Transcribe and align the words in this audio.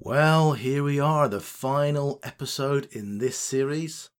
Well, 0.00 0.52
here 0.52 0.84
we 0.84 1.00
are, 1.00 1.28
the 1.28 1.40
final 1.40 2.20
episode 2.22 2.86
in 2.92 3.18
this 3.18 3.36
series. 3.36 4.10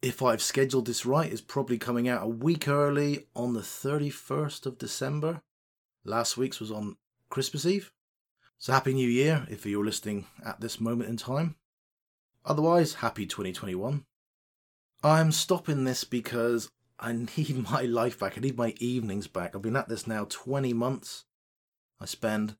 If 0.00 0.22
I've 0.22 0.40
scheduled 0.40 0.86
this 0.86 1.04
right, 1.04 1.30
it's 1.30 1.42
probably 1.42 1.76
coming 1.76 2.08
out 2.08 2.22
a 2.22 2.26
week 2.26 2.68
early 2.68 3.26
on 3.36 3.52
the 3.52 3.60
31st 3.60 4.64
of 4.64 4.78
December. 4.78 5.42
Last 6.06 6.38
week's 6.38 6.58
was 6.58 6.72
on 6.72 6.96
Christmas 7.28 7.66
Eve. 7.66 7.92
So 8.56 8.72
Happy 8.72 8.94
New 8.94 9.08
Year 9.08 9.46
if 9.50 9.66
you're 9.66 9.84
listening 9.84 10.24
at 10.42 10.62
this 10.62 10.80
moment 10.80 11.10
in 11.10 11.18
time. 11.18 11.56
Otherwise, 12.46 12.94
Happy 12.94 13.26
2021. 13.26 14.06
I'm 15.02 15.32
stopping 15.32 15.84
this 15.84 16.04
because 16.04 16.70
I 16.98 17.12
need 17.36 17.70
my 17.70 17.82
life 17.82 18.18
back. 18.18 18.38
I 18.38 18.40
need 18.40 18.56
my 18.56 18.72
evenings 18.78 19.26
back. 19.26 19.54
I've 19.54 19.60
been 19.60 19.76
at 19.76 19.90
this 19.90 20.06
now 20.06 20.26
20 20.30 20.72
months. 20.72 21.26
I 22.00 22.06
spend 22.06 22.56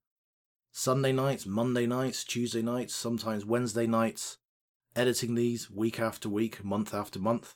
Sunday 0.76 1.12
nights, 1.12 1.46
Monday 1.46 1.86
nights, 1.86 2.24
Tuesday 2.24 2.60
nights, 2.60 2.96
sometimes 2.96 3.44
Wednesday 3.44 3.86
nights, 3.86 4.38
editing 4.96 5.36
these 5.36 5.70
week 5.70 6.00
after 6.00 6.28
week, 6.28 6.64
month 6.64 6.92
after 6.92 7.20
month. 7.20 7.54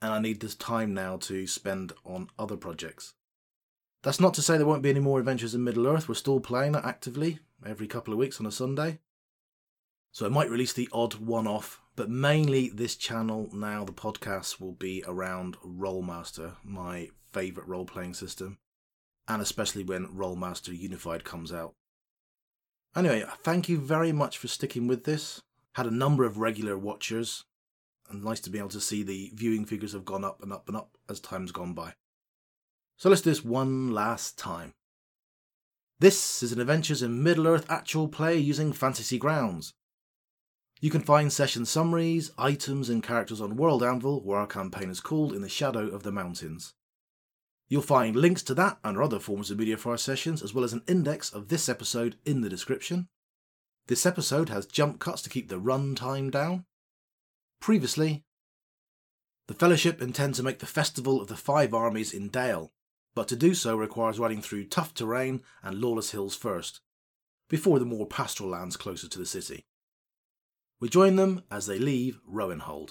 And 0.00 0.12
I 0.12 0.20
need 0.20 0.38
this 0.38 0.54
time 0.54 0.94
now 0.94 1.16
to 1.16 1.48
spend 1.48 1.92
on 2.04 2.28
other 2.38 2.56
projects. 2.56 3.14
That's 4.04 4.20
not 4.20 4.34
to 4.34 4.42
say 4.42 4.56
there 4.56 4.66
won't 4.68 4.84
be 4.84 4.90
any 4.90 5.00
more 5.00 5.18
adventures 5.18 5.52
in 5.52 5.64
Middle 5.64 5.88
Earth. 5.88 6.08
We're 6.08 6.14
still 6.14 6.38
playing 6.38 6.72
that 6.72 6.84
actively 6.84 7.40
every 7.66 7.88
couple 7.88 8.14
of 8.14 8.20
weeks 8.20 8.38
on 8.38 8.46
a 8.46 8.52
Sunday. 8.52 9.00
So 10.12 10.24
I 10.24 10.28
might 10.28 10.48
release 10.48 10.72
the 10.72 10.88
odd 10.92 11.14
one 11.14 11.48
off, 11.48 11.80
but 11.96 12.08
mainly 12.08 12.68
this 12.68 12.94
channel 12.94 13.48
now, 13.52 13.84
the 13.84 13.92
podcast 13.92 14.60
will 14.60 14.74
be 14.74 15.02
around 15.08 15.56
Rolemaster, 15.66 16.54
my 16.62 17.10
favourite 17.32 17.68
role 17.68 17.84
playing 17.84 18.14
system, 18.14 18.58
and 19.26 19.42
especially 19.42 19.82
when 19.82 20.06
Rolemaster 20.06 20.78
Unified 20.78 21.24
comes 21.24 21.52
out. 21.52 21.74
Anyway, 22.94 23.24
thank 23.42 23.68
you 23.68 23.78
very 23.78 24.12
much 24.12 24.36
for 24.36 24.48
sticking 24.48 24.86
with 24.86 25.04
this. 25.04 25.40
Had 25.72 25.86
a 25.86 25.90
number 25.90 26.24
of 26.24 26.36
regular 26.36 26.76
watchers, 26.76 27.44
and 28.10 28.22
nice 28.22 28.40
to 28.40 28.50
be 28.50 28.58
able 28.58 28.68
to 28.68 28.80
see 28.80 29.02
the 29.02 29.30
viewing 29.34 29.64
figures 29.64 29.94
have 29.94 30.04
gone 30.04 30.24
up 30.24 30.42
and 30.42 30.52
up 30.52 30.68
and 30.68 30.76
up 30.76 30.98
as 31.08 31.18
time's 31.18 31.52
gone 31.52 31.72
by. 31.72 31.94
So 32.98 33.08
let's 33.08 33.22
do 33.22 33.30
this 33.30 33.44
one 33.44 33.92
last 33.92 34.38
time. 34.38 34.74
This 36.00 36.42
is 36.42 36.52
an 36.52 36.60
Adventures 36.60 37.02
in 37.02 37.22
Middle 37.22 37.46
Earth 37.46 37.64
actual 37.70 38.08
play 38.08 38.36
using 38.36 38.72
Fantasy 38.72 39.18
Grounds. 39.18 39.72
You 40.80 40.90
can 40.90 41.00
find 41.00 41.32
session 41.32 41.64
summaries, 41.64 42.32
items, 42.36 42.90
and 42.90 43.02
characters 43.02 43.40
on 43.40 43.56
World 43.56 43.82
Anvil, 43.82 44.20
where 44.22 44.38
our 44.38 44.46
campaign 44.46 44.90
is 44.90 45.00
called 45.00 45.32
In 45.32 45.40
the 45.40 45.48
Shadow 45.48 45.86
of 45.86 46.02
the 46.02 46.12
Mountains. 46.12 46.74
You'll 47.72 47.80
find 47.80 48.14
links 48.14 48.42
to 48.42 48.54
that 48.56 48.78
and 48.84 48.98
other 48.98 49.18
forms 49.18 49.50
of 49.50 49.58
media 49.58 49.78
for 49.78 49.92
our 49.92 49.96
sessions, 49.96 50.42
as 50.42 50.52
well 50.52 50.62
as 50.62 50.74
an 50.74 50.82
index 50.86 51.32
of 51.32 51.48
this 51.48 51.70
episode 51.70 52.16
in 52.26 52.42
the 52.42 52.50
description. 52.50 53.08
This 53.86 54.04
episode 54.04 54.50
has 54.50 54.66
jump 54.66 55.00
cuts 55.00 55.22
to 55.22 55.30
keep 55.30 55.48
the 55.48 55.58
run 55.58 55.94
time 55.94 56.28
down. 56.28 56.66
Previously, 57.62 58.24
the 59.48 59.54
Fellowship 59.54 60.02
intend 60.02 60.34
to 60.34 60.42
make 60.42 60.58
the 60.58 60.66
Festival 60.66 61.18
of 61.18 61.28
the 61.28 61.34
Five 61.34 61.72
Armies 61.72 62.12
in 62.12 62.28
Dale, 62.28 62.74
but 63.14 63.26
to 63.28 63.36
do 63.36 63.54
so 63.54 63.74
requires 63.74 64.18
riding 64.18 64.42
through 64.42 64.66
tough 64.66 64.92
terrain 64.92 65.40
and 65.62 65.80
lawless 65.80 66.10
hills 66.10 66.36
first, 66.36 66.82
before 67.48 67.78
the 67.78 67.86
more 67.86 68.06
pastoral 68.06 68.50
lands 68.50 68.76
closer 68.76 69.08
to 69.08 69.18
the 69.18 69.24
city. 69.24 69.64
We 70.78 70.90
join 70.90 71.16
them 71.16 71.44
as 71.50 71.64
they 71.64 71.78
leave 71.78 72.20
Rowenhold. 72.30 72.90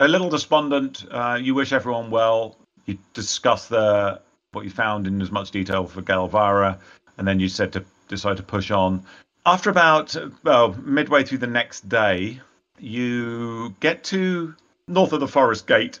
A 0.00 0.08
little 0.08 0.30
despondent. 0.30 1.04
Uh, 1.10 1.38
you 1.40 1.54
wish 1.54 1.72
everyone 1.72 2.10
well. 2.10 2.56
You 2.86 2.98
discuss 3.14 3.68
the 3.68 4.20
what 4.52 4.64
you 4.64 4.70
found 4.70 5.06
in 5.06 5.20
as 5.20 5.30
much 5.30 5.50
detail 5.50 5.86
for 5.86 6.00
Galvara, 6.02 6.78
and 7.18 7.28
then 7.28 7.38
you 7.38 7.48
said 7.48 7.72
to 7.74 7.84
decide 8.08 8.38
to 8.38 8.42
push 8.42 8.70
on. 8.70 9.04
After 9.44 9.70
about 9.70 10.16
well 10.44 10.74
midway 10.74 11.24
through 11.24 11.38
the 11.38 11.46
next 11.46 11.88
day, 11.88 12.40
you 12.78 13.74
get 13.80 14.04
to 14.04 14.54
north 14.86 15.12
of 15.12 15.20
the 15.20 15.28
forest 15.28 15.66
gate, 15.66 16.00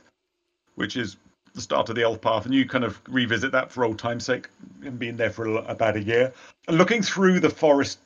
which 0.76 0.96
is 0.96 1.16
the 1.54 1.60
start 1.60 1.88
of 1.88 1.96
the 1.96 2.02
elf 2.02 2.20
path, 2.20 2.46
and 2.46 2.54
you 2.54 2.66
kind 2.66 2.84
of 2.84 3.00
revisit 3.08 3.52
that 3.52 3.70
for 3.70 3.84
old 3.84 3.98
time's 3.98 4.24
sake, 4.24 4.48
and 4.84 4.98
being 4.98 5.16
there 5.16 5.30
for 5.30 5.46
about 5.46 5.96
a 5.96 6.02
year. 6.02 6.32
And 6.68 6.78
looking 6.78 7.02
through 7.02 7.40
the 7.40 7.50
forest 7.50 7.98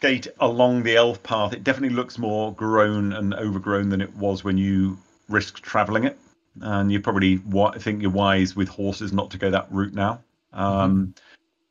gate 0.00 0.28
along 0.38 0.82
the 0.84 0.96
elf 0.96 1.22
path, 1.22 1.52
it 1.52 1.64
definitely 1.64 1.96
looks 1.96 2.18
more 2.18 2.52
grown 2.52 3.12
and 3.12 3.34
overgrown 3.34 3.88
than 3.88 4.00
it 4.00 4.14
was 4.14 4.44
when 4.44 4.58
you 4.58 4.98
risk 5.28 5.60
traveling 5.60 6.04
it, 6.04 6.18
and 6.60 6.90
you 6.90 7.00
probably 7.00 7.38
think 7.78 8.02
you're 8.02 8.10
wise 8.10 8.56
with 8.56 8.68
horses 8.68 9.12
not 9.12 9.30
to 9.30 9.38
go 9.38 9.50
that 9.50 9.70
route 9.70 9.94
now. 9.94 10.20
Um, 10.52 10.92
mm-hmm. 10.92 11.10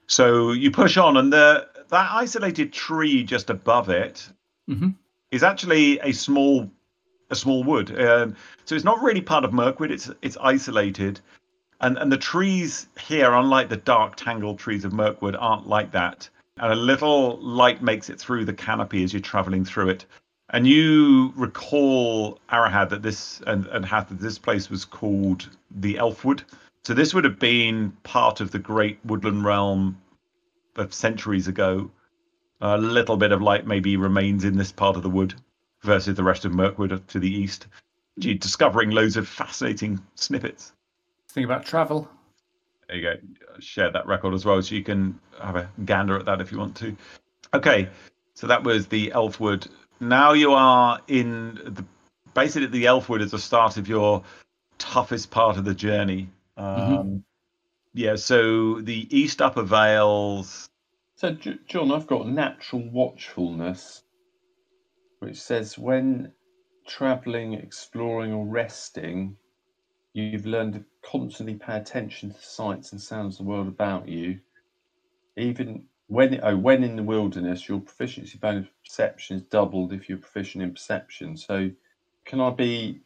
So 0.07 0.51
you 0.51 0.71
push 0.71 0.97
on, 0.97 1.17
and 1.17 1.31
the 1.31 1.67
that 1.89 2.11
isolated 2.11 2.73
tree 2.73 3.23
just 3.23 3.49
above 3.49 3.89
it 3.89 4.29
mm-hmm. 4.69 4.89
is 5.31 5.43
actually 5.43 5.99
a 5.99 6.11
small 6.11 6.69
a 7.29 7.35
small 7.35 7.63
wood. 7.63 7.99
Um, 7.99 8.35
so 8.65 8.75
it's 8.75 8.85
not 8.85 9.01
really 9.01 9.21
part 9.21 9.43
of 9.43 9.53
Mirkwood. 9.53 9.91
It's 9.91 10.09
it's 10.21 10.37
isolated, 10.39 11.19
and 11.81 11.97
and 11.97 12.11
the 12.11 12.17
trees 12.17 12.87
here, 12.99 13.33
unlike 13.33 13.69
the 13.69 13.77
dark 13.77 14.15
tangled 14.15 14.59
trees 14.59 14.85
of 14.85 14.93
Mirkwood, 14.93 15.35
aren't 15.35 15.67
like 15.67 15.91
that. 15.91 16.29
And 16.59 16.71
a 16.71 16.75
little 16.75 17.37
light 17.37 17.83
makes 17.83 18.09
it 18.09 18.19
through 18.19 18.45
the 18.45 18.53
canopy 18.53 19.03
as 19.03 19.13
you're 19.13 19.21
traveling 19.21 19.63
through 19.63 19.89
it. 19.89 20.05
And 20.49 20.65
you 20.65 21.33
recall 21.35 22.39
Arahad 22.49 22.89
that 22.89 23.01
this 23.01 23.41
and, 23.45 23.65
and 23.67 23.85
Hath 23.85 24.09
that 24.09 24.19
this 24.19 24.37
place 24.37 24.69
was 24.69 24.85
called 24.85 25.49
the 25.71 25.95
Elfwood. 25.95 26.43
So 26.83 26.93
this 26.93 27.13
would 27.13 27.25
have 27.25 27.37
been 27.37 27.91
part 28.03 28.39
of 28.39 28.51
the 28.51 28.59
great 28.59 28.97
woodland 29.03 29.43
realm 29.43 30.01
of 30.77 30.93
centuries 30.93 31.47
ago. 31.47 31.91
A 32.61 32.77
little 32.77 33.17
bit 33.17 33.33
of 33.33 33.41
light 33.41 33.67
maybe 33.67 33.97
remains 33.97 34.45
in 34.45 34.57
this 34.57 34.71
part 34.71 34.95
of 34.95 35.03
the 35.03 35.09
wood 35.09 35.33
versus 35.83 36.15
the 36.15 36.23
rest 36.23 36.45
of 36.45 36.53
Mirkwood 36.53 37.07
to 37.09 37.19
the 37.19 37.29
east. 37.29 37.67
You're 38.15 38.35
discovering 38.35 38.91
loads 38.91 39.17
of 39.17 39.27
fascinating 39.27 39.99
snippets. 40.15 40.71
Think 41.29 41.45
about 41.45 41.65
travel. 41.65 42.09
There 42.87 42.97
you 42.97 43.03
go. 43.03 43.15
Share 43.59 43.91
that 43.91 44.07
record 44.07 44.33
as 44.33 44.45
well, 44.45 44.61
so 44.61 44.73
you 44.73 44.83
can 44.83 45.19
have 45.41 45.57
a 45.57 45.69
gander 45.83 46.17
at 46.17 46.25
that 46.25 46.39
if 46.39 46.51
you 46.51 46.57
want 46.57 46.75
to. 46.77 46.95
Okay, 47.53 47.89
so 48.33 48.47
that 48.47 48.63
was 48.63 48.87
the 48.87 49.11
Elfwood 49.11 49.67
now 49.99 50.33
you 50.33 50.53
are 50.53 50.99
in 51.07 51.55
the 51.65 51.85
basically 52.33 52.67
the 52.67 52.85
Elfwood 52.85 53.21
is 53.21 53.31
the 53.31 53.39
start 53.39 53.77
of 53.77 53.87
your 53.87 54.23
toughest 54.77 55.31
part 55.31 55.57
of 55.57 55.65
the 55.65 55.73
journey. 55.73 56.29
Mm-hmm. 56.57 56.81
Um, 56.81 56.97
mm-hmm. 56.97 57.17
Yeah, 57.93 58.15
so 58.15 58.79
the 58.81 59.07
East 59.17 59.41
Upper 59.41 59.63
Vales. 59.63 60.69
So, 61.15 61.35
John, 61.67 61.91
I've 61.91 62.05
got 62.05 62.27
natural 62.27 62.87
watchfulness, 62.91 64.03
which 65.17 65.41
says 65.41 65.79
when 65.79 66.31
traveling, 66.85 67.55
exploring, 67.55 68.33
or 68.33 68.45
resting, 68.45 69.35
you've 70.13 70.45
learned 70.45 70.73
to 70.73 70.85
constantly 71.03 71.55
pay 71.55 71.77
attention 71.77 72.29
to 72.29 72.35
the 72.35 72.41
sights 72.43 72.91
and 72.91 73.01
sounds 73.01 73.39
of 73.39 73.45
the 73.45 73.49
world 73.49 73.67
about 73.67 74.07
you, 74.07 74.39
even 75.37 75.85
when 76.07 76.39
oh, 76.41 76.55
when 76.55 76.83
in 76.83 76.95
the 76.95 77.03
wilderness, 77.03 77.67
your 77.67 77.79
proficiency 77.79 78.37
bonus 78.37 78.67
perception 78.83 79.37
is 79.37 79.43
doubled 79.43 79.93
if 79.93 80.07
you're 80.09 80.17
proficient 80.17 80.63
in 80.63 80.71
perception. 80.71 81.37
So, 81.37 81.69
can 82.25 82.39
I 82.39 82.49
be? 82.49 83.01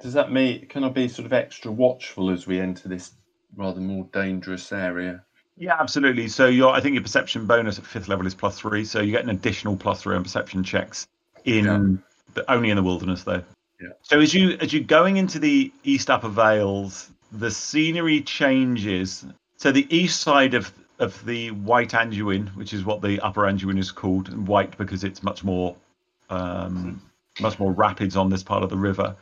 Does 0.00 0.12
that 0.12 0.32
mean 0.32 0.66
can 0.66 0.84
I 0.84 0.88
be 0.90 1.08
sort 1.08 1.26
of 1.26 1.32
extra 1.32 1.70
watchful 1.70 2.30
as 2.30 2.46
we 2.46 2.60
enter 2.60 2.88
this 2.88 3.12
rather 3.56 3.80
more 3.80 4.08
dangerous 4.12 4.72
area? 4.72 5.24
Yeah, 5.56 5.76
absolutely. 5.78 6.28
So 6.28 6.46
your 6.46 6.74
I 6.74 6.80
think 6.80 6.94
your 6.94 7.02
perception 7.02 7.46
bonus 7.46 7.78
at 7.78 7.86
fifth 7.86 8.08
level 8.08 8.26
is 8.26 8.34
plus 8.34 8.58
three, 8.58 8.84
so 8.84 9.00
you 9.00 9.12
get 9.12 9.24
an 9.24 9.30
additional 9.30 9.76
plus 9.76 10.02
three 10.02 10.16
on 10.16 10.22
perception 10.22 10.64
checks 10.64 11.06
in 11.44 11.64
yeah. 11.64 11.80
the, 12.34 12.50
only 12.52 12.70
in 12.70 12.76
the 12.76 12.82
wilderness 12.82 13.24
though. 13.24 13.42
Yeah. 13.80 13.88
So 14.02 14.20
as 14.20 14.34
you 14.34 14.58
as 14.60 14.72
you're 14.72 14.82
going 14.82 15.16
into 15.16 15.38
the 15.38 15.72
East 15.84 16.10
Upper 16.10 16.28
Vales, 16.28 17.10
the 17.32 17.50
scenery 17.50 18.20
changes. 18.20 19.24
So 19.56 19.72
the 19.72 19.86
east 19.96 20.20
side 20.20 20.54
of 20.54 20.72
of 20.98 21.24
the 21.24 21.50
White 21.50 21.90
Anduin, 21.90 22.48
which 22.54 22.72
is 22.72 22.84
what 22.84 23.02
the 23.02 23.20
Upper 23.20 23.42
Anduin 23.42 23.78
is 23.78 23.90
called, 23.90 24.46
white 24.46 24.76
because 24.78 25.04
it's 25.04 25.22
much 25.22 25.42
more 25.44 25.76
um, 26.30 27.02
much 27.40 27.58
more 27.58 27.72
rapids 27.72 28.16
on 28.16 28.30
this 28.30 28.42
part 28.42 28.62
of 28.62 28.70
the 28.70 28.76
river, 28.76 29.16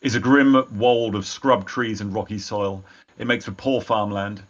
is 0.00 0.14
a 0.14 0.20
grim 0.20 0.64
wold 0.78 1.14
of 1.14 1.26
scrub 1.26 1.66
trees 1.66 2.00
and 2.00 2.14
rocky 2.14 2.38
soil. 2.38 2.84
It 3.18 3.26
makes 3.26 3.44
for 3.44 3.52
poor 3.52 3.80
farmland. 3.80 4.42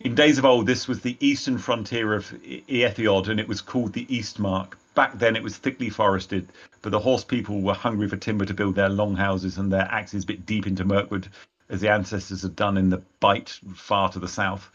In 0.00 0.14
days 0.14 0.38
of 0.38 0.44
old, 0.44 0.66
this 0.66 0.88
was 0.88 1.00
the 1.00 1.16
eastern 1.20 1.58
frontier 1.58 2.14
of 2.14 2.30
Éothéod, 2.42 3.28
and 3.28 3.38
it 3.38 3.46
was 3.46 3.60
called 3.60 3.92
the 3.92 4.06
Eastmark. 4.06 4.74
Back 4.94 5.18
then, 5.18 5.36
it 5.36 5.42
was 5.42 5.56
thickly 5.56 5.90
forested, 5.90 6.48
but 6.82 6.90
the 6.90 6.98
horse 6.98 7.22
people 7.22 7.60
were 7.60 7.74
hungry 7.74 8.08
for 8.08 8.16
timber 8.16 8.46
to 8.46 8.54
build 8.54 8.74
their 8.74 8.88
long 8.88 9.14
houses 9.14 9.58
and 9.58 9.70
their 9.70 9.88
axes 9.90 10.24
bit 10.24 10.46
deep 10.46 10.66
into 10.66 10.84
Mirkwood, 10.84 11.28
as 11.68 11.80
the 11.80 11.90
ancestors 11.90 12.42
had 12.42 12.56
done 12.56 12.76
in 12.76 12.88
the 12.88 13.02
Bight 13.20 13.60
far 13.74 14.08
to 14.10 14.18
the 14.18 14.28
south. 14.28 14.70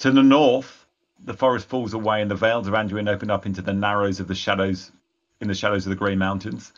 To 0.00 0.10
the 0.10 0.22
north, 0.22 0.86
the 1.24 1.34
forest 1.34 1.68
falls 1.68 1.94
away 1.94 2.20
and 2.20 2.30
the 2.30 2.34
vales 2.34 2.68
of 2.68 2.74
Anduin 2.74 3.08
open 3.08 3.30
up 3.30 3.46
into 3.46 3.62
the 3.62 3.72
narrows 3.72 4.20
of 4.20 4.28
the 4.28 4.34
shadows 4.34 4.92
in 5.40 5.48
the 5.48 5.54
shadows 5.54 5.86
of 5.86 5.90
the 5.90 5.96
grey 5.96 6.14
mountains. 6.14 6.72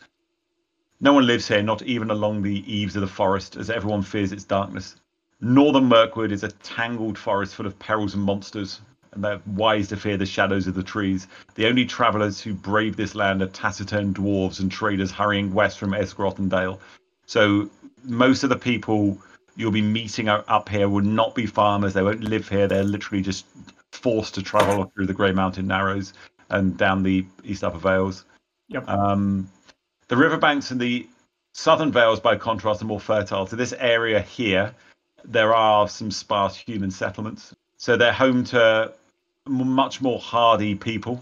No 1.01 1.13
one 1.13 1.27
lives 1.27 1.47
here, 1.47 1.61
not 1.61 1.81
even 1.81 2.11
along 2.11 2.41
the 2.41 2.63
eaves 2.73 2.95
of 2.95 3.01
the 3.01 3.07
forest, 3.07 3.55
as 3.55 3.69
everyone 3.69 4.01
fears 4.03 4.31
its 4.31 4.43
darkness. 4.43 4.95
Northern 5.41 5.85
Mirkwood 5.85 6.31
is 6.31 6.43
a 6.43 6.51
tangled 6.51 7.17
forest 7.17 7.55
full 7.55 7.65
of 7.65 7.77
perils 7.79 8.13
and 8.13 8.23
monsters. 8.23 8.81
and 9.11 9.23
they're 9.23 9.41
wise 9.45 9.87
to 9.89 9.97
fear 9.97 10.17
the 10.17 10.25
shadows 10.25 10.67
of 10.67 10.75
the 10.75 10.83
trees. 10.83 11.27
The 11.55 11.67
only 11.67 11.85
travellers 11.85 12.41
who 12.41 12.53
brave 12.53 12.95
this 12.95 13.15
land 13.15 13.41
are 13.41 13.47
taciturn 13.47 14.13
dwarves 14.13 14.59
and 14.59 14.71
traders 14.71 15.11
hurrying 15.11 15.53
west 15.53 15.79
from 15.79 15.93
Esgaroth 15.93 16.39
and 16.39 16.49
Dale. 16.49 16.79
So 17.25 17.69
most 18.03 18.43
of 18.43 18.49
the 18.49 18.57
people 18.57 19.17
you'll 19.59 19.71
be 19.71 19.81
meeting 19.81 20.29
up 20.29 20.69
here 20.69 20.87
will 20.87 21.03
not 21.03 21.35
be 21.35 21.45
farmers. 21.45 21.93
They 21.93 22.01
won't 22.01 22.23
live 22.23 22.47
here. 22.47 22.65
They're 22.65 22.81
literally 22.81 23.21
just 23.21 23.45
forced 23.91 24.35
to 24.35 24.41
travel 24.41 24.85
through 24.85 25.07
the 25.07 25.13
Grey 25.13 25.33
Mountain 25.33 25.67
Narrows 25.67 26.13
and 26.49 26.77
down 26.77 27.03
the 27.03 27.25
East 27.43 27.65
Upper 27.65 27.77
Vales. 27.77 28.23
Yep. 28.69 28.87
Um, 28.87 29.49
the 30.07 30.15
riverbanks 30.15 30.71
in 30.71 30.77
the 30.77 31.05
southern 31.51 31.91
Vales, 31.91 32.21
by 32.21 32.37
contrast, 32.37 32.81
are 32.81 32.85
more 32.85 33.01
fertile. 33.01 33.45
So 33.47 33.57
this 33.57 33.73
area 33.73 34.21
here, 34.21 34.73
there 35.25 35.53
are 35.53 35.89
some 35.89 36.09
sparse 36.09 36.55
human 36.55 36.89
settlements. 36.89 37.53
So 37.75 37.97
they're 37.97 38.13
home 38.13 38.45
to 38.45 38.93
much 39.45 39.99
more 39.99 40.19
hardy 40.19 40.73
people. 40.73 41.21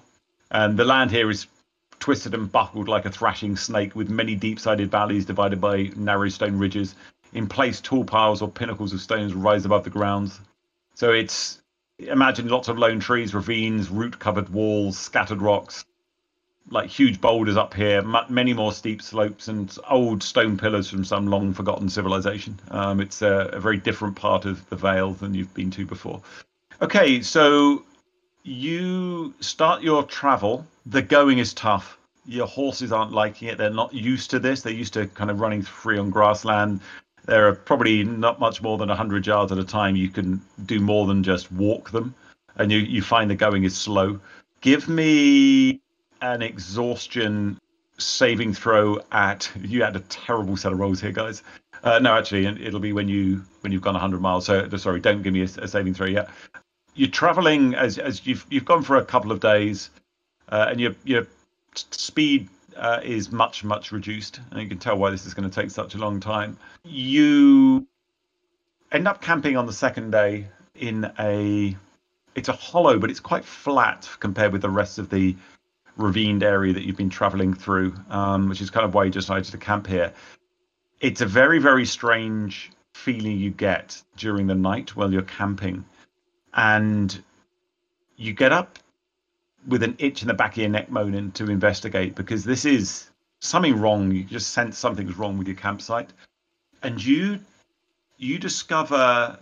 And 0.51 0.77
the 0.77 0.85
land 0.85 1.09
here 1.09 1.31
is 1.31 1.47
twisted 1.99 2.35
and 2.35 2.51
buckled 2.51 2.87
like 2.87 3.05
a 3.05 3.11
thrashing 3.11 3.57
snake, 3.57 3.95
with 3.95 4.09
many 4.09 4.35
deep 4.35 4.59
sided 4.59 4.91
valleys 4.91 5.25
divided 5.25 5.59
by 5.59 5.89
narrow 5.95 6.29
stone 6.29 6.59
ridges. 6.59 6.93
In 7.33 7.47
place, 7.47 7.81
tall 7.81 8.03
piles 8.03 8.41
or 8.41 8.49
pinnacles 8.49 8.93
of 8.93 9.01
stones 9.01 9.33
rise 9.33 9.65
above 9.65 9.83
the 9.83 9.89
ground. 9.89 10.31
So 10.93 11.11
it's 11.11 11.61
imagine 11.99 12.47
lots 12.47 12.67
of 12.67 12.77
lone 12.77 12.99
trees, 12.99 13.33
ravines, 13.33 13.89
root 13.89 14.19
covered 14.19 14.49
walls, 14.49 14.97
scattered 14.97 15.41
rocks, 15.41 15.85
like 16.69 16.89
huge 16.89 17.21
boulders 17.21 17.57
up 17.57 17.73
here, 17.73 18.01
many 18.29 18.53
more 18.53 18.71
steep 18.71 19.01
slopes, 19.01 19.47
and 19.47 19.75
old 19.89 20.21
stone 20.21 20.57
pillars 20.57 20.89
from 20.89 21.03
some 21.03 21.27
long 21.27 21.53
forgotten 21.53 21.89
civilization. 21.89 22.59
Um, 22.71 22.99
it's 22.99 23.21
a, 23.21 23.49
a, 23.53 23.59
very 23.59 23.77
different 23.77 24.15
part 24.15 24.45
of 24.45 24.67
the 24.69 24.75
Vale 24.75 25.13
than 25.13 25.33
you've 25.33 25.53
been 25.53 25.71
to 25.71 25.85
before. 25.85 26.21
Okay, 26.81 27.21
so 27.21 27.83
you 28.43 29.33
start 29.39 29.81
your 29.81 30.03
travel. 30.03 30.65
The 30.85 31.01
going 31.01 31.37
is 31.39 31.53
tough. 31.53 31.97
Your 32.25 32.47
horses 32.47 32.91
aren't 32.91 33.13
liking 33.13 33.47
it. 33.47 33.57
They're 33.57 33.69
not 33.69 33.93
used 33.93 34.29
to 34.31 34.39
this. 34.39 34.61
They're 34.61 34.73
used 34.73 34.93
to 34.93 35.07
kind 35.07 35.31
of 35.31 35.39
running 35.39 35.61
free 35.61 35.97
on 35.97 36.09
grassland. 36.09 36.81
There 37.27 37.47
are 37.47 37.53
probably 37.53 38.03
not 38.03 38.39
much 38.39 38.61
more 38.61 38.77
than 38.77 38.89
100 38.89 39.27
yards 39.27 39.51
at 39.51 39.59
a 39.59 39.63
time. 39.63 39.95
You 39.95 40.09
can 40.09 40.41
do 40.65 40.79
more 40.79 41.05
than 41.05 41.23
just 41.23 41.51
walk 41.51 41.91
them, 41.91 42.15
and 42.55 42.71
you, 42.71 42.79
you 42.79 43.01
find 43.01 43.29
the 43.29 43.35
going 43.35 43.63
is 43.63 43.77
slow. 43.77 44.19
Give 44.61 44.89
me 44.89 45.79
an 46.21 46.41
exhaustion 46.41 47.59
saving 47.99 48.53
throw 48.53 48.99
at. 49.11 49.51
You 49.61 49.83
had 49.83 49.95
a 49.95 50.01
terrible 50.01 50.57
set 50.57 50.71
of 50.71 50.79
rolls 50.79 51.01
here, 51.01 51.11
guys. 51.11 51.43
Uh, 51.83 51.99
no, 51.99 52.15
actually, 52.15 52.47
it'll 52.47 52.79
be 52.79 52.93
when 52.93 53.07
you 53.07 53.43
when 53.61 53.71
you've 53.71 53.83
gone 53.83 53.93
100 53.93 54.19
miles. 54.19 54.45
So 54.45 54.67
sorry, 54.77 54.99
don't 54.99 55.21
give 55.21 55.33
me 55.33 55.41
a, 55.41 55.61
a 55.61 55.67
saving 55.67 55.93
throw 55.93 56.07
yet 56.07 56.29
you're 56.97 57.09
traveling 57.09 57.75
as 57.75 57.97
as 57.97 58.25
you've 58.25 58.45
you've 58.49 58.65
gone 58.65 58.83
for 58.83 58.97
a 58.97 59.05
couple 59.05 59.31
of 59.31 59.39
days, 59.39 59.89
uh, 60.49 60.67
and 60.69 60.81
your 60.81 60.95
your 61.05 61.27
speed 61.75 62.49
uh, 62.77 63.01
is 63.03 63.31
much 63.31 63.63
much 63.63 63.91
reduced, 63.91 64.39
and 64.51 64.61
you 64.61 64.67
can 64.67 64.77
tell 64.77 64.97
why 64.97 65.09
this 65.09 65.25
is 65.25 65.33
going 65.33 65.49
to 65.49 65.61
take 65.61 65.71
such 65.71 65.95
a 65.95 65.97
long 65.97 66.19
time. 66.19 66.57
You 66.83 67.87
end 68.91 69.07
up 69.07 69.21
camping 69.21 69.57
on 69.57 69.65
the 69.65 69.73
second 69.73 70.11
day 70.11 70.47
in 70.75 71.11
a 71.19 71.75
it's 72.35 72.49
a 72.49 72.53
hollow, 72.53 72.99
but 72.99 73.09
it's 73.09 73.19
quite 73.19 73.45
flat 73.45 74.09
compared 74.19 74.51
with 74.51 74.61
the 74.61 74.69
rest 74.69 74.99
of 74.99 75.09
the 75.09 75.35
ravined 75.97 76.43
area 76.43 76.73
that 76.73 76.83
you've 76.83 76.97
been 76.97 77.09
traveling 77.09 77.53
through, 77.53 77.95
um, 78.09 78.49
which 78.49 78.61
is 78.61 78.69
kind 78.69 78.85
of 78.85 78.93
why 78.93 79.05
you 79.05 79.11
decided 79.11 79.45
to 79.45 79.57
camp 79.57 79.87
here. 79.87 80.13
It's 81.01 81.21
a 81.21 81.25
very 81.25 81.59
very 81.59 81.85
strange 81.85 82.71
feeling 82.93 83.37
you 83.37 83.51
get 83.51 84.01
during 84.15 84.47
the 84.47 84.55
night 84.55 84.95
while 84.95 85.11
you're 85.11 85.21
camping 85.21 85.85
and 86.53 87.23
you 88.17 88.33
get 88.33 88.51
up 88.51 88.79
with 89.67 89.83
an 89.83 89.95
itch 89.99 90.21
in 90.21 90.27
the 90.27 90.33
back 90.33 90.53
of 90.53 90.57
your 90.57 90.69
neck 90.69 90.89
moaning 90.89 91.31
to 91.33 91.51
investigate 91.51 92.15
because 92.15 92.43
this 92.43 92.65
is 92.65 93.09
something 93.39 93.79
wrong. 93.79 94.11
You 94.11 94.23
just 94.23 94.53
sense 94.53 94.77
something's 94.77 95.17
wrong 95.17 95.37
with 95.37 95.47
your 95.47 95.57
campsite, 95.57 96.11
and 96.81 97.03
you 97.03 97.39
you 98.17 98.39
discover 98.39 99.37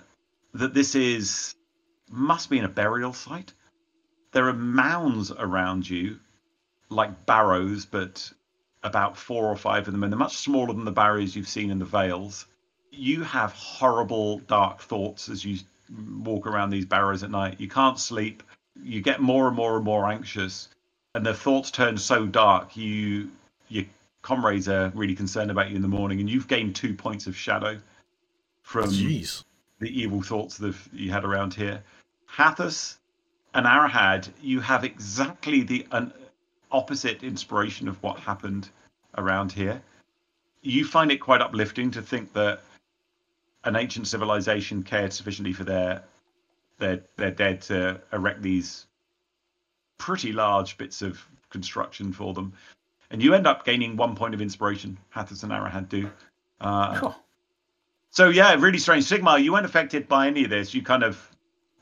that 0.53 0.73
this 0.73 0.95
is 0.95 1.55
must 2.09 2.49
be 2.49 2.57
in 2.57 2.65
a 2.65 2.69
burial 2.69 3.13
site. 3.13 3.53
There 4.31 4.47
are 4.47 4.53
mounds 4.53 5.31
around 5.31 5.89
you, 5.89 6.19
like 6.89 7.25
barrows, 7.25 7.85
but 7.85 8.31
about 8.83 9.17
four 9.17 9.45
or 9.45 9.55
five 9.55 9.87
of 9.87 9.93
them, 9.93 10.03
and 10.03 10.11
they're 10.11 10.19
much 10.19 10.37
smaller 10.37 10.73
than 10.73 10.85
the 10.85 10.91
barrows 10.91 11.35
you've 11.35 11.47
seen 11.47 11.71
in 11.71 11.79
the 11.79 11.85
Vales. 11.85 12.45
You 12.91 13.23
have 13.23 13.53
horrible, 13.53 14.39
dark 14.39 14.81
thoughts 14.81 15.29
as 15.29 15.43
you 15.43 15.59
walk 16.23 16.47
around 16.47 16.69
these 16.69 16.85
barrows 16.85 17.23
at 17.23 17.31
night. 17.31 17.59
You 17.59 17.67
can't 17.67 17.99
sleep. 17.99 18.43
You 18.81 19.01
get 19.01 19.21
more 19.21 19.47
and 19.47 19.55
more 19.55 19.75
and 19.75 19.85
more 19.85 20.07
anxious, 20.07 20.69
and 21.13 21.25
the 21.25 21.33
thoughts 21.33 21.71
turn 21.71 21.97
so 21.97 22.25
dark. 22.25 22.75
You 22.75 23.31
your 23.69 23.85
comrades 24.21 24.67
are 24.67 24.91
really 24.95 25.15
concerned 25.15 25.51
about 25.51 25.69
you 25.69 25.75
in 25.75 25.81
the 25.81 25.87
morning, 25.87 26.19
and 26.19 26.29
you've 26.29 26.47
gained 26.47 26.75
two 26.75 26.93
points 26.93 27.27
of 27.27 27.35
shadow 27.35 27.79
from 28.63 28.89
Jeez. 28.89 29.43
the 29.79 30.01
evil 30.01 30.21
thoughts 30.21 30.57
that 30.57 30.75
you 30.91 31.11
had 31.11 31.23
around 31.23 31.53
here. 31.53 31.83
Hathus 32.29 32.97
and 33.53 33.65
Arahad, 33.65 34.27
you 34.41 34.59
have 34.59 34.83
exactly 34.83 35.63
the 35.63 35.87
an 35.91 36.11
opposite 36.71 37.23
inspiration 37.23 37.87
of 37.87 38.01
what 38.03 38.19
happened 38.19 38.69
around 39.17 39.51
here. 39.51 39.81
You 40.61 40.83
find 40.83 41.11
it 41.11 41.17
quite 41.17 41.41
uplifting 41.41 41.91
to 41.91 42.01
think 42.01 42.33
that 42.33 42.61
an 43.63 43.75
ancient 43.75 44.07
civilization 44.07 44.83
cared 44.83 45.13
sufficiently 45.13 45.53
for 45.53 45.63
their 45.63 46.03
their 46.77 47.01
their 47.15 47.31
dead 47.31 47.61
to 47.63 48.01
erect 48.11 48.41
these 48.41 48.85
pretty 49.97 50.33
large 50.33 50.77
bits 50.77 51.01
of 51.01 51.23
construction 51.49 52.11
for 52.11 52.33
them, 52.33 52.53
and 53.11 53.21
you 53.21 53.33
end 53.33 53.47
up 53.47 53.65
gaining 53.65 53.95
one 53.95 54.15
point 54.15 54.33
of 54.33 54.41
inspiration. 54.41 54.97
Hathus 55.15 55.43
and 55.43 55.51
Arahad 55.51 55.89
do. 55.89 56.09
Uh, 56.59 56.99
oh. 57.03 57.15
So 58.11 58.29
yeah, 58.29 58.55
really 58.55 58.79
strange. 58.79 59.05
Sigmar, 59.05 59.43
you 59.43 59.53
weren't 59.53 59.65
affected 59.65 60.07
by 60.07 60.27
any 60.27 60.45
of 60.45 60.49
this. 60.49 60.73
You 60.73 60.81
kind 60.81 61.03
of 61.03 61.29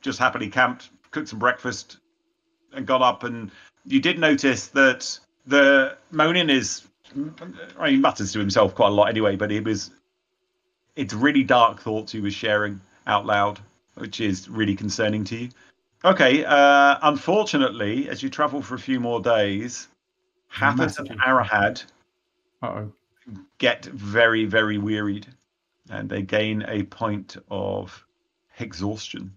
just 0.02 0.20
happily 0.20 0.50
camped, 0.50 0.90
cooked 1.12 1.30
some 1.30 1.40
breakfast, 1.40 1.98
and 2.74 2.86
got 2.86 3.02
up. 3.02 3.24
And 3.24 3.52
you 3.86 4.00
did 4.00 4.20
notice 4.20 4.68
that 4.70 5.20
the 5.46 5.98
moaning 6.12 6.50
is. 6.50 6.84
I 7.16 7.20
mean, 7.20 7.56
he 7.86 7.98
mutters 7.98 8.34
to 8.34 8.40
himself 8.40 8.74
quite 8.74 8.88
a 8.88 8.92
lot 8.92 9.10
anyway, 9.10 9.36
but 9.36 9.52
it 9.52 9.64
was 9.64 9.92
it's 10.96 11.14
really 11.14 11.44
dark 11.44 11.82
thoughts 11.82 12.12
he 12.12 12.20
was 12.20 12.34
sharing 12.34 12.82
out 13.08 13.26
loud, 13.26 13.60
which 13.96 14.20
is 14.20 14.50
really 14.50 14.76
concerning 14.76 15.24
to 15.26 15.36
you. 15.36 15.50
Okay, 16.06 16.44
uh, 16.44 16.98
unfortunately, 17.04 18.10
as 18.10 18.22
you 18.22 18.30
travel 18.30 18.62
for 18.62 18.76
a 18.76 18.80
few 18.80 19.00
more 19.00 19.22
days, 19.22 19.88
Hathus 20.54 21.00
and 21.00 21.20
Arahad 21.22 21.84
Uh-oh. 22.62 22.92
get 23.58 23.86
very, 23.86 24.46
very 24.46 24.78
wearied, 24.78 25.28
and 25.90 26.10
they 26.10 26.22
gain 26.22 26.64
a 26.68 26.84
point 26.84 27.38
of 27.50 28.06
exhaustion. 28.60 29.34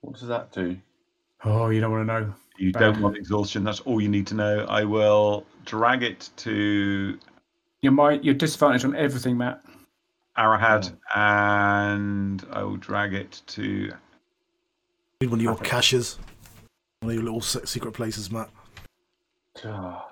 What 0.00 0.14
does 0.14 0.28
that 0.28 0.52
do? 0.52 0.76
Oh, 1.44 1.70
you 1.70 1.80
don't 1.80 1.90
want 1.90 2.06
to 2.08 2.20
know. 2.20 2.34
You 2.56 2.72
Bad. 2.72 2.80
don't 2.80 3.00
want 3.02 3.16
exhaustion. 3.16 3.64
That's 3.64 3.80
all 3.80 4.00
you 4.00 4.08
need 4.08 4.26
to 4.28 4.34
know. 4.34 4.64
I 4.68 4.84
will 4.84 5.44
drag 5.64 6.02
it 6.02 6.30
to 6.38 7.18
You're 7.82 7.92
my 7.92 8.12
you're 8.22 8.34
disadvantaged 8.34 8.84
on 8.84 8.96
everything, 8.96 9.36
Matt. 9.36 9.64
Arahad, 10.38 10.92
and 11.14 12.46
I 12.52 12.62
will 12.62 12.76
drag 12.76 13.12
it 13.14 13.42
to. 13.48 13.92
Need 15.20 15.30
one 15.30 15.40
of 15.40 15.42
your 15.42 15.52
Perfect. 15.54 15.70
caches. 15.70 16.18
One 17.00 17.10
of 17.10 17.14
your 17.16 17.24
little 17.24 17.40
secret 17.40 17.92
places, 17.92 18.30
Matt. 18.30 18.50
Ah. 19.64 20.06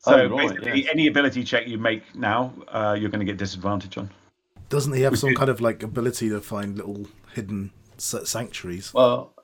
So 0.00 0.14
Oh, 0.14 0.28
right, 0.28 0.48
basically, 0.48 0.82
yes. 0.82 0.90
any 0.92 1.06
ability 1.08 1.44
check 1.44 1.66
you 1.66 1.76
make 1.76 2.14
now, 2.14 2.54
uh, 2.68 2.96
you're 2.98 3.10
going 3.10 3.20
to 3.20 3.26
get 3.26 3.36
disadvantage 3.36 3.98
on. 3.98 4.10
Doesn't 4.68 4.92
he 4.92 5.02
have 5.02 5.18
some 5.18 5.34
kind 5.34 5.50
of 5.50 5.60
like 5.60 5.82
ability 5.82 6.28
to 6.30 6.40
find 6.40 6.76
little 6.76 7.06
hidden 7.34 7.72
sanctuaries? 7.98 8.94
Well, 8.94 9.34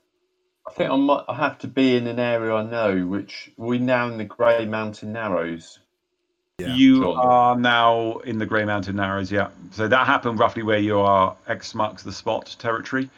I 0.69 0.73
think 0.73 0.91
I 0.91 0.97
might 0.97 1.25
I 1.29 1.35
have 1.35 1.59
to 1.61 1.69
be 1.69 1.97
in 1.97 2.07
an 2.07 2.19
area 2.19 2.55
I 2.55 2.63
know, 2.63 3.07
which 3.07 3.51
we 3.57 3.79
now 3.79 4.07
in 4.09 4.17
the 4.19 4.25
Grey 4.25 4.65
Mountain 4.65 5.13
Narrows. 5.13 5.81
Yeah, 6.59 6.75
you 6.77 7.03
John. 7.03 7.17
are 7.17 7.57
now 7.57 8.19
in 8.19 8.39
the 8.39 8.47
Grey 8.47 8.65
Mountain 8.65 8.95
Narrows, 8.97 9.33
yeah. 9.33 9.49
So 9.73 9.89
that 9.89 10.07
happened 10.07 10.39
roughly 10.39 10.63
where 10.63 10.79
you 10.79 11.01
are 11.01 11.37
X 11.49 11.75
marks 11.75 12.05
the 12.05 12.13
spot 12.13 12.55
territory. 12.61 13.11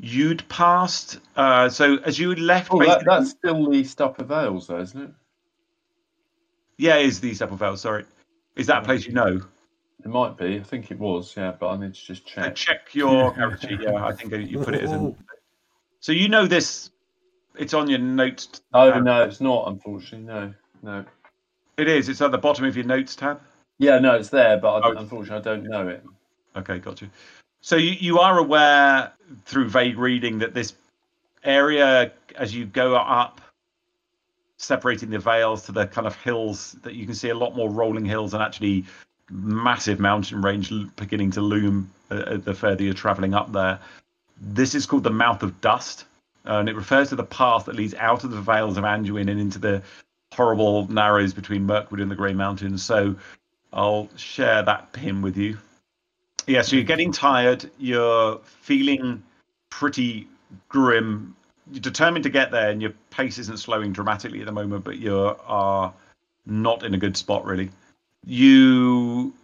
You'd 0.00 0.48
passed. 0.48 1.18
Uh, 1.36 1.68
so 1.68 1.96
as 2.04 2.18
you 2.18 2.34
left, 2.36 2.68
Oh, 2.72 2.78
that, 2.82 3.04
that's 3.04 3.30
still 3.30 3.68
the 3.70 3.82
Stupper 3.84 4.24
Vales, 4.24 4.68
though, 4.68 4.80
isn't 4.80 5.02
it? 5.02 5.10
yeah, 6.78 6.96
it 6.96 7.06
is 7.06 7.20
the 7.20 7.32
Stepple 7.32 7.58
Vale. 7.58 7.76
Sorry, 7.76 8.04
is 8.56 8.66
that 8.68 8.82
a 8.82 8.84
place 8.86 9.04
you 9.04 9.12
know? 9.12 9.40
It 10.04 10.08
might 10.08 10.38
be. 10.38 10.56
I 10.58 10.62
think 10.62 10.90
it 10.90 10.98
was, 10.98 11.34
yeah, 11.36 11.52
but 11.58 11.68
I 11.70 11.76
need 11.76 11.92
to 11.92 12.00
just 12.06 12.22
Uh, 12.38 12.44
check. 12.44 12.54
check 12.54 12.94
your 12.94 13.34
character. 13.34 13.74
Yeah, 13.74 14.02
I 14.02 14.12
think 14.12 14.32
you 14.50 14.60
put 14.64 14.74
it 14.74 14.82
as 14.82 14.92
Ooh. 14.92 14.94
an. 14.94 15.16
So 16.00 16.12
you 16.12 16.28
know 16.28 16.46
this. 16.46 16.90
It's 17.56 17.74
on 17.74 17.90
your 17.90 17.98
notes. 17.98 18.62
Oh 18.72 19.00
no, 19.00 19.24
it's 19.24 19.40
not. 19.40 19.66
Unfortunately, 19.66 20.24
no, 20.24 20.54
no. 20.82 21.04
It 21.78 21.88
is. 21.88 22.08
It's 22.08 22.20
at 22.20 22.32
the 22.32 22.38
bottom 22.38 22.64
of 22.64 22.76
your 22.76 22.84
notes 22.84 23.14
tab. 23.16 23.40
Yeah, 23.78 23.98
no, 24.00 24.16
it's 24.16 24.28
there, 24.30 24.58
but 24.58 24.84
Oh. 24.84 24.96
unfortunately, 24.96 25.38
I 25.50 25.54
don't 25.54 25.64
know 25.64 25.86
it. 25.88 26.04
Okay, 26.56 26.78
got 26.80 27.00
you. 27.00 27.08
So 27.60 27.76
you, 27.76 27.92
you 27.92 28.18
are 28.18 28.38
aware 28.38 29.12
through 29.46 29.68
vague 29.68 29.98
reading 29.98 30.38
that 30.38 30.54
this 30.54 30.74
area 31.44 32.12
as 32.36 32.54
you 32.54 32.66
go 32.66 32.96
up, 32.96 33.40
separating 34.56 35.10
the 35.10 35.18
vales 35.18 35.64
to 35.66 35.72
the 35.72 35.86
kind 35.86 36.06
of 36.06 36.16
hills 36.16 36.72
that 36.82 36.94
you 36.94 37.06
can 37.06 37.14
see 37.14 37.28
a 37.28 37.34
lot 37.34 37.54
more 37.54 37.70
rolling 37.70 38.04
hills 38.04 38.34
and 38.34 38.42
actually 38.42 38.84
massive 39.30 40.00
mountain 40.00 40.42
range 40.42 40.72
beginning 40.96 41.30
to 41.30 41.40
loom 41.40 41.88
uh, 42.10 42.14
uh, 42.14 42.36
the 42.38 42.54
further 42.54 42.82
you're 42.82 42.94
traveling 42.94 43.34
up 43.34 43.52
there. 43.52 43.78
This 44.40 44.74
is 44.74 44.86
called 44.86 45.04
the 45.04 45.10
Mouth 45.10 45.42
of 45.42 45.60
Dust, 45.60 46.06
uh, 46.46 46.54
and 46.54 46.68
it 46.68 46.74
refers 46.74 47.10
to 47.10 47.16
the 47.16 47.24
path 47.24 47.66
that 47.66 47.76
leads 47.76 47.94
out 47.94 48.24
of 48.24 48.30
the 48.30 48.40
Vales 48.40 48.76
of 48.76 48.84
Anduin 48.84 49.30
and 49.30 49.40
into 49.40 49.58
the 49.58 49.82
horrible 50.32 50.86
narrows 50.88 51.34
between 51.34 51.66
Mirkwood 51.66 52.00
and 52.00 52.10
the 52.10 52.14
Grey 52.14 52.32
Mountains. 52.32 52.82
So 52.82 53.16
I'll 53.72 54.08
share 54.16 54.62
that 54.62 54.92
pin 54.92 55.22
with 55.22 55.36
you. 55.36 55.58
Yeah, 56.46 56.62
so 56.62 56.76
you're 56.76 56.84
getting 56.84 57.12
tired, 57.12 57.70
you're 57.78 58.38
feeling 58.38 59.22
pretty 59.68 60.26
grim. 60.68 61.36
You're 61.70 61.82
determined 61.82 62.22
to 62.22 62.30
get 62.30 62.50
there, 62.50 62.70
and 62.70 62.80
your 62.80 62.92
pace 63.10 63.36
isn't 63.38 63.58
slowing 63.58 63.92
dramatically 63.92 64.40
at 64.40 64.46
the 64.46 64.52
moment, 64.52 64.82
but 64.82 64.96
you 64.96 65.36
are 65.44 65.92
not 66.46 66.84
in 66.84 66.94
a 66.94 66.98
good 66.98 67.18
spot, 67.18 67.44
really. 67.44 67.68
You 68.24 69.34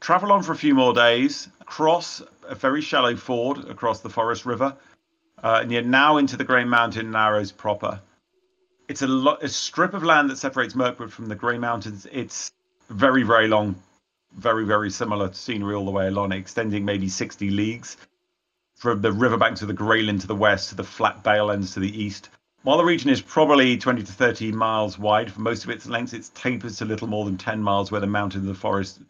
travel 0.00 0.32
on 0.32 0.42
for 0.42 0.52
a 0.52 0.56
few 0.56 0.74
more 0.74 0.94
days, 0.94 1.50
cross 1.66 2.22
a 2.48 2.54
very 2.54 2.80
shallow 2.80 3.16
ford 3.16 3.58
across 3.68 4.00
the 4.00 4.08
Forest 4.08 4.46
River, 4.46 4.74
uh, 5.42 5.58
and 5.62 5.70
you're 5.70 5.82
now 5.82 6.16
into 6.16 6.38
the 6.38 6.44
Grey 6.44 6.64
Mountain 6.64 7.10
Narrows 7.10 7.52
proper. 7.52 8.00
It's 8.90 9.02
a, 9.02 9.06
lo- 9.06 9.38
a 9.40 9.46
strip 9.46 9.94
of 9.94 10.02
land 10.02 10.30
that 10.30 10.38
separates 10.38 10.74
Mirkwood 10.74 11.12
from 11.12 11.26
the 11.26 11.36
Grey 11.36 11.58
Mountains. 11.58 12.08
It's 12.10 12.50
very, 12.88 13.22
very 13.22 13.46
long, 13.46 13.80
very, 14.36 14.64
very 14.64 14.90
similar 14.90 15.32
scenery 15.32 15.76
all 15.76 15.84
the 15.84 15.92
way 15.92 16.08
along, 16.08 16.32
extending 16.32 16.84
maybe 16.84 17.08
60 17.08 17.50
leagues 17.50 17.96
from 18.74 19.00
the 19.00 19.12
riverbank 19.12 19.58
to 19.58 19.66
the 19.66 19.74
Greylin 19.74 20.20
to 20.22 20.26
the 20.26 20.34
west 20.34 20.70
to 20.70 20.74
the 20.74 20.82
flat 20.82 21.22
Dalelands 21.22 21.72
to 21.74 21.78
the 21.78 22.02
east. 22.02 22.30
While 22.64 22.78
the 22.78 22.84
region 22.84 23.10
is 23.10 23.22
probably 23.22 23.78
20 23.78 24.02
to 24.02 24.12
30 24.12 24.50
miles 24.50 24.98
wide 24.98 25.30
for 25.30 25.40
most 25.40 25.62
of 25.62 25.70
its 25.70 25.86
length, 25.86 26.12
it 26.12 26.28
tapers 26.34 26.78
to 26.78 26.84
little 26.84 27.06
more 27.06 27.24
than 27.24 27.38
10 27.38 27.62
miles 27.62 27.92
where 27.92 28.00
the 28.00 28.08
mountains 28.08 28.42
and 28.42 28.52
the 28.52 28.58
forest 28.58 29.02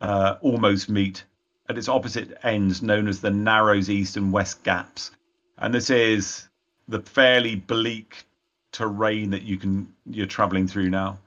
uh, 0.00 0.36
almost 0.42 0.88
meet 0.88 1.24
at 1.68 1.76
its 1.76 1.88
opposite 1.88 2.38
ends, 2.44 2.82
known 2.82 3.08
as 3.08 3.20
the 3.20 3.32
Narrows 3.32 3.90
East 3.90 4.16
and 4.16 4.32
West 4.32 4.62
Gaps. 4.62 5.10
And 5.56 5.74
this 5.74 5.90
is 5.90 6.48
the 6.86 7.00
fairly 7.00 7.56
bleak 7.56 8.24
terrain 8.72 9.30
that 9.30 9.42
you 9.42 9.56
can 9.56 9.92
you're 10.06 10.26
traveling 10.26 10.66
through 10.66 10.90
now. 10.90 11.18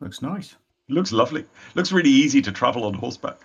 Looks 0.00 0.22
nice. 0.22 0.56
Looks 0.88 1.12
lovely. 1.12 1.44
Looks 1.74 1.92
really 1.92 2.10
easy 2.10 2.40
to 2.42 2.52
travel 2.52 2.84
on 2.84 2.94
horseback. 2.94 3.38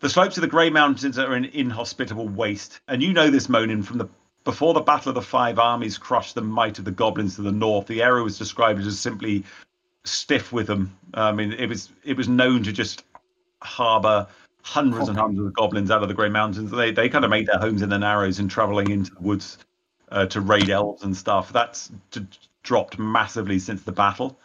The 0.00 0.08
slopes 0.08 0.36
of 0.36 0.42
the 0.42 0.48
Grey 0.48 0.70
Mountains 0.70 1.18
are 1.18 1.34
an 1.34 1.44
inhospitable 1.46 2.28
waste, 2.28 2.80
and 2.88 3.02
you 3.02 3.12
know 3.12 3.30
this, 3.30 3.48
Monin, 3.48 3.82
from 3.82 3.98
the 3.98 4.08
before 4.44 4.72
the 4.72 4.80
Battle 4.80 5.10
of 5.10 5.14
the 5.14 5.22
Five 5.22 5.58
Armies 5.58 5.98
crushed 5.98 6.34
the 6.34 6.42
might 6.42 6.78
of 6.78 6.84
the 6.84 6.90
goblins 6.90 7.36
to 7.36 7.42
the 7.42 7.52
north. 7.52 7.86
The 7.86 8.02
area 8.02 8.24
was 8.24 8.38
described 8.38 8.80
as 8.80 8.98
simply 8.98 9.44
stiff 10.04 10.52
with 10.52 10.66
them. 10.66 10.96
I 11.14 11.32
mean, 11.32 11.52
it 11.52 11.68
was 11.68 11.90
it 12.04 12.16
was 12.16 12.28
known 12.28 12.62
to 12.64 12.72
just 12.72 13.04
harbour 13.62 14.26
hundreds 14.62 15.08
and 15.08 15.18
hundreds 15.18 15.46
of 15.46 15.54
goblins 15.54 15.90
out 15.90 16.02
of 16.02 16.08
the 16.08 16.14
Grey 16.14 16.28
Mountains. 16.28 16.70
They 16.70 16.90
they 16.92 17.08
kind 17.08 17.24
of 17.24 17.30
made 17.30 17.46
their 17.46 17.58
homes 17.58 17.82
in 17.82 17.88
the 17.88 17.98
Narrows 17.98 18.38
and 18.38 18.50
travelling 18.50 18.90
into 18.90 19.14
the 19.14 19.20
woods 19.20 19.58
uh, 20.10 20.26
to 20.26 20.40
raid 20.40 20.70
elves 20.70 21.02
and 21.02 21.16
stuff. 21.16 21.52
That's 21.52 21.90
d- 22.10 22.26
dropped 22.62 22.98
massively 22.98 23.58
since 23.58 23.82
the 23.82 23.92
battle. 23.92 24.38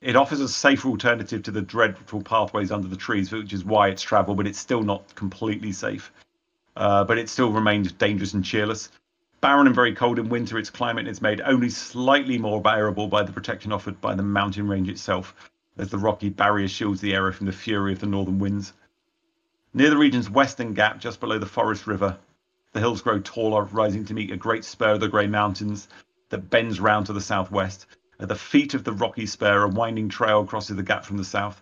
It 0.00 0.16
offers 0.16 0.40
a 0.40 0.48
safer 0.48 0.88
alternative 0.88 1.42
to 1.42 1.50
the 1.50 1.60
dreadful 1.60 2.22
pathways 2.22 2.72
under 2.72 2.88
the 2.88 2.96
trees, 2.96 3.30
which 3.30 3.52
is 3.52 3.64
why 3.64 3.88
it's 3.88 4.02
travel, 4.02 4.34
but 4.34 4.46
it's 4.46 4.58
still 4.58 4.82
not 4.82 5.14
completely 5.14 5.72
safe. 5.72 6.12
Uh, 6.76 7.04
but 7.04 7.18
it 7.18 7.28
still 7.28 7.52
remains 7.52 7.92
dangerous 7.92 8.32
and 8.32 8.44
cheerless. 8.44 8.90
Barren 9.40 9.66
and 9.66 9.74
very 9.74 9.94
cold 9.94 10.18
in 10.18 10.28
winter, 10.28 10.58
its 10.58 10.70
climate 10.70 11.08
is 11.08 11.22
made 11.22 11.40
only 11.42 11.70
slightly 11.70 12.38
more 12.38 12.60
bearable 12.60 13.08
by 13.08 13.22
the 13.22 13.32
protection 13.32 13.72
offered 13.72 14.00
by 14.00 14.14
the 14.14 14.22
mountain 14.22 14.68
range 14.68 14.88
itself, 14.88 15.34
as 15.78 15.90
the 15.90 15.98
rocky 15.98 16.28
barrier 16.28 16.68
shields 16.68 17.00
the 17.00 17.14
area 17.14 17.32
from 17.32 17.46
the 17.46 17.52
fury 17.52 17.92
of 17.92 18.00
the 18.00 18.06
northern 18.06 18.38
winds. 18.38 18.72
Near 19.72 19.90
the 19.90 19.96
region's 19.96 20.28
western 20.28 20.74
gap, 20.74 20.98
just 20.98 21.20
below 21.20 21.38
the 21.38 21.46
Forest 21.46 21.86
River, 21.86 22.18
the 22.72 22.80
hills 22.80 23.02
grow 23.02 23.18
taller, 23.18 23.64
rising 23.64 24.04
to 24.06 24.14
meet 24.14 24.30
a 24.30 24.36
great 24.36 24.64
spur 24.64 24.92
of 24.92 25.00
the 25.00 25.08
Grey 25.08 25.26
Mountains 25.26 25.88
that 26.30 26.50
bends 26.50 26.80
round 26.80 27.06
to 27.06 27.12
the 27.12 27.20
southwest. 27.20 27.86
At 28.18 28.28
the 28.28 28.36
feet 28.36 28.74
of 28.74 28.84
the 28.84 28.92
rocky 28.92 29.26
spur, 29.26 29.62
a 29.62 29.68
winding 29.68 30.08
trail 30.08 30.44
crosses 30.44 30.76
the 30.76 30.82
gap 30.82 31.04
from 31.04 31.16
the 31.16 31.24
south, 31.24 31.60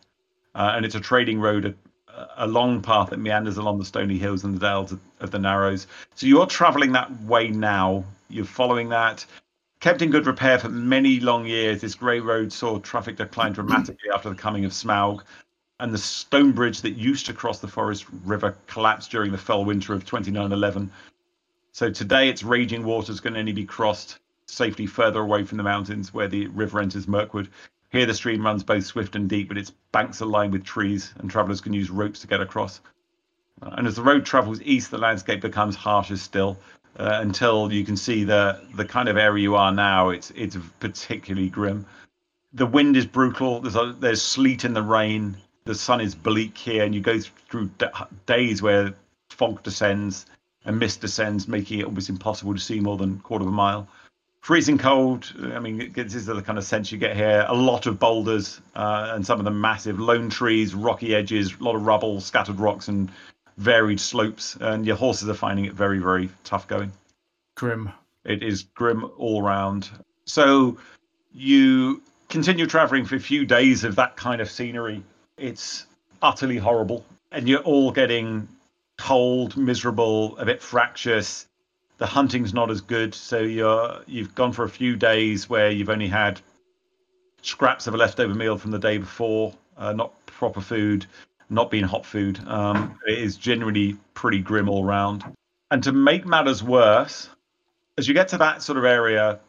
uh, 0.54 0.72
and 0.74 0.84
it's 0.84 0.94
a 0.94 1.00
trading 1.00 1.40
road, 1.40 1.64
a, 2.08 2.28
a 2.36 2.46
long 2.46 2.82
path 2.82 3.10
that 3.10 3.18
meanders 3.18 3.56
along 3.56 3.78
the 3.78 3.84
stony 3.84 4.18
hills 4.18 4.44
and 4.44 4.54
the 4.54 4.60
dales 4.60 4.92
of, 4.92 5.00
of 5.20 5.30
the 5.30 5.38
Narrows. 5.38 5.86
So 6.14 6.26
you're 6.26 6.46
travelling 6.46 6.92
that 6.92 7.10
way 7.22 7.48
now. 7.48 8.04
You're 8.28 8.44
following 8.44 8.88
that. 8.90 9.24
Kept 9.80 10.02
in 10.02 10.10
good 10.10 10.26
repair 10.26 10.58
for 10.58 10.68
many 10.68 11.20
long 11.20 11.46
years, 11.46 11.80
this 11.80 11.94
grey 11.94 12.18
road 12.18 12.52
saw 12.52 12.80
traffic 12.80 13.16
decline 13.16 13.52
dramatically 13.52 14.10
after 14.12 14.28
the 14.28 14.34
coming 14.34 14.64
of 14.64 14.72
Smaug, 14.72 15.22
and 15.78 15.94
the 15.94 15.98
stone 15.98 16.50
bridge 16.50 16.82
that 16.82 16.90
used 16.90 17.26
to 17.26 17.32
cross 17.32 17.60
the 17.60 17.68
Forest 17.68 18.06
River 18.24 18.56
collapsed 18.66 19.12
during 19.12 19.30
the 19.30 19.38
fell 19.38 19.64
winter 19.64 19.94
of 19.94 20.04
2911. 20.04 20.90
So 21.70 21.90
today, 21.90 22.28
its 22.28 22.42
raging 22.42 22.82
waters 22.82 23.20
can 23.20 23.36
only 23.36 23.52
be 23.52 23.64
crossed 23.64 24.18
safely 24.48 24.86
further 24.86 25.20
away 25.20 25.44
from 25.44 25.58
the 25.58 25.64
mountains 25.64 26.12
where 26.12 26.28
the 26.28 26.46
river 26.48 26.80
enters 26.80 27.06
Mirkwood. 27.06 27.48
Here, 27.90 28.06
the 28.06 28.14
stream 28.14 28.44
runs 28.44 28.64
both 28.64 28.84
swift 28.84 29.14
and 29.16 29.28
deep, 29.28 29.48
but 29.48 29.58
its 29.58 29.72
banks 29.92 30.20
are 30.20 30.26
lined 30.26 30.52
with 30.52 30.64
trees, 30.64 31.14
and 31.18 31.30
travellers 31.30 31.60
can 31.60 31.72
use 31.72 31.90
ropes 31.90 32.20
to 32.20 32.26
get 32.26 32.40
across. 32.40 32.80
And 33.62 33.86
as 33.86 33.96
the 33.96 34.02
road 34.02 34.24
travels 34.24 34.60
east, 34.62 34.90
the 34.90 34.98
landscape 34.98 35.40
becomes 35.40 35.74
harsher 35.74 36.16
still 36.16 36.58
uh, 36.98 37.18
until 37.20 37.72
you 37.72 37.84
can 37.84 37.96
see 37.96 38.24
the 38.24 38.60
the 38.74 38.84
kind 38.84 39.08
of 39.08 39.16
area 39.16 39.42
you 39.42 39.56
are 39.56 39.72
now. 39.72 40.10
It's 40.10 40.30
it's 40.32 40.56
particularly 40.80 41.48
grim. 41.48 41.86
The 42.52 42.66
wind 42.66 42.96
is 42.96 43.06
brutal. 43.06 43.60
There's 43.60 43.76
a, 43.76 43.94
there's 43.98 44.22
sleet 44.22 44.64
in 44.64 44.74
the 44.74 44.82
rain. 44.82 45.36
The 45.64 45.74
sun 45.74 46.00
is 46.00 46.14
bleak 46.14 46.56
here, 46.56 46.84
and 46.84 46.94
you 46.94 47.00
go 47.00 47.18
through 47.50 47.70
d- 47.78 47.86
days 48.26 48.62
where 48.62 48.94
fog 49.30 49.62
descends 49.62 50.26
and 50.64 50.78
mist 50.78 51.00
descends, 51.00 51.48
making 51.48 51.80
it 51.80 51.84
almost 51.84 52.08
impossible 52.08 52.54
to 52.54 52.60
see 52.60 52.80
more 52.80 52.96
than 52.96 53.14
a 53.14 53.22
quarter 53.22 53.42
of 53.42 53.48
a 53.48 53.52
mile 53.52 53.88
freezing 54.48 54.78
cold. 54.78 55.30
I 55.52 55.58
mean, 55.58 55.92
this 55.92 56.14
is 56.14 56.24
the 56.24 56.40
kind 56.40 56.56
of 56.56 56.64
sense 56.64 56.90
you 56.90 56.96
get 56.96 57.14
here. 57.14 57.44
A 57.48 57.54
lot 57.54 57.84
of 57.84 57.98
boulders 57.98 58.62
uh, 58.74 59.12
and 59.14 59.26
some 59.26 59.38
of 59.38 59.44
the 59.44 59.50
massive 59.50 60.00
lone 60.00 60.30
trees, 60.30 60.74
rocky 60.74 61.14
edges, 61.14 61.54
a 61.60 61.62
lot 61.62 61.76
of 61.76 61.84
rubble, 61.84 62.18
scattered 62.22 62.58
rocks, 62.58 62.88
and 62.88 63.10
varied 63.58 64.00
slopes. 64.00 64.56
And 64.58 64.86
your 64.86 64.96
horses 64.96 65.28
are 65.28 65.34
finding 65.34 65.66
it 65.66 65.74
very, 65.74 65.98
very 65.98 66.30
tough 66.44 66.66
going. 66.66 66.90
Grim. 67.56 67.92
It 68.24 68.42
is 68.42 68.62
grim 68.62 69.10
all 69.18 69.42
round. 69.42 69.90
So 70.24 70.78
you 71.34 72.00
continue 72.30 72.64
traveling 72.64 73.04
for 73.04 73.16
a 73.16 73.20
few 73.20 73.44
days 73.44 73.84
of 73.84 73.96
that 73.96 74.16
kind 74.16 74.40
of 74.40 74.50
scenery. 74.50 75.02
It's 75.36 75.84
utterly 76.22 76.56
horrible. 76.56 77.04
And 77.32 77.46
you're 77.46 77.60
all 77.60 77.92
getting 77.92 78.48
cold, 78.96 79.58
miserable, 79.58 80.38
a 80.38 80.46
bit 80.46 80.62
fractious. 80.62 81.46
The 81.98 82.06
hunting's 82.06 82.54
not 82.54 82.70
as 82.70 82.80
good, 82.80 83.14
so 83.14 83.40
you're 83.40 84.00
you've 84.06 84.34
gone 84.34 84.52
for 84.52 84.64
a 84.64 84.68
few 84.68 84.96
days 84.96 85.50
where 85.50 85.70
you've 85.70 85.90
only 85.90 86.08
had 86.08 86.40
scraps 87.42 87.86
of 87.86 87.94
a 87.94 87.96
leftover 87.96 88.34
meal 88.34 88.56
from 88.56 88.70
the 88.70 88.78
day 88.78 88.98
before, 88.98 89.52
uh, 89.76 89.92
not 89.92 90.12
proper 90.26 90.60
food, 90.60 91.06
not 91.50 91.70
being 91.70 91.84
hot 91.84 92.06
food. 92.06 92.38
Um, 92.46 92.98
it 93.06 93.18
is 93.18 93.36
generally 93.36 93.96
pretty 94.14 94.38
grim 94.38 94.68
all 94.68 94.84
round. 94.84 95.24
And 95.70 95.82
to 95.82 95.92
make 95.92 96.24
matters 96.24 96.62
worse, 96.62 97.28
as 97.96 98.06
you 98.06 98.14
get 98.14 98.28
to 98.28 98.38
that 98.38 98.62
sort 98.62 98.78
of 98.78 98.84
area 98.84 99.40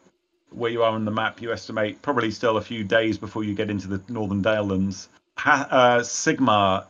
where 0.50 0.70
you 0.70 0.82
are 0.82 0.92
on 0.92 1.04
the 1.04 1.10
map, 1.10 1.40
you 1.40 1.52
estimate 1.52 2.02
probably 2.02 2.32
still 2.32 2.56
a 2.56 2.60
few 2.60 2.82
days 2.82 3.16
before 3.16 3.44
you 3.44 3.54
get 3.54 3.70
into 3.70 3.86
the 3.86 4.02
northern 4.08 4.42
Dalelands. 4.42 5.06
Ha- 5.38 5.68
uh, 5.70 6.00
Sigmar, 6.00 6.84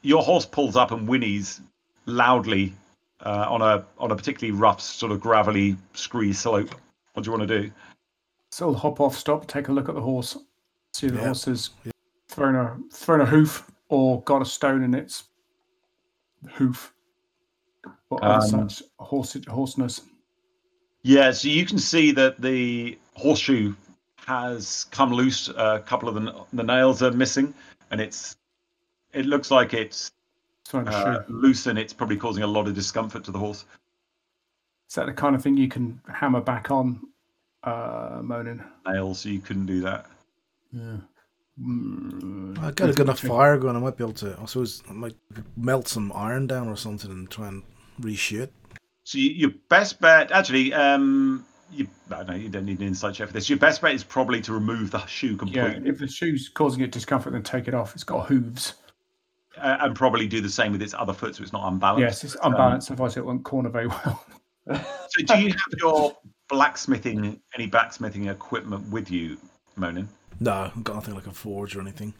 your 0.00 0.22
horse 0.22 0.46
pulls 0.46 0.76
up 0.76 0.90
and 0.90 1.06
whinnies 1.06 1.60
loudly 2.06 2.72
uh, 3.24 3.46
on 3.48 3.62
a 3.62 3.84
on 3.98 4.10
a 4.10 4.16
particularly 4.16 4.58
rough, 4.58 4.80
sort 4.80 5.12
of 5.12 5.20
gravelly, 5.20 5.76
scree 5.94 6.32
slope. 6.32 6.74
What 7.14 7.24
do 7.24 7.30
you 7.30 7.36
want 7.36 7.48
to 7.48 7.60
do? 7.62 7.70
So 8.50 8.68
I'll 8.68 8.74
hop 8.74 9.00
off, 9.00 9.16
stop, 9.16 9.46
take 9.46 9.68
a 9.68 9.72
look 9.72 9.88
at 9.88 9.94
the 9.94 10.00
horse, 10.00 10.36
see 10.92 11.06
if 11.06 11.12
the 11.12 11.18
Yeah. 11.18 11.24
horse 11.26 11.44
has 11.46 11.70
thrown 12.28 12.54
a 12.54 12.78
thrown 12.92 13.20
a 13.20 13.26
hoof 13.26 13.70
or 13.88 14.22
got 14.22 14.42
a 14.42 14.44
stone 14.44 14.82
in 14.82 14.94
its 14.94 15.24
hoof. 16.50 16.92
Or 18.10 18.24
other 18.24 18.56
Um, 18.56 18.68
such 18.68 18.82
horse 18.98 19.34
horseness. 19.48 20.02
Yeah, 21.02 21.32
so 21.32 21.48
you 21.48 21.66
can 21.66 21.78
see 21.78 22.12
that 22.12 22.40
the 22.40 22.98
horseshoe 23.14 23.74
has 24.26 24.86
come 24.90 25.12
loose. 25.12 25.48
A 25.48 25.82
couple 25.84 26.08
of 26.08 26.14
the, 26.14 26.44
the 26.54 26.62
nails 26.62 27.02
are 27.02 27.10
missing, 27.10 27.52
and 27.90 28.00
it's 28.00 28.36
it 29.12 29.26
looks 29.26 29.50
like 29.50 29.74
it's 29.74 30.10
Thrown 30.66 30.88
a 30.88 30.90
uh, 30.90 31.24
shoe. 31.24 31.32
loose, 31.32 31.66
and 31.66 31.78
it's 31.78 31.92
probably 31.92 32.16
causing 32.16 32.42
a 32.42 32.46
lot 32.46 32.66
of 32.66 32.74
discomfort 32.74 33.24
to 33.24 33.30
the 33.30 33.38
horse. 33.38 33.64
Is 34.88 34.94
that 34.94 35.06
the 35.06 35.12
kind 35.12 35.34
of 35.34 35.42
thing 35.42 35.56
you 35.56 35.68
can 35.68 36.00
hammer 36.12 36.40
back 36.40 36.70
on, 36.70 37.00
uh, 37.62 38.20
Monin? 38.22 38.64
Nails, 38.86 39.20
so 39.20 39.28
you 39.28 39.40
couldn't 39.40 39.66
do 39.66 39.80
that. 39.82 40.06
Yeah. 40.72 40.96
Mm, 41.60 42.58
I 42.58 42.72
got 42.72 42.90
a 42.90 42.92
good 42.92 43.00
enough 43.00 43.20
fire 43.20 43.56
going. 43.58 43.76
I 43.76 43.78
might 43.78 43.96
be 43.96 44.04
able 44.04 44.14
to. 44.14 44.36
I 44.40 44.44
suppose 44.46 44.82
I 44.88 44.92
might 44.92 45.14
melt 45.56 45.86
some 45.86 46.12
iron 46.14 46.46
down 46.46 46.68
or 46.68 46.76
something 46.76 47.10
and 47.10 47.30
try 47.30 47.48
and 47.48 47.62
reshoot. 48.00 48.48
So 49.04 49.18
you, 49.18 49.30
your 49.30 49.50
best 49.68 50.00
bet, 50.00 50.32
actually, 50.32 50.72
um, 50.72 51.46
you, 51.70 51.86
I 52.10 52.16
don't 52.16 52.28
know 52.28 52.34
you 52.34 52.48
don't 52.48 52.64
need 52.64 52.80
an 52.80 52.88
insight 52.88 53.14
check 53.14 53.28
for 53.28 53.34
this. 53.34 53.48
Your 53.48 53.58
best 53.58 53.82
bet 53.82 53.94
is 53.94 54.02
probably 54.02 54.40
to 54.42 54.52
remove 54.52 54.90
the 54.90 55.04
shoe 55.06 55.36
completely. 55.36 55.82
Yeah, 55.84 55.90
if 55.90 55.98
the 55.98 56.08
shoe's 56.08 56.48
causing 56.48 56.82
it 56.82 56.90
discomfort, 56.90 57.32
then 57.32 57.42
take 57.42 57.68
it 57.68 57.74
off. 57.74 57.94
It's 57.94 58.04
got 58.04 58.26
hooves. 58.26 58.74
Uh, 59.64 59.78
and 59.80 59.96
probably 59.96 60.28
do 60.28 60.40
the 60.40 60.48
same 60.48 60.70
with 60.72 60.82
its 60.82 60.94
other 60.94 61.12
foot, 61.12 61.34
so 61.34 61.42
it's 61.42 61.52
not 61.52 61.66
unbalanced. 61.72 62.00
Yes, 62.02 62.24
it's 62.24 62.36
Um, 62.42 62.52
unbalanced, 62.52 62.90
otherwise 62.90 63.16
it 63.16 63.24
won't 63.24 63.44
corner 63.44 63.70
very 63.70 63.86
well. 63.88 64.24
So, 64.66 65.22
do 65.26 65.38
you 65.42 65.50
have 65.50 65.74
your 65.78 66.16
blacksmithing, 66.48 67.38
any 67.54 67.66
blacksmithing 67.66 68.28
equipment 68.28 68.88
with 68.90 69.10
you, 69.10 69.36
Monin? 69.76 70.08
No, 70.40 70.52
I've 70.74 70.82
got 70.84 70.94
nothing 70.94 71.14
like 71.14 71.26
a 71.26 71.32
forge 71.32 71.76
or 71.76 71.82
anything. 71.82 72.14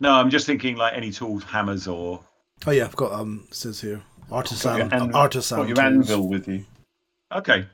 No, 0.00 0.12
I'm 0.12 0.28
just 0.28 0.46
thinking 0.46 0.76
like 0.76 0.92
any 0.94 1.10
tools, 1.10 1.42
hammers, 1.44 1.88
or 1.88 2.20
Oh 2.66 2.70
yeah, 2.72 2.84
I've 2.84 2.96
got 2.96 3.12
um 3.12 3.46
says 3.50 3.80
here 3.80 4.02
artisan 4.30 4.78
Got 4.88 4.92
your 4.92 5.02
an- 5.02 5.14
artisan 5.14 5.58
Got 5.58 5.68
your 5.68 5.76
tools. 5.76 5.86
anvil 6.10 6.28
with 6.28 6.46
you. 6.48 6.64
okay. 7.32 7.66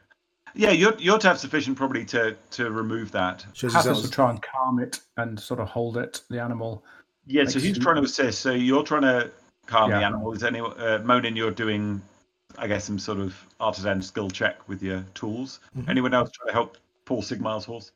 Yeah, 0.54 0.71
you're 0.71 0.95
you're 0.99 1.19
to 1.19 1.28
have 1.28 1.38
sufficient 1.38 1.76
probably 1.76 2.04
to 2.07 2.37
to 2.52 2.71
remove 2.71 3.11
that. 3.12 3.45
Shows 3.52 3.73
Hathis 3.73 3.87
yourselves- 3.87 4.02
will 4.02 4.11
try 4.12 4.30
and 4.30 4.40
calm 4.42 4.78
it 4.78 5.00
and 5.16 5.38
sort 5.40 5.61
of 5.61 5.69
hold 5.69 5.97
it, 5.97 6.21
the 6.30 6.40
animal. 6.40 6.85
Yeah, 7.27 7.45
so 7.45 7.61
who's 7.61 7.79
trying 7.79 7.97
to 7.97 8.03
assist? 8.03 8.41
So 8.41 8.53
you're 8.53 8.83
trying 8.83 9.03
to 9.03 9.31
calm 9.67 9.91
the 9.91 10.00
Yeah. 10.00 10.07
animal. 10.07 10.33
Is 10.33 10.43
any 10.43 10.61
uh, 10.61 10.99
Monin? 11.00 11.37
You're 11.37 11.50
doing, 11.50 12.03
I 12.59 12.67
guess, 12.67 12.85
some 12.85 12.99
sort 12.99 13.19
of 13.19 13.37
artisan 13.61 14.03
skill 14.03 14.31
check 14.31 14.69
with 14.69 14.83
your 14.83 15.05
tools. 15.15 15.61
Mhm. 15.77 15.89
Anyone 15.89 16.15
else 16.15 16.31
trying 16.33 16.49
to 16.49 16.53
help 16.53 16.79
Paul 17.05 17.23
Sigmar's 17.23 17.65
horse? 17.65 17.93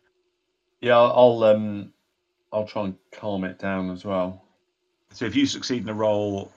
Yeah, 0.81 0.97
I'll, 0.97 1.13
I'll 1.13 1.45
um, 1.45 1.93
I'll 2.53 2.67
try 2.67 2.85
and 2.85 2.97
calm 3.11 3.45
it 3.45 3.59
down 3.59 3.91
as 3.91 4.05
well. 4.05 4.45
So 5.13 5.25
if 5.25 5.35
you 5.35 5.47
succeed 5.47 5.83
in 5.83 5.89
a 5.89 5.95
roll, 5.95 6.53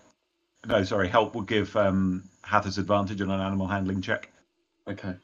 no, 0.66 0.84
sorry, 0.84 1.08
help 1.08 1.36
will 1.36 1.42
give 1.42 1.76
um, 1.76 2.24
Hathis 2.42 2.78
advantage 2.78 3.22
on 3.22 3.32
an 3.32 3.40
animal 3.40 3.68
handling 3.68 4.02
check. 4.02 4.32
Okay. 4.88 5.16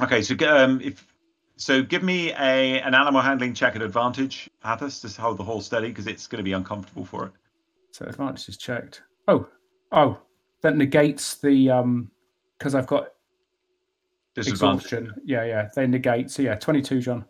Okay, 0.00 0.22
so 0.22 0.34
um, 0.48 0.80
if 0.80 1.06
so, 1.58 1.82
give 1.82 2.02
me 2.02 2.32
a 2.32 2.80
an 2.80 2.94
animal 2.94 3.20
handling 3.20 3.52
check 3.52 3.76
at 3.76 3.82
advantage, 3.82 4.48
Hathis, 4.64 5.00
to 5.00 5.20
hold 5.20 5.36
the 5.36 5.44
horse 5.44 5.66
steady 5.66 5.88
because 5.88 6.06
it's 6.06 6.26
going 6.26 6.38
to 6.38 6.44
be 6.44 6.52
uncomfortable 6.52 7.04
for 7.04 7.26
it. 7.26 7.32
So 7.90 8.06
advantage 8.06 8.48
is 8.48 8.56
checked. 8.56 9.02
Oh, 9.26 9.48
oh, 9.92 10.18
that 10.62 10.76
negates 10.76 11.36
the 11.36 11.70
um 11.70 12.10
because 12.58 12.74
I've 12.74 12.86
got 12.86 13.12
exhaustion. 14.36 15.12
Yeah, 15.24 15.44
yeah, 15.44 15.68
they 15.74 15.86
negate. 15.86 16.30
So 16.30 16.42
yeah, 16.42 16.54
twenty-two, 16.54 17.00
John. 17.00 17.24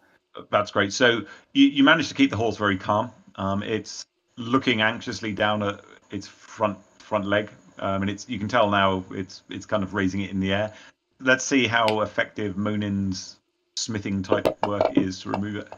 That's 0.51 0.71
great. 0.71 0.93
So 0.93 1.23
you, 1.53 1.67
you 1.67 1.83
managed 1.83 2.11
to 2.11 2.15
keep 2.15 2.31
the 2.31 2.37
horse 2.37 2.57
very 2.57 2.77
calm. 2.77 3.11
Um, 3.37 3.63
it's 3.63 4.07
looking 4.37 4.83
anxiously 4.83 5.33
down 5.33 5.63
at 5.63 5.81
its 6.11 6.27
front 6.27 6.79
front 6.99 7.25
leg, 7.25 7.51
um, 7.79 8.03
and 8.03 8.11
it's 8.11 8.29
you 8.29 8.39
can 8.39 8.49
tell 8.49 8.71
now 8.71 9.05
it's 9.11 9.43
it's 9.49 9.67
kind 9.67 9.83
of 9.83 9.95
raising 9.95 10.21
it 10.21 10.31
in 10.31 10.41
the 10.41 10.53
air. 10.53 10.73
Let's 11.21 11.45
see 11.45 11.67
how 11.67 12.03
effective 12.03 12.57
Monin's 12.57 13.38
smithing 13.79 14.23
type 14.23 14.47
work 14.67 14.97
is 14.97 15.21
to 15.21 15.31
remove 15.31 15.57
it. 15.57 15.69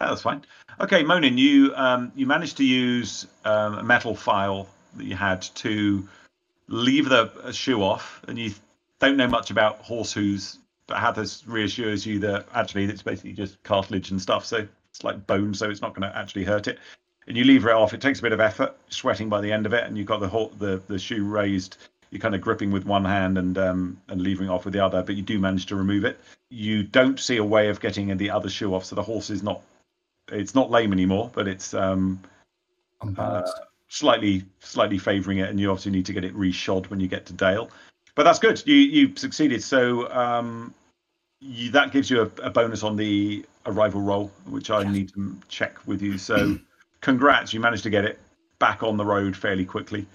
Ah, 0.00 0.10
That's 0.10 0.22
fine. 0.22 0.44
Okay, 0.80 1.02
Monin, 1.02 1.38
you 1.38 1.74
um, 1.74 2.12
you 2.14 2.26
managed 2.26 2.58
to 2.58 2.64
use 2.64 3.26
um, 3.44 3.78
a 3.78 3.82
metal 3.82 4.14
file 4.14 4.68
that 4.96 5.04
you 5.04 5.16
had 5.16 5.42
to 5.56 6.06
leave 6.68 7.08
the 7.08 7.52
shoe 7.52 7.82
off, 7.82 8.22
and 8.28 8.38
you 8.38 8.52
don't 9.00 9.16
know 9.16 9.28
much 9.28 9.50
about 9.50 9.78
horse 9.78 10.12
hooves, 10.12 10.58
but 10.86 10.98
Hathis 10.98 11.46
reassures 11.46 12.04
you 12.04 12.18
that 12.20 12.46
actually 12.54 12.84
it's 12.84 13.02
basically 13.02 13.32
just 13.32 13.62
cartilage 13.62 14.10
and 14.10 14.20
stuff, 14.20 14.44
so 14.44 14.66
it's 14.90 15.04
like 15.04 15.26
bone, 15.26 15.54
so 15.54 15.70
it's 15.70 15.80
not 15.82 15.94
going 15.94 16.10
to 16.10 16.16
actually 16.16 16.44
hurt 16.44 16.68
it. 16.68 16.78
And 17.28 17.36
you 17.36 17.44
leave 17.44 17.64
it 17.66 17.72
off. 17.72 17.92
It 17.92 18.00
takes 18.00 18.20
a 18.20 18.22
bit 18.22 18.32
of 18.32 18.40
effort, 18.40 18.76
sweating 18.88 19.28
by 19.28 19.40
the 19.40 19.50
end 19.50 19.66
of 19.66 19.72
it, 19.72 19.84
and 19.84 19.96
you've 19.96 20.06
got 20.06 20.20
the 20.20 20.50
the 20.58 20.80
the 20.86 20.98
shoe 20.98 21.24
raised. 21.24 21.78
You're 22.16 22.22
kind 22.22 22.34
of 22.34 22.40
gripping 22.40 22.70
with 22.70 22.86
one 22.86 23.04
hand 23.04 23.36
and 23.36 23.58
um, 23.58 24.00
and 24.08 24.22
levering 24.22 24.48
off 24.48 24.64
with 24.64 24.72
the 24.72 24.82
other, 24.82 25.02
but 25.02 25.16
you 25.16 25.22
do 25.22 25.38
manage 25.38 25.66
to 25.66 25.76
remove 25.76 26.06
it. 26.06 26.18
You 26.48 26.82
don't 26.82 27.20
see 27.20 27.36
a 27.36 27.44
way 27.44 27.68
of 27.68 27.78
getting 27.78 28.16
the 28.16 28.30
other 28.30 28.48
shoe 28.48 28.74
off, 28.74 28.86
so 28.86 28.96
the 28.96 29.02
horse 29.02 29.28
is 29.28 29.42
not 29.42 29.60
it's 30.32 30.54
not 30.54 30.70
lame 30.70 30.94
anymore, 30.94 31.30
but 31.34 31.46
it's 31.46 31.74
um, 31.74 32.22
Unbalanced. 33.02 33.52
slightly 33.88 34.46
slightly 34.60 34.96
favouring 34.96 35.40
it, 35.40 35.50
and 35.50 35.60
you 35.60 35.70
obviously 35.70 35.92
need 35.92 36.06
to 36.06 36.14
get 36.14 36.24
it 36.24 36.34
reshod 36.34 36.88
when 36.88 37.00
you 37.00 37.06
get 37.06 37.26
to 37.26 37.34
Dale. 37.34 37.68
But 38.14 38.22
that's 38.22 38.38
good. 38.38 38.66
You 38.66 38.76
you 38.76 39.14
succeeded. 39.14 39.62
So 39.62 40.10
um, 40.10 40.72
you, 41.40 41.70
that 41.72 41.92
gives 41.92 42.10
you 42.10 42.22
a, 42.22 42.46
a 42.46 42.48
bonus 42.48 42.82
on 42.82 42.96
the 42.96 43.44
arrival 43.66 44.00
roll, 44.00 44.28
which 44.46 44.70
I 44.70 44.90
need 44.90 45.12
to 45.12 45.36
check 45.48 45.86
with 45.86 46.00
you. 46.00 46.16
So 46.16 46.58
congrats, 47.02 47.52
you 47.52 47.60
managed 47.60 47.82
to 47.82 47.90
get 47.90 48.06
it 48.06 48.18
back 48.58 48.82
on 48.82 48.96
the 48.96 49.04
road 49.04 49.36
fairly 49.36 49.66
quickly. 49.66 50.06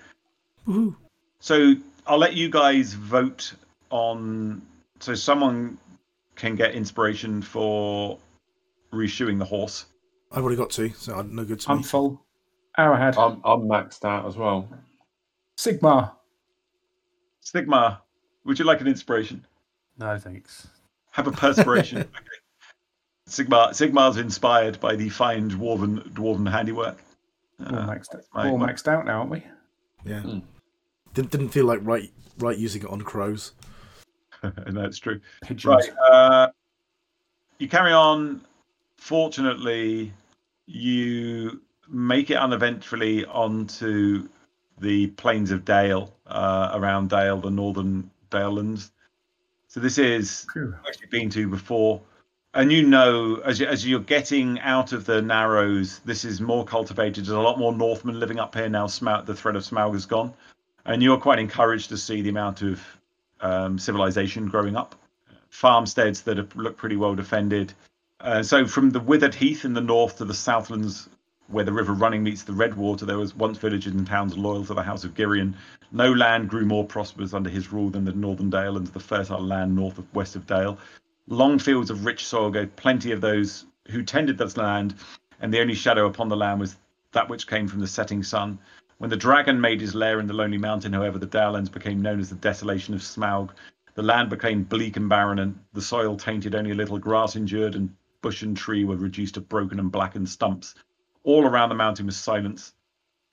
Woohoo. 0.67 0.95
So 1.41 1.73
I'll 2.07 2.17
let 2.17 2.33
you 2.33 2.49
guys 2.49 2.93
vote 2.93 3.53
on. 3.89 4.61
So 4.99 5.13
someone 5.15 5.77
can 6.35 6.55
get 6.55 6.73
inspiration 6.73 7.41
for 7.41 8.17
reshoeing 8.93 9.39
the 9.39 9.45
horse. 9.45 9.85
I've 10.31 10.43
already 10.43 10.57
got 10.57 10.69
two, 10.69 10.89
so 10.89 11.15
I'm 11.15 11.35
no 11.35 11.43
good 11.43 11.59
to 11.61 11.71
I'm 11.71 11.77
me. 11.77 11.83
full. 11.83 12.23
Arahad. 12.77 13.17
I'm 13.17 13.41
I'm 13.43 13.67
maxed 13.67 14.05
out 14.05 14.25
as 14.25 14.37
well. 14.37 14.67
Sigmar. 15.57 16.11
Sigmar, 17.43 17.99
would 18.45 18.57
you 18.59 18.65
like 18.65 18.81
an 18.81 18.87
inspiration? 18.87 19.45
No, 19.97 20.17
thanks. 20.17 20.67
Have 21.11 21.27
a 21.27 21.31
perspiration. 21.31 21.97
okay. 22.01 22.09
Sigmar 23.27 23.69
Sigmar's 23.71 24.17
inspired 24.17 24.79
by 24.79 24.95
the 24.95 25.09
fine 25.09 25.49
dwarven 25.49 26.01
dwarven 26.13 26.49
handiwork. 26.49 26.97
All 27.59 27.75
Uh, 27.75 27.87
maxed, 27.87 28.15
my- 28.33 28.49
all 28.49 28.57
maxed 28.57 28.87
out 28.87 29.05
now, 29.05 29.19
aren't 29.19 29.31
we? 29.31 29.43
Yeah. 30.05 30.21
Hmm. 30.21 30.39
Didn't 31.13 31.32
didn't 31.32 31.50
feel 31.50 31.65
like 31.65 31.80
right 31.84 32.12
right 32.39 32.58
using 32.58 32.84
it 32.84 32.89
on 32.89 33.02
crows. 33.02 33.54
And 34.43 34.76
that's 34.76 34.97
true. 34.97 35.21
Pigeons. 35.43 35.65
Right. 35.65 35.89
Uh, 36.12 36.47
you 37.60 37.67
carry 37.69 37.93
on. 37.93 38.41
Fortunately, 38.97 40.12
you 40.65 41.62
make 41.88 42.32
it 42.32 42.38
uneventfully 42.38 43.24
onto 43.26 44.28
the 44.80 45.08
plains 45.08 45.52
of 45.52 45.63
Dale, 45.63 46.12
uh, 46.26 46.71
around 46.74 47.12
Dale, 47.12 47.38
the 47.38 47.52
northern 47.52 48.10
Dalelands. 48.32 48.89
So 49.67 49.80
this 49.80 49.97
is 49.97 50.47
Phew. 50.52 50.76
actually 50.88 51.08
been 51.08 51.30
to 51.30 51.47
before. 51.47 52.02
And 52.54 52.71
you 52.71 52.84
know, 52.84 53.36
as, 53.45 53.60
you, 53.60 53.67
as 53.67 53.88
you're 53.88 54.00
getting 54.02 54.60
out 54.60 54.91
of 54.91 55.06
the 55.06 55.21
Narrows, 55.21 56.00
this 56.00 56.26
is 56.26 56.41
more 56.41 56.65
cultivated. 56.65 57.26
There's 57.26 57.38
a 57.38 57.39
lot 57.39 57.60
more 57.60 57.71
Northmen 57.71 58.19
living 58.19 58.39
up 58.39 58.56
here 58.56 58.67
now. 58.67 58.88
Smaug, 58.88 59.26
the 59.26 59.36
threat 59.36 59.56
of 59.56 59.63
Smaug 59.63 59.93
has 59.93 60.06
gone. 60.06 60.34
And 60.85 61.01
you're 61.03 61.17
quite 61.17 61.39
encouraged 61.39 61.89
to 61.89 61.97
see 61.97 62.21
the 62.21 62.29
amount 62.29 62.61
of 62.61 62.81
um, 63.39 63.77
civilization 63.77 64.47
growing 64.47 64.75
up. 64.75 64.95
Farmsteads 65.49 66.21
that 66.21 66.37
have, 66.37 66.55
look 66.55 66.77
pretty 66.77 66.95
well 66.95 67.15
defended. 67.15 67.73
Uh, 68.19 68.43
so 68.43 68.65
from 68.65 68.91
the 68.91 68.99
withered 68.99 69.35
heath 69.35 69.65
in 69.65 69.73
the 69.73 69.81
north 69.81 70.17
to 70.17 70.25
the 70.25 70.33
southlands, 70.33 71.09
where 71.47 71.65
the 71.65 71.73
river 71.73 71.93
running 71.93 72.23
meets 72.23 72.43
the 72.43 72.53
Redwater, 72.53 73.05
there 73.05 73.17
was 73.17 73.35
once 73.35 73.57
villages 73.57 73.93
and 73.93 74.07
towns 74.07 74.37
loyal 74.37 74.65
to 74.65 74.73
the 74.73 74.83
House 74.83 75.03
of 75.03 75.13
Girion. 75.13 75.53
No 75.91 76.11
land 76.11 76.49
grew 76.49 76.65
more 76.65 76.85
prosperous 76.85 77.33
under 77.33 77.49
his 77.49 77.73
rule 77.73 77.89
than 77.89 78.05
the 78.05 78.13
Northern 78.13 78.49
Dale 78.49 78.77
and 78.77 78.87
the 78.87 78.99
fertile 78.99 79.41
land 79.41 79.75
north 79.75 79.97
of 79.97 80.15
west 80.15 80.35
of 80.35 80.47
Dale. 80.47 80.77
Long 81.27 81.59
fields 81.59 81.89
of 81.89 82.05
rich 82.05 82.25
soil 82.25 82.51
gave 82.51 82.75
plenty 82.75 83.11
of 83.11 83.21
those 83.21 83.65
who 83.89 84.03
tended 84.03 84.37
this 84.37 84.55
land, 84.55 84.95
and 85.41 85.53
the 85.53 85.59
only 85.59 85.75
shadow 85.75 86.05
upon 86.05 86.29
the 86.29 86.37
land 86.37 86.59
was 86.59 86.77
that 87.11 87.27
which 87.27 87.47
came 87.47 87.67
from 87.67 87.81
the 87.81 87.87
setting 87.87 88.23
sun. 88.23 88.57
When 89.01 89.09
the 89.09 89.17
dragon 89.17 89.59
made 89.59 89.81
his 89.81 89.95
lair 89.95 90.19
in 90.19 90.27
the 90.27 90.33
lonely 90.35 90.59
mountain, 90.59 90.93
however, 90.93 91.17
the 91.17 91.25
Dalelands 91.25 91.71
became 91.71 92.03
known 92.03 92.19
as 92.19 92.29
the 92.29 92.35
desolation 92.35 92.93
of 92.93 93.01
Smaug. 93.01 93.49
The 93.95 94.03
land 94.03 94.29
became 94.29 94.61
bleak 94.61 94.95
and 94.95 95.09
barren, 95.09 95.39
and 95.39 95.59
the 95.73 95.81
soil 95.81 96.17
tainted 96.17 96.53
only 96.53 96.69
a 96.69 96.75
little 96.75 96.99
grass 96.99 97.35
endured, 97.35 97.73
and 97.73 97.95
bush 98.21 98.43
and 98.43 98.55
tree 98.55 98.83
were 98.83 98.97
reduced 98.97 99.33
to 99.33 99.41
broken 99.41 99.79
and 99.79 99.91
blackened 99.91 100.29
stumps. 100.29 100.75
All 101.23 101.47
around 101.47 101.69
the 101.69 101.75
mountain 101.75 102.05
was 102.05 102.15
silence, 102.15 102.75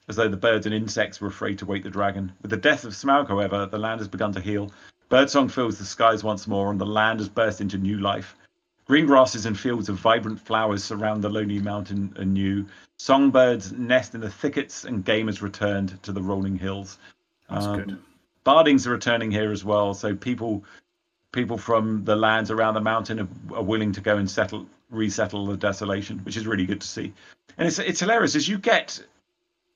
as 0.09 0.17
though 0.17 0.31
the 0.31 0.39
birds 0.39 0.65
and 0.65 0.75
insects 0.75 1.21
were 1.21 1.29
afraid 1.29 1.59
to 1.59 1.67
wake 1.67 1.83
the 1.83 1.91
dragon. 1.91 2.33
With 2.41 2.51
the 2.51 2.57
death 2.57 2.87
of 2.87 2.95
Smaug, 2.95 3.29
however, 3.29 3.67
the 3.67 3.77
land 3.77 4.01
has 4.01 4.09
begun 4.09 4.33
to 4.33 4.41
heal. 4.41 4.73
Birdsong 5.11 5.51
fills 5.51 5.77
the 5.77 5.85
skies 5.85 6.25
once 6.25 6.47
more, 6.47 6.71
and 6.71 6.81
the 6.81 6.87
land 6.87 7.21
has 7.21 7.29
burst 7.29 7.61
into 7.61 7.77
new 7.77 7.99
life. 7.99 8.35
Green 8.89 9.05
grasses 9.05 9.45
and 9.45 9.59
fields 9.59 9.91
of 9.91 9.97
vibrant 9.97 10.41
flowers 10.41 10.83
surround 10.83 11.23
the 11.23 11.29
lonely 11.29 11.59
mountain 11.59 12.11
anew. 12.17 12.65
Songbirds 12.97 13.71
nest 13.73 14.15
in 14.15 14.21
the 14.23 14.31
thickets, 14.31 14.85
and 14.85 15.05
game 15.05 15.27
has 15.27 15.43
returned 15.43 16.03
to 16.03 16.11
the 16.11 16.23
rolling 16.23 16.57
hills. 16.57 16.99
That's 17.51 17.67
Um, 17.67 17.77
good. 17.77 17.99
Bardings 18.45 18.87
are 18.87 18.91
returning 18.91 19.31
here 19.31 19.53
as 19.53 19.63
well, 19.63 19.93
so 19.93 20.17
people 20.17 20.65
people 21.33 21.59
from 21.59 22.03
the 22.05 22.17
lands 22.17 22.51
around 22.51 22.73
the 22.73 22.81
mountain 22.81 23.21
are, 23.21 23.57
are 23.57 23.63
willing 23.63 23.93
to 23.93 24.01
go 24.01 24.17
and 24.17 24.29
settle 24.29 24.67
resettle 24.91 25.47
the 25.47 25.57
desolation, 25.59 26.19
which 26.21 26.39
is 26.39 26.47
really 26.47 26.65
good 26.65 26.81
to 26.81 26.89
see. 26.89 27.13
And 27.59 27.69
it's 27.69 27.79
it's 27.79 28.01
hilarious 28.01 28.35
as 28.37 28.49
you 28.49 28.57
get 28.57 29.05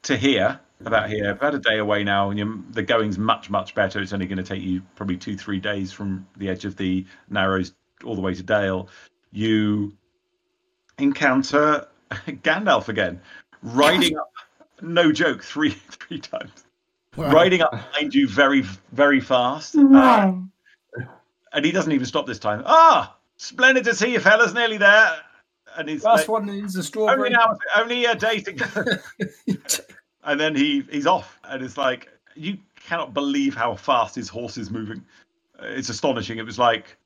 to 0.05 0.17
here 0.17 0.59
about 0.87 1.11
here. 1.11 1.31
I've 1.31 1.41
had 1.41 1.55
a 1.55 1.59
day 1.59 1.79
away 1.79 2.03
now, 2.03 2.31
and 2.31 2.73
the 2.73 2.83
going's 2.83 3.19
much 3.19 3.51
much 3.51 3.75
better. 3.75 4.01
It's 4.01 4.15
only 4.15 4.27
going 4.27 4.39
to 4.39 4.43
take 4.43 4.63
you 4.63 4.81
probably 4.97 5.19
two 5.19 5.37
three 5.37 5.61
days 5.61 5.93
from 5.93 6.27
the 6.39 6.49
edge 6.49 6.65
of 6.65 6.77
the 6.77 7.05
Narrows 7.29 7.75
all 8.05 8.15
the 8.15 8.21
way 8.21 8.35
to 8.35 8.43
Dale. 8.43 8.89
You 9.33 9.93
encounter 10.99 11.87
Gandalf 12.11 12.89
again, 12.89 13.21
riding 13.63 14.17
up. 14.17 14.31
No 14.81 15.13
joke, 15.13 15.43
three 15.43 15.71
three 15.91 16.19
times 16.19 16.51
Wow. 17.15 17.31
riding 17.31 17.61
up 17.61 17.73
behind 17.73 18.15
you 18.15 18.27
very 18.27 18.63
very 18.93 19.21
fast 19.21 19.77
uh, 19.77 20.33
and 21.53 21.63
he 21.65 21.71
doesn't 21.71 21.93
even 21.93 22.07
stop 22.07 22.27
this 22.27 22.39
time. 22.39 22.63
Ah, 22.65 23.15
splendid 23.37 23.85
to 23.85 23.95
see 23.95 24.13
you, 24.15 24.19
fellas. 24.21 24.55
Nearly 24.55 24.79
there. 24.79 25.19
And 25.77 25.89
he's 25.91 26.05
Last 26.05 26.29
one 26.29 26.49
is 26.49 26.75
a 26.75 26.79
only 26.79 26.83
strawberry. 26.83 27.31
now, 27.31 27.59
only 27.77 28.07
a 28.07 28.15
day 28.15 28.41
to 28.41 28.53
go. 28.53 28.67
and 30.25 30.41
then 30.41 30.55
he 30.57 30.85
he's 30.91 31.07
off, 31.07 31.39
and 31.45 31.63
it's 31.63 31.77
like 31.77 32.09
you 32.35 32.57
cannot 32.83 33.13
believe 33.13 33.55
how 33.55 33.75
fast 33.75 34.15
his 34.15 34.29
horse 34.31 34.57
is 34.57 34.71
moving. 34.71 35.05
Uh, 35.61 35.67
It's 35.67 35.91
astonishing. 35.91 36.39
It 36.39 36.47
was 36.47 36.59
like 36.59 36.97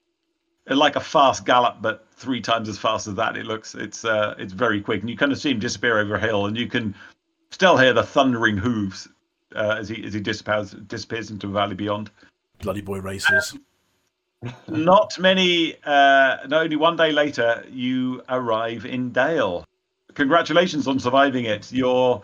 like 0.74 0.96
a 0.96 1.00
fast 1.00 1.44
gallop, 1.44 1.76
but 1.81 2.07
three 2.12 2.40
times 2.40 2.68
as 2.68 2.79
fast 2.79 3.07
as 3.07 3.14
that. 3.14 3.37
It 3.37 3.46
looks. 3.46 3.74
It's 3.74 4.05
uh, 4.05 4.35
it's 4.38 4.52
very 4.52 4.81
quick, 4.81 5.00
and 5.00 5.11
you 5.11 5.16
kind 5.16 5.33
of 5.33 5.38
see 5.38 5.50
him 5.50 5.59
disappear 5.59 5.98
over 5.98 6.16
a 6.16 6.20
hill, 6.20 6.46
and 6.46 6.57
you 6.57 6.66
can 6.66 6.94
still 7.50 7.76
hear 7.76 7.92
the 7.92 8.02
thundering 8.02 8.57
hooves 8.57 9.09
uh, 9.55 9.76
as 9.79 9.88
he 9.88 10.05
as 10.05 10.14
he 10.14 10.20
disappears 10.20 10.72
disappears 10.72 11.31
into 11.31 11.48
a 11.48 11.50
valley 11.50 11.74
beyond. 11.74 12.11
Bloody 12.62 12.81
boy 12.81 13.00
racers. 13.00 13.57
Not 14.68 15.18
many. 15.18 15.76
Uh, 15.85 16.38
no, 16.48 16.61
only 16.61 16.76
one 16.76 16.96
day 16.96 17.12
later, 17.12 17.64
you 17.70 18.22
arrive 18.29 18.85
in 18.85 19.11
Dale. 19.12 19.64
Congratulations 20.14 20.88
on 20.88 20.98
surviving 20.98 21.44
it. 21.44 21.72
Your 21.72 22.22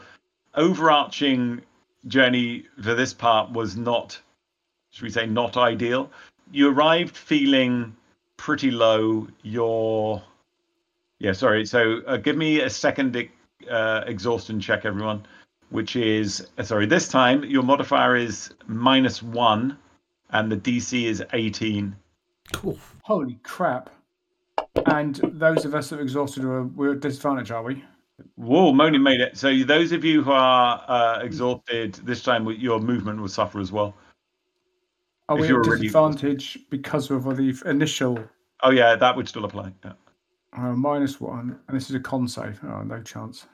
overarching 0.54 1.62
journey 2.06 2.64
for 2.82 2.94
this 2.94 3.14
part 3.14 3.50
was 3.52 3.76
not, 3.76 4.20
should 4.90 5.04
we 5.04 5.10
say, 5.10 5.26
not 5.26 5.56
ideal. 5.56 6.10
You 6.50 6.70
arrived 6.70 7.16
feeling 7.16 7.94
pretty 8.42 8.72
low. 8.72 9.28
Your, 9.42 10.20
yeah, 11.20 11.32
sorry. 11.32 11.64
So 11.64 12.00
uh, 12.08 12.16
give 12.16 12.36
me 12.36 12.60
a 12.60 12.68
second 12.68 13.16
uh, 13.70 14.02
exhaustion 14.06 14.60
check, 14.60 14.84
everyone. 14.84 15.24
Which 15.70 15.96
is 15.96 16.46
uh, 16.58 16.64
sorry. 16.64 16.84
This 16.84 17.08
time 17.08 17.44
your 17.44 17.62
modifier 17.62 18.14
is 18.14 18.50
minus 18.66 19.22
one, 19.22 19.78
and 20.30 20.52
the 20.52 20.56
DC 20.56 21.04
is 21.04 21.24
eighteen. 21.32 21.96
Cool. 22.52 22.78
Holy 23.04 23.38
crap! 23.42 23.88
And 24.84 25.16
those 25.32 25.64
of 25.64 25.74
us 25.74 25.88
that 25.88 26.00
are 26.00 26.02
exhausted 26.02 26.44
are 26.44 26.64
we're 26.64 26.92
at 26.92 27.00
disadvantage, 27.00 27.50
are 27.50 27.62
we? 27.62 27.82
Whoa, 28.34 28.72
Moni 28.74 28.98
made 28.98 29.22
it. 29.22 29.38
So 29.38 29.62
those 29.62 29.92
of 29.92 30.04
you 30.04 30.22
who 30.22 30.32
are 30.32 30.84
uh, 30.88 31.20
exhausted 31.22 31.94
this 32.04 32.22
time, 32.22 32.46
your 32.50 32.78
movement 32.78 33.18
will 33.18 33.28
suffer 33.28 33.58
as 33.58 33.72
well. 33.72 33.94
Are 35.28 35.36
we 35.36 35.48
you're 35.48 35.60
at 35.60 35.66
already 35.66 35.82
disadvantage 35.82 36.58
because 36.70 37.10
of 37.10 37.24
the 37.36 37.56
initial 37.66 38.22
Oh 38.62 38.70
yeah, 38.70 38.94
that 38.94 39.16
would 39.16 39.28
still 39.28 39.44
apply. 39.44 39.72
Yeah. 39.84 39.92
uh, 40.56 40.72
minus 40.72 41.20
one? 41.20 41.58
And 41.66 41.76
this 41.76 41.88
is 41.90 41.96
a 41.96 42.00
con 42.00 42.28
save. 42.28 42.60
Oh, 42.64 42.82
no 42.82 43.02
chance. 43.02 43.46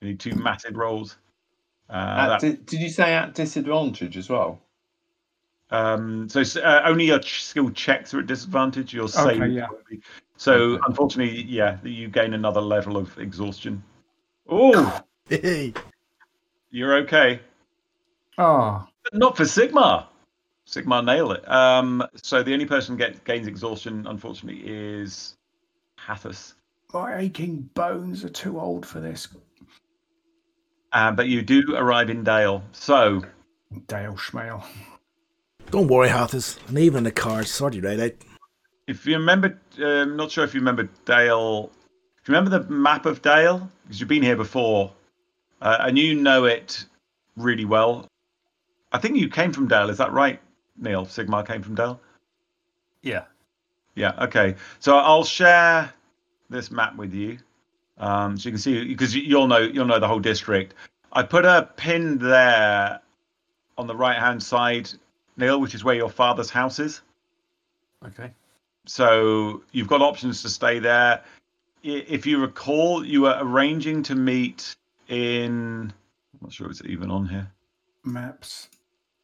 You 0.00 0.08
need 0.08 0.20
two 0.20 0.34
massive 0.34 0.76
rolls. 0.76 1.18
Uh, 1.88 1.92
At 1.92 2.28
that- 2.28 2.40
di- 2.40 2.62
did 2.64 2.80
you 2.80 2.88
say 2.88 3.14
at 3.14 3.34
disadvantage 3.34 4.16
as 4.16 4.28
well? 4.28 4.60
um, 5.70 6.28
so 6.28 6.42
uh, 6.62 6.82
only 6.84 7.06
your 7.06 7.18
ch- 7.18 7.44
skill 7.44 7.70
checks 7.70 8.12
are 8.14 8.20
at 8.20 8.26
disadvantage. 8.26 8.92
Your 8.94 9.08
save. 9.08 9.40
Okay, 9.42 9.48
yeah. 9.52 9.66
So 10.36 10.52
Okay. 10.54 10.82
unfortunately, 10.88 11.42
yeah, 11.42 11.78
you 11.84 12.08
gain 12.08 12.34
another 12.34 12.60
level 12.60 12.96
of 12.96 13.16
exhaustion. 13.18 13.82
Oh, 14.48 15.00
you're 16.70 16.94
okay. 16.98 17.40
Ah, 18.38 18.86
But 19.04 19.14
not 19.14 19.36
for 19.36 19.44
Sigmar. 19.44 20.06
Sigmar 20.66 21.04
nail 21.04 21.32
it. 21.32 21.48
Um, 21.50 22.04
so 22.22 22.42
the 22.42 22.52
only 22.52 22.66
person 22.66 22.96
get 22.96 23.24
gains 23.24 23.46
exhaustion, 23.46 24.06
unfortunately, 24.06 24.62
is 24.64 25.36
Hathus. 25.98 26.54
my 26.92 27.16
aching 27.16 27.70
bones 27.74 28.24
are 28.24 28.28
too 28.28 28.58
old 28.60 28.84
for 28.84 29.00
this. 29.00 29.28
Uh, 30.92 31.12
but 31.12 31.28
you 31.28 31.42
do 31.42 31.62
arrive 31.76 32.10
in 32.10 32.24
Dale. 32.24 32.64
So 32.72 33.22
Dale 33.86 34.14
Schmale. 34.14 34.64
Don't 35.70 35.88
worry, 35.88 36.08
Hathis. 36.08 36.58
And 36.68 36.78
even 36.78 36.98
in 36.98 37.04
the 37.04 37.12
car, 37.12 37.44
sort 37.44 37.74
you 37.74 37.82
right 37.82 37.98
out. 37.98 38.12
if 38.86 39.04
you 39.06 39.16
remember, 39.16 39.58
um, 39.82 40.16
not 40.16 40.30
sure 40.30 40.44
if 40.44 40.54
you 40.54 40.60
remember 40.60 40.88
Dale. 41.04 41.64
Do 42.24 42.32
you 42.32 42.38
remember 42.38 42.58
the 42.58 42.70
map 42.72 43.06
of 43.06 43.22
Dale? 43.22 43.68
Because 43.82 44.00
you've 44.00 44.08
been 44.08 44.22
here 44.22 44.36
before, 44.36 44.92
uh, 45.60 45.78
and 45.80 45.98
you 45.98 46.14
know 46.14 46.44
it 46.44 46.84
really 47.36 47.64
well. 47.64 48.08
I 48.92 48.98
think 48.98 49.16
you 49.16 49.28
came 49.28 49.52
from 49.52 49.68
Dale. 49.68 49.90
Is 49.90 49.98
that 49.98 50.12
right, 50.12 50.40
Neil? 50.78 51.06
Sigmar 51.06 51.46
came 51.46 51.62
from 51.62 51.74
Dale. 51.74 52.00
Yeah. 53.02 53.24
Yeah. 53.94 54.12
Okay. 54.24 54.56
So 54.80 54.96
I'll 54.96 55.24
share 55.24 55.92
this 56.50 56.70
map 56.70 56.96
with 56.96 57.12
you, 57.14 57.38
um, 57.98 58.36
so 58.36 58.48
you 58.48 58.52
can 58.52 58.60
see 58.60 58.84
because 58.84 59.14
you'll 59.14 59.46
know 59.46 59.58
you'll 59.58 59.86
know 59.86 59.98
the 59.98 60.08
whole 60.08 60.20
district. 60.20 60.74
I 61.12 61.22
put 61.22 61.44
a 61.44 61.70
pin 61.76 62.18
there 62.18 63.00
on 63.78 63.86
the 63.86 63.96
right 63.96 64.18
hand 64.18 64.42
side, 64.42 64.90
Neil, 65.36 65.60
which 65.60 65.74
is 65.74 65.82
where 65.82 65.94
your 65.94 66.10
father's 66.10 66.50
house 66.50 66.78
is. 66.78 67.00
Okay. 68.04 68.30
So 68.86 69.62
you've 69.72 69.88
got 69.88 70.02
options 70.02 70.42
to 70.42 70.48
stay 70.48 70.78
there. 70.78 71.22
If 71.82 72.26
you 72.26 72.38
recall, 72.38 73.04
you 73.04 73.22
were 73.22 73.36
arranging 73.40 74.02
to 74.04 74.14
meet 74.14 74.76
in. 75.08 75.92
I'm 75.92 76.40
not 76.42 76.52
sure 76.52 76.70
it's 76.70 76.82
even 76.84 77.10
on 77.10 77.26
here. 77.26 77.50
Maps. 78.04 78.68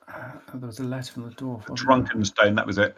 Uh, 0.08 0.32
there 0.54 0.66
was 0.66 0.78
a 0.80 0.84
letter 0.84 1.12
from 1.12 1.22
the 1.24 1.30
dwarf. 1.30 1.58
wasn't 1.60 1.68
there? 1.68 1.76
Drunken 1.76 2.24
Stone, 2.24 2.54
that 2.56 2.66
was 2.66 2.78
it. 2.78 2.96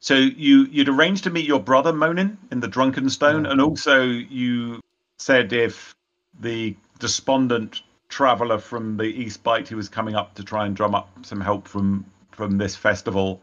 So 0.00 0.14
you 0.14 0.64
you'd 0.64 0.88
arranged 0.88 1.24
to 1.24 1.30
meet 1.30 1.46
your 1.46 1.60
brother 1.60 1.92
Monin 1.92 2.36
in 2.50 2.60
the 2.60 2.68
Drunken 2.68 3.08
Stone, 3.08 3.46
Oh. 3.46 3.50
and 3.50 3.60
also 3.60 4.02
you 4.02 4.80
said 5.18 5.52
if 5.52 5.94
the 6.40 6.76
despondent 6.98 7.82
traveller 8.08 8.58
from 8.58 8.96
the 8.96 9.04
East 9.04 9.42
Bight 9.42 9.66
who 9.68 9.76
was 9.76 9.88
coming 9.88 10.14
up 10.14 10.34
to 10.34 10.44
try 10.44 10.66
and 10.66 10.76
drum 10.76 10.94
up 10.94 11.08
some 11.24 11.40
help 11.40 11.66
from 11.66 12.04
from 12.32 12.58
this 12.58 12.76
festival 12.76 13.40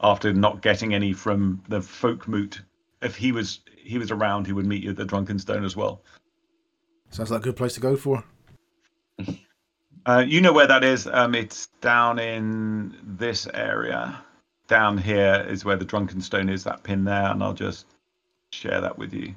after 0.00 0.32
not 0.32 0.60
getting 0.62 0.94
any 0.94 1.12
from 1.12 1.62
the 1.68 1.80
folk 1.80 2.28
moot, 2.28 2.60
if 3.02 3.16
he 3.16 3.32
was 3.32 3.60
he 3.76 3.98
was 3.98 4.10
around, 4.12 4.46
he 4.46 4.52
would 4.52 4.66
meet 4.66 4.82
you 4.82 4.90
at 4.90 4.96
the 4.96 5.04
Drunken 5.04 5.38
Stone 5.38 5.64
as 5.64 5.74
well. 5.76 6.02
Sounds 7.10 7.30
like 7.30 7.40
a 7.40 7.44
good 7.44 7.56
place 7.56 7.74
to 7.74 7.80
go 7.80 7.96
for. 7.96 8.22
Uh, 10.06 10.24
you 10.26 10.40
know 10.40 10.52
where 10.52 10.66
that 10.66 10.84
is. 10.84 11.06
Um, 11.06 11.34
it's 11.34 11.68
down 11.80 12.18
in 12.18 12.96
this 13.02 13.46
area. 13.54 14.18
Down 14.68 14.98
here 14.98 15.46
is 15.48 15.64
where 15.64 15.76
the 15.76 15.84
Drunken 15.84 16.20
Stone 16.20 16.48
is. 16.48 16.64
That 16.64 16.82
pin 16.82 17.04
there, 17.04 17.30
and 17.30 17.42
I'll 17.42 17.54
just 17.54 17.86
share 18.50 18.80
that 18.80 18.98
with 18.98 19.12
you. 19.12 19.34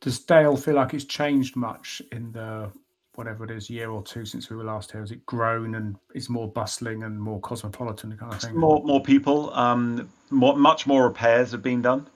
Does 0.00 0.18
Dale 0.18 0.56
feel 0.56 0.74
like 0.74 0.94
it's 0.94 1.04
changed 1.04 1.56
much 1.56 2.02
in 2.12 2.32
the 2.32 2.70
whatever 3.14 3.44
it 3.44 3.50
is 3.50 3.70
year 3.70 3.90
or 3.90 4.02
two 4.02 4.24
since 4.24 4.50
we 4.50 4.56
were 4.56 4.64
last 4.64 4.92
here? 4.92 5.00
Has 5.00 5.10
it 5.10 5.24
grown 5.26 5.74
and 5.74 5.96
is 6.14 6.28
more 6.28 6.48
bustling 6.48 7.02
and 7.02 7.20
more 7.20 7.40
cosmopolitan 7.40 8.16
kind 8.16 8.32
of 8.32 8.40
thing? 8.40 8.56
More 8.56 8.82
more 8.84 9.02
people. 9.02 9.52
Um, 9.54 10.08
more, 10.30 10.56
much 10.56 10.86
more 10.86 11.04
repairs 11.04 11.52
have 11.52 11.62
been 11.62 11.82
done, 11.82 12.06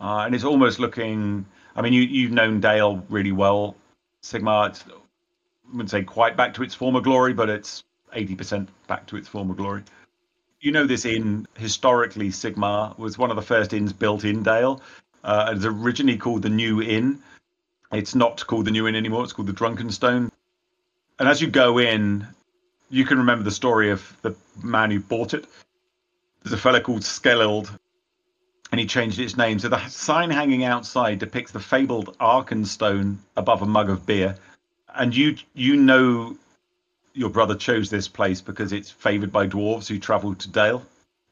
uh, 0.00 0.22
and 0.26 0.34
it's 0.34 0.44
almost 0.44 0.78
looking. 0.78 1.46
I 1.76 1.82
mean, 1.82 1.92
you 1.92 2.02
you've 2.02 2.32
known 2.32 2.60
Dale 2.60 3.04
really 3.08 3.32
well, 3.32 3.76
Sigmar. 4.22 4.68
It's, 4.68 4.84
wouldn't 5.72 5.90
say 5.90 6.02
quite 6.02 6.36
back 6.36 6.54
to 6.54 6.62
its 6.62 6.74
former 6.74 7.00
glory, 7.00 7.32
but 7.32 7.48
it's 7.48 7.84
eighty 8.12 8.34
percent 8.34 8.68
back 8.86 9.06
to 9.06 9.16
its 9.16 9.28
former 9.28 9.54
glory. 9.54 9.82
You 10.60 10.72
know 10.72 10.86
this 10.86 11.04
inn 11.04 11.46
historically. 11.56 12.30
Sigmar 12.30 12.96
was 12.98 13.18
one 13.18 13.30
of 13.30 13.36
the 13.36 13.42
first 13.42 13.72
inns 13.72 13.92
built 13.92 14.24
in 14.24 14.42
Dale. 14.42 14.80
Uh, 15.22 15.48
it 15.50 15.56
was 15.56 15.66
originally 15.66 16.16
called 16.16 16.42
the 16.42 16.48
New 16.48 16.82
Inn. 16.82 17.20
It's 17.92 18.14
not 18.14 18.46
called 18.46 18.64
the 18.64 18.70
New 18.70 18.86
Inn 18.86 18.94
anymore. 18.94 19.24
It's 19.24 19.32
called 19.32 19.48
the 19.48 19.52
Drunken 19.52 19.90
Stone. 19.90 20.30
And 21.18 21.28
as 21.28 21.40
you 21.40 21.48
go 21.48 21.78
in, 21.78 22.26
you 22.90 23.04
can 23.04 23.18
remember 23.18 23.44
the 23.44 23.50
story 23.50 23.90
of 23.90 24.16
the 24.22 24.34
man 24.62 24.90
who 24.90 25.00
bought 25.00 25.34
it. 25.34 25.46
There's 26.42 26.52
a 26.52 26.58
fellow 26.58 26.80
called 26.80 27.02
Skelild, 27.02 27.70
and 28.70 28.80
he 28.80 28.86
changed 28.86 29.18
its 29.18 29.36
name. 29.36 29.58
So 29.58 29.68
the 29.68 29.86
sign 29.88 30.30
hanging 30.30 30.64
outside 30.64 31.18
depicts 31.18 31.52
the 31.52 31.60
fabled 31.60 32.16
Arkenstone 32.18 33.16
above 33.36 33.62
a 33.62 33.66
mug 33.66 33.90
of 33.90 34.04
beer. 34.06 34.36
And 34.96 35.14
you 35.14 35.36
you 35.54 35.76
know 35.76 36.36
your 37.14 37.30
brother 37.30 37.54
chose 37.54 37.90
this 37.90 38.08
place 38.08 38.40
because 38.40 38.72
it's 38.72 38.90
favoured 38.90 39.32
by 39.32 39.46
dwarves 39.46 39.86
who 39.86 39.98
travelled 39.98 40.40
to 40.40 40.50
Dale 40.50 40.84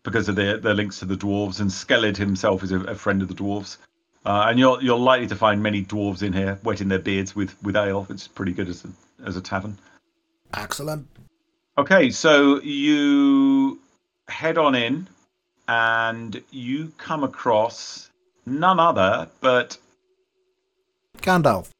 because 0.05 0.29
of 0.29 0.37
their, 0.37 0.57
their 0.57 0.75
links 0.75 1.01
to 1.01 1.05
the 1.05 1.16
dwarves. 1.16 1.61
And 1.61 1.70
Skellid 1.70 2.16
himself 2.16 2.62
is 2.62 2.72
a, 2.72 2.81
a 2.81 2.94
friend 2.94 3.22
of 3.22 3.29
the 3.29 3.35
dwarves. 3.35 3.77
Uh, 4.25 4.46
and 4.48 4.59
you're 4.59 4.81
you're 4.81 4.98
likely 4.98 5.27
to 5.27 5.37
find 5.37 5.62
many 5.62 5.85
dwarves 5.85 6.22
in 6.22 6.33
here 6.33 6.59
wetting 6.62 6.88
their 6.88 7.01
beards 7.01 7.35
with, 7.35 7.61
with 7.62 7.77
ale. 7.77 8.07
It's 8.09 8.29
pretty 8.29 8.53
good 8.53 8.68
as 8.68 8.85
a, 8.85 8.88
as 9.27 9.37
a 9.37 9.40
tavern. 9.40 9.79
Excellent. 10.55 11.09
Okay, 11.77 12.11
so 12.11 12.61
you 12.61 13.81
head 14.29 14.59
on 14.59 14.75
in 14.75 15.09
and 15.66 16.42
you 16.51 16.92
come 16.98 17.25
across 17.25 18.11
none 18.46 18.79
other 18.79 19.29
but 19.40 19.77
Gandalf. 21.18 21.70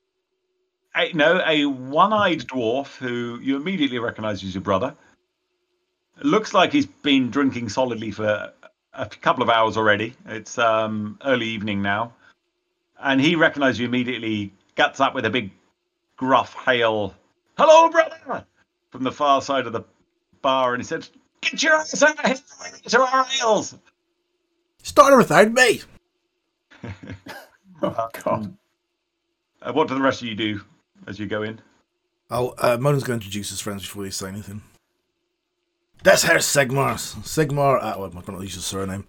A, 0.97 1.13
no, 1.13 1.43
a 1.47 1.65
one-eyed 1.65 2.41
dwarf 2.41 2.97
who 2.97 3.39
you 3.41 3.57
immediately 3.57 3.99
recognize 3.99 4.45
as 4.45 4.55
your 4.55 4.63
brother. 4.63 4.95
Looks 6.23 6.53
like 6.53 6.73
he's 6.73 6.87
been 6.87 7.31
drinking 7.31 7.71
solidly 7.71 8.11
for 8.11 8.53
a 8.93 9.07
couple 9.07 9.43
of 9.43 9.49
hours 9.49 9.77
already. 9.77 10.15
It's 10.27 10.59
um, 10.59 11.19
early 11.25 11.47
evening 11.47 11.83
now, 11.83 12.13
and 13.01 13.21
he 13.21 13.35
recognizes 13.35 13.81
you 13.81 13.87
immediately. 13.87 14.53
Gets 14.75 15.01
up 15.01 15.15
with 15.15 15.27
a 15.27 15.31
big, 15.31 15.51
gruff 16.17 16.55
hail, 16.55 17.15
"Hello, 17.59 17.91
brother!" 17.91 18.47
from 18.91 19.03
the 19.03 19.13
far 19.13 19.43
side 19.43 19.67
of 19.67 19.73
the 19.73 19.83
bar, 20.41 20.73
and 20.75 20.83
he 20.83 20.87
said, 20.87 21.07
"Get 21.41 21.63
your 21.63 21.75
ass 21.75 22.03
out 22.03 22.19
of 22.19 22.27
here 22.27 22.37
to 22.89 23.01
our 23.01 23.27
ales!" 23.43 23.75
Started 24.83 25.17
without 25.17 25.53
me. 25.53 25.83
Oh 27.83 28.09
God. 28.25 28.57
Uh, 29.61 29.73
what 29.73 29.89
do 29.89 29.95
the 29.95 30.01
rest 30.01 30.23
of 30.23 30.29
you 30.29 30.35
do 30.35 30.61
as 31.07 31.19
you 31.19 31.27
go 31.27 31.43
in? 31.43 31.61
Oh, 32.31 32.55
uh, 32.59 32.77
Monan's 32.81 33.05
going 33.05 33.21
to 33.21 33.25
introduce 33.25 33.51
his 33.51 33.61
friends 33.61 33.83
before 33.83 34.05
he 34.05 34.11
say 34.11 34.29
anything. 34.29 34.63
This 36.03 36.25
here's 36.25 36.47
Sigmar. 36.47 36.95
Sigmar, 37.23 37.77
uh, 37.77 37.95
well, 37.97 38.05
I'm 38.05 38.15
not 38.15 38.27
going 38.27 38.39
to 38.39 38.45
use 38.45 38.55
his 38.55 38.65
surname. 38.65 39.07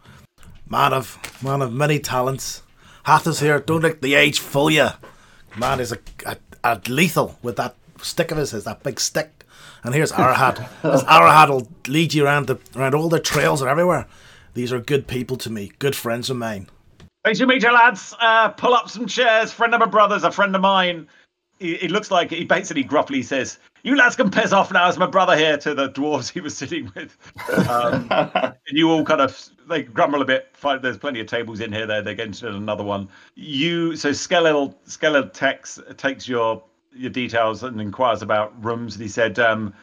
Man 0.69 0.93
of, 0.93 1.17
man 1.43 1.61
of 1.61 1.73
many 1.73 1.99
talents. 1.99 2.63
Hath 3.03 3.27
is 3.27 3.39
here. 3.39 3.59
Don't 3.59 3.81
let 3.81 4.01
the 4.01 4.15
age 4.15 4.39
fool 4.39 4.69
you. 4.69 4.89
Man 5.57 5.79
is 5.79 5.91
a, 5.91 5.99
a, 6.25 6.37
a 6.63 6.81
lethal 6.87 7.37
with 7.41 7.57
that 7.57 7.75
stick 8.01 8.31
of 8.31 8.37
his, 8.37 8.51
his 8.51 8.63
that 8.65 8.83
big 8.83 8.99
stick. 8.99 9.45
And 9.83 9.93
here's 9.93 10.11
Arahad. 10.13 10.57
this 10.81 11.03
Arahad 11.03 11.49
will 11.49 11.67
lead 11.87 12.13
you 12.13 12.25
around 12.25 12.47
the 12.47 12.57
around 12.75 12.95
all 12.95 13.09
the 13.09 13.19
trails 13.19 13.61
and 13.61 13.69
everywhere. 13.69 14.07
These 14.53 14.71
are 14.71 14.79
good 14.79 15.07
people 15.07 15.35
to 15.37 15.49
me, 15.49 15.71
good 15.79 15.95
friends 15.95 16.29
of 16.29 16.37
mine. 16.37 16.67
Nice 17.25 17.39
to 17.39 17.47
meet 17.47 17.63
you, 17.63 17.71
lads. 17.71 18.13
Uh, 18.19 18.49
pull 18.49 18.73
up 18.73 18.89
some 18.89 19.07
chairs. 19.07 19.51
Friend 19.51 19.73
of 19.73 19.79
my 19.79 19.85
brother's, 19.85 20.23
a 20.23 20.31
friend 20.31 20.55
of 20.55 20.61
mine. 20.61 21.07
He, 21.63 21.75
it 21.75 21.91
looks 21.91 22.11
like 22.11 22.29
he 22.29 22.43
basically 22.43 22.83
gruffly 22.83 23.23
says, 23.23 23.57
"You 23.83 23.95
lads 23.95 24.17
can 24.17 24.29
piss 24.29 24.51
off 24.51 24.69
now." 24.73 24.85
As 24.85 24.97
my 24.97 25.05
brother 25.05 25.37
here 25.37 25.55
to 25.59 25.73
the 25.73 25.89
dwarves 25.89 26.29
he 26.29 26.41
was 26.41 26.57
sitting 26.57 26.91
with, 26.93 27.17
um, 27.69 28.05
and 28.11 28.53
you 28.67 28.89
all 28.89 29.05
kind 29.05 29.21
of 29.21 29.49
they 29.69 29.83
grumble 29.83 30.21
a 30.21 30.25
bit. 30.25 30.49
Fight, 30.51 30.81
there's 30.81 30.97
plenty 30.97 31.21
of 31.21 31.27
tables 31.27 31.61
in 31.61 31.71
here. 31.71 31.87
There, 31.87 32.01
they're 32.01 32.15
getting 32.15 32.33
to 32.33 32.49
another 32.49 32.83
one. 32.83 33.07
You 33.35 33.95
so 33.95 34.11
Skeletal 34.11 34.77
Skeletal 34.83 35.29
takes 35.29 35.79
takes 35.95 36.27
your 36.27 36.61
your 36.91 37.09
details 37.09 37.63
and 37.63 37.79
inquires 37.79 38.21
about 38.21 38.61
rooms. 38.61 38.95
And 38.95 39.03
he 39.03 39.07
said, 39.07 39.39
um, 39.39 39.73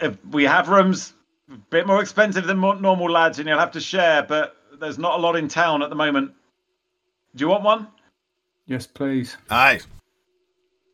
"If 0.00 0.24
we 0.26 0.44
have 0.44 0.68
rooms, 0.68 1.14
a 1.52 1.56
bit 1.56 1.88
more 1.88 2.00
expensive 2.00 2.46
than 2.46 2.58
mo- 2.58 2.74
normal 2.74 3.10
lads, 3.10 3.40
and 3.40 3.48
you'll 3.48 3.58
have 3.58 3.72
to 3.72 3.80
share, 3.80 4.22
but." 4.22 4.56
There's 4.78 4.98
not 4.98 5.18
a 5.18 5.22
lot 5.22 5.36
in 5.36 5.48
town 5.48 5.82
at 5.82 5.88
the 5.88 5.96
moment. 5.96 6.32
Do 7.34 7.42
you 7.42 7.48
want 7.48 7.62
one? 7.62 7.86
Yes, 8.66 8.86
please. 8.86 9.38
Aye. 9.48 9.80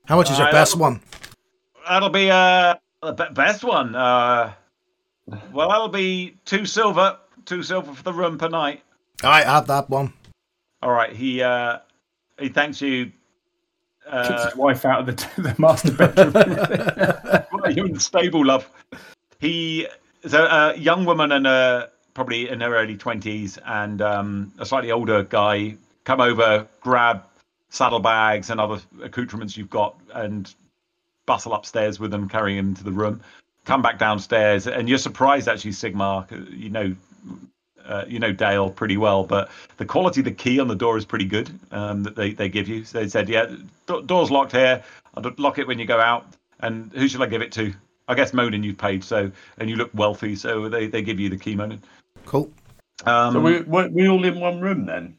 How 0.07 0.17
much 0.17 0.31
is 0.31 0.39
your 0.39 0.49
Aye, 0.49 0.53
best 0.53 0.73
that- 0.75 0.81
one? 0.81 1.01
That'll 1.89 2.11
be 2.11 2.31
uh, 2.31 2.77
the 3.03 3.13
be- 3.13 3.35
best 3.35 3.65
one. 3.65 3.95
Uh, 3.97 4.53
well, 5.53 5.69
that'll 5.69 5.89
be 5.89 6.37
two 6.45 6.65
silver, 6.65 7.17
two 7.45 7.63
silver 7.63 7.93
for 7.93 8.03
the 8.05 8.13
room 8.13 8.39
per 8.39 8.49
night. 8.49 8.83
I 9.25 9.43
have 9.43 9.67
that 9.67 9.91
one. 9.91 10.13
All 10.83 10.93
right. 10.93 11.13
He 11.15 11.43
uh, 11.43 11.79
he 12.39 12.49
thanks 12.49 12.81
you. 12.81 13.07
Kicks 13.07 13.15
Uh, 14.31 14.47
his 14.47 14.57
wife 14.57 14.85
out 14.85 15.01
of 15.01 15.07
the, 15.07 15.43
the 15.43 15.55
master 15.59 15.93
bedroom. 15.93 16.33
well, 17.63 17.73
you're 17.73 17.87
in 17.87 17.93
the 17.95 18.01
stable, 18.01 18.45
love. 18.45 18.69
He 19.39 19.87
is 20.23 20.35
a, 20.35 20.43
a 20.45 20.77
young 20.77 21.05
woman 21.05 21.31
and 21.33 21.47
a 21.47 21.91
probably 22.15 22.49
in 22.49 22.61
her 22.61 22.77
early 22.77 22.97
twenties, 22.97 23.59
and 23.65 24.01
um, 24.03 24.53
a 24.59 24.67
slightly 24.67 24.91
older 24.93 25.23
guy 25.25 25.77
come 26.05 26.21
over, 26.21 26.67
grab 26.81 27.23
saddlebags 27.73 28.51
and 28.51 28.61
other 28.61 28.81
accoutrements 29.03 29.57
you've 29.57 29.71
got, 29.71 29.99
and 30.15 30.55
bustle 31.27 31.55
upstairs 31.55 31.99
with 31.99 32.11
them, 32.11 32.29
carrying 32.29 32.59
them 32.59 32.75
to 32.75 32.85
the 32.85 32.93
room. 32.93 33.23
Come 33.65 33.81
back 33.83 33.99
downstairs, 33.99 34.67
and 34.67 34.89
you're 34.89 34.99
surprised 34.99 35.49
actually, 35.49 35.71
Sigmar. 35.71 36.31
You 36.57 36.71
know, 36.71 36.95
uh, 37.85 38.05
you 38.07 38.19
know 38.19 38.33
Dale 38.33 38.71
pretty 38.71 38.97
well, 38.97 39.25
but 39.25 39.51
the 39.79 39.87
quality 39.87 40.21
of 40.21 40.27
the 40.27 40.33
key 40.33 40.61
on 40.61 40.69
the 40.69 40.77
door 40.77 40.97
is 40.99 41.05
pretty 41.05 41.25
good 41.25 41.51
um, 41.71 42.03
that 42.03 42.15
they, 42.15 42.33
they 42.33 42.49
give 42.49 42.69
you. 42.69 42.85
So 42.85 43.01
they 43.01 43.09
said, 43.09 43.29
yeah, 43.29 43.55
do- 43.87 44.03
door's 44.03 44.31
locked 44.31 44.53
here. 44.53 44.83
I'll 45.15 45.33
lock 45.39 45.59
it 45.59 45.67
when 45.67 45.79
you 45.79 45.87
go 45.87 46.01
out. 46.01 46.27
And 46.61 46.93
who 46.93 47.09
should 47.09 47.23
I 47.23 47.27
give 47.27 47.43
it 47.43 47.53
to? 47.53 47.73
I 48.07 48.15
guess 48.15 48.33
Monin 48.33 48.63
you've 48.63 48.79
paid, 48.79 49.03
so 49.03 49.31
and 49.59 49.71
you 49.71 49.77
look 49.77 49.91
wealthy, 49.95 50.37
so 50.37 50.69
they, 50.69 50.87
they 50.89 51.03
give 51.03 51.19
you 51.19 51.29
the 51.29 51.39
key, 51.39 51.57
Monin. 51.57 51.81
Cool. 52.27 52.51
Um, 53.07 53.33
so 53.33 53.41
we 53.41 53.63
we 53.63 53.89
we 53.89 54.09
all 54.09 54.25
in 54.25 54.39
one 54.39 54.61
room 54.61 54.87
then. 54.87 55.17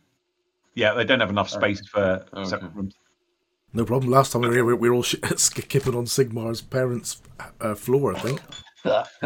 Yeah, 0.76 0.94
they 0.94 1.04
don't 1.04 1.20
have 1.20 1.30
enough 1.30 1.50
space 1.50 1.86
for 1.88 2.26
Okay. 2.34 2.50
separate 2.50 2.74
rooms. 2.74 2.96
No 3.74 3.86
problem. 3.86 4.12
Last 4.12 4.32
time 4.32 4.42
we 4.42 4.50
were 4.50 4.54
here, 4.54 4.66
we 4.66 4.74
we 4.76 4.90
were 4.90 4.96
all 4.96 5.04
sh- 5.04 5.16
skipping 5.38 5.96
on 5.96 6.06
Sigmar's 6.06 6.62
parents' 6.62 7.22
uh, 7.60 7.74
floor, 7.76 8.16
I 8.16 8.20
think. 8.20 8.42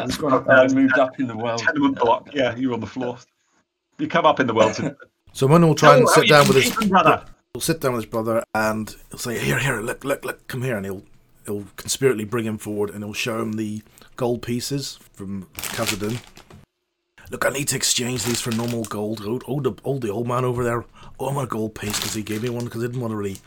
He's 0.05 0.17
gone 0.17 0.33
up 0.33 0.45
I 0.47 0.67
moved 0.67 0.97
up 0.99 1.19
in 1.19 1.27
the 1.27 1.35
world. 1.35 1.59
Tenement 1.59 1.99
block. 1.99 2.29
Yeah, 2.33 2.55
you're 2.55 2.73
on 2.73 2.79
the 2.79 2.85
floor. 2.87 3.17
You 3.97 4.07
come 4.07 4.25
up 4.25 4.39
in 4.39 4.47
the 4.47 4.53
world. 4.53 4.75
To, 4.75 4.95
So 5.33 5.47
Monan 5.47 5.67
will 5.69 5.75
try 5.75 5.95
and 5.97 6.05
Oh, 6.05 6.07
how 6.07 6.21
sit 6.21 6.29
down 6.29 6.47
with 6.47 6.57
his 6.63 6.87
brother. 6.89 7.25
He'll 7.53 7.61
sit 7.61 7.81
down 7.81 7.93
with 7.93 8.03
his 8.03 8.09
brother 8.11 8.43
and 8.53 8.95
he'll 9.09 9.17
say, 9.19 9.39
"Here, 9.39 9.57
here, 9.59 9.81
look, 9.81 10.03
look, 10.05 10.23
look, 10.23 10.47
come 10.47 10.61
here," 10.61 10.77
and 10.77 10.85
he'll 10.85 11.03
he'll 11.45 11.65
conspirately 11.75 12.23
bring 12.23 12.45
him 12.45 12.57
forward 12.57 12.89
and 12.91 13.03
he'll 13.03 13.13
show 13.13 13.41
him 13.41 13.53
the 13.53 13.81
gold 14.15 14.41
pieces 14.43 14.99
from 15.13 15.47
Khazad-dûm. 15.55 16.19
Look, 17.31 17.45
I 17.45 17.49
need 17.49 17.67
to 17.69 17.75
exchange 17.75 18.23
these 18.25 18.39
for 18.39 18.51
normal 18.51 18.83
gold. 18.85 19.21
Oh, 19.25 19.39
oh, 19.47 19.59
the, 19.59 19.73
oh, 19.83 19.97
the 19.97 20.09
old 20.09 20.27
man 20.27 20.45
over 20.45 20.63
there. 20.63 20.85
Oh, 21.19 21.31
my 21.31 21.45
gold 21.45 21.75
piece 21.75 21.97
because 21.97 22.13
he 22.13 22.23
gave 22.23 22.43
me 22.43 22.49
one 22.49 22.65
because 22.65 22.83
I 22.83 22.87
didn't 22.87 23.01
want 23.01 23.11
to 23.11 23.17
really 23.17 23.37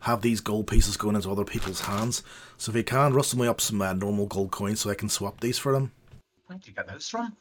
have 0.00 0.20
these 0.20 0.40
gold 0.40 0.66
pieces 0.66 0.96
going 0.96 1.16
into 1.16 1.30
other 1.30 1.44
people's 1.44 1.80
hands. 1.80 2.22
So 2.58 2.70
if 2.70 2.76
he 2.76 2.82
can, 2.82 3.14
rustle 3.14 3.38
me 3.38 3.46
up 3.46 3.60
some 3.60 3.80
uh, 3.80 3.94
normal 3.94 4.26
gold 4.26 4.50
coins 4.50 4.80
so 4.80 4.90
I 4.90 4.94
can 4.94 5.08
swap 5.08 5.40
these 5.40 5.58
for 5.58 5.72
them. 5.72 5.92
Where 6.46 6.58
did 6.58 6.68
you 6.68 6.74
get 6.74 6.86
those 6.86 7.08
from? 7.08 7.36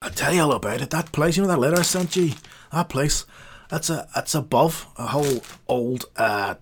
I'll 0.00 0.10
tell 0.10 0.32
you 0.32 0.42
all 0.42 0.52
about 0.52 0.80
it. 0.80 0.90
That 0.90 1.12
place, 1.12 1.36
you 1.36 1.42
know 1.42 1.48
that 1.48 1.58
letter 1.58 1.78
I 1.78 1.82
sent 1.82 2.16
you? 2.16 2.32
That 2.72 2.88
place, 2.88 3.24
that's 3.68 3.90
a 3.90 4.08
that's 4.14 4.34
above 4.34 4.86
a 4.96 5.08
whole 5.08 5.42
old 5.68 6.06
uh 6.16 6.56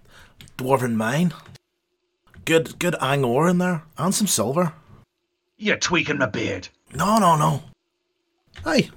dwarven 0.58 0.94
mine. 0.94 1.32
Good 2.44 2.78
good 2.78 2.96
ang 3.00 3.24
ore 3.24 3.48
in 3.48 3.58
there 3.58 3.82
and 3.96 4.14
some 4.14 4.26
silver. 4.26 4.74
You're 5.56 5.76
tweaking 5.76 6.18
my 6.18 6.26
beard. 6.26 6.68
No, 6.94 7.18
no, 7.18 7.36
no. 7.36 7.62
Hey, 8.64 8.90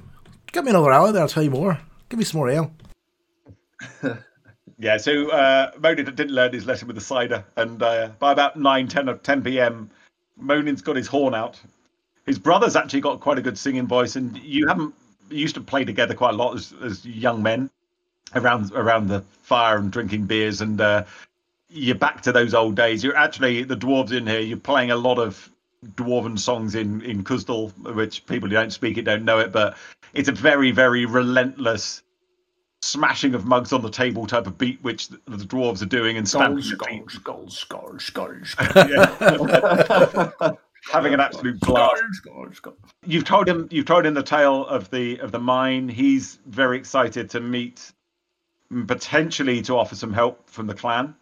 give 0.51 0.63
me 0.63 0.71
another 0.71 0.91
hour 0.91 1.11
there. 1.11 1.21
I'll 1.21 1.27
tell 1.27 1.43
you 1.43 1.51
more. 1.51 1.79
Give 2.09 2.19
me 2.19 2.25
some 2.25 2.39
more 2.39 2.49
ale. 2.49 2.71
Yeah, 4.79 4.97
so 4.97 5.29
uh, 5.29 5.71
Monin 5.79 6.05
didn't 6.05 6.31
learn 6.31 6.51
his 6.51 6.65
lesson 6.65 6.87
with 6.87 6.95
the 6.95 7.01
cider, 7.01 7.45
and 7.55 7.81
uh, 7.81 8.09
by 8.19 8.31
about 8.31 8.57
9, 8.57 8.87
10, 8.87 9.09
or 9.09 9.15
10 9.15 9.43
p.m., 9.43 9.89
Monin's 10.37 10.81
got 10.81 10.95
his 10.95 11.07
horn 11.07 11.35
out. 11.35 11.59
His 12.25 12.39
brother's 12.39 12.75
actually 12.75 13.01
got 13.01 13.19
quite 13.19 13.37
a 13.37 13.41
good 13.41 13.57
singing 13.57 13.87
voice, 13.87 14.15
and 14.15 14.37
you 14.37 14.67
haven't 14.67 14.93
you 15.29 15.37
used 15.37 15.55
to 15.55 15.61
play 15.61 15.85
together 15.85 16.13
quite 16.13 16.33
a 16.33 16.37
lot 16.37 16.55
as, 16.55 16.73
as 16.83 17.05
young 17.05 17.43
men 17.43 17.69
around 18.35 18.71
around 18.73 19.07
the 19.07 19.21
fire 19.43 19.77
and 19.77 19.91
drinking 19.91 20.25
beers, 20.25 20.61
and 20.61 20.81
uh, 20.81 21.03
you're 21.69 21.95
back 21.95 22.21
to 22.21 22.31
those 22.31 22.53
old 22.53 22.75
days. 22.75 23.03
You're 23.03 23.17
actually 23.17 23.63
the 23.63 23.75
dwarves 23.75 24.11
in 24.11 24.25
here. 24.25 24.39
You're 24.39 24.57
playing 24.57 24.91
a 24.91 24.95
lot 24.95 25.19
of 25.19 25.49
dwarven 25.95 26.39
songs 26.39 26.75
in 26.75 27.01
in 27.01 27.23
Khuzdul, 27.23 27.71
which 27.93 28.25
people 28.25 28.49
who 28.49 28.55
don't 28.55 28.73
speak 28.73 28.97
it 28.97 29.03
don't 29.03 29.25
know 29.25 29.39
it, 29.39 29.51
but 29.51 29.77
it's 30.13 30.29
a 30.29 30.33
very 30.33 30.71
very 30.71 31.05
relentless 31.05 32.01
smashing 32.83 33.33
of 33.33 33.45
mugs 33.45 33.71
on 33.73 33.81
the 33.81 33.89
table 33.89 34.27
type 34.27 34.45
of 34.47 34.57
beat, 34.57 34.83
which 34.83 35.07
the, 35.07 35.19
the 35.27 35.45
dwarves 35.45 35.81
are 35.81 35.87
doing 35.87 36.17
and 36.17 36.27
stamping 36.27 36.57
Yeah. 38.75 40.51
having 40.91 41.13
an 41.13 41.19
absolute 41.19 41.59
blast. 41.61 42.03
You've 43.05 43.23
told 43.25 43.47
him 43.47 43.67
you've 43.71 43.85
told 43.85 44.05
him 44.05 44.13
the 44.13 44.23
tale 44.23 44.65
of 44.67 44.89
the 44.89 45.19
of 45.19 45.31
the 45.31 45.39
mine. 45.39 45.87
He's 45.87 46.39
very 46.45 46.77
excited 46.77 47.29
to 47.31 47.39
meet, 47.39 47.91
mm, 48.71 48.87
potentially 48.87 49.61
to 49.63 49.77
offer 49.77 49.95
some 49.95 50.11
help 50.13 50.49
from 50.49 50.67
the 50.67 50.73
clan, 50.73 51.15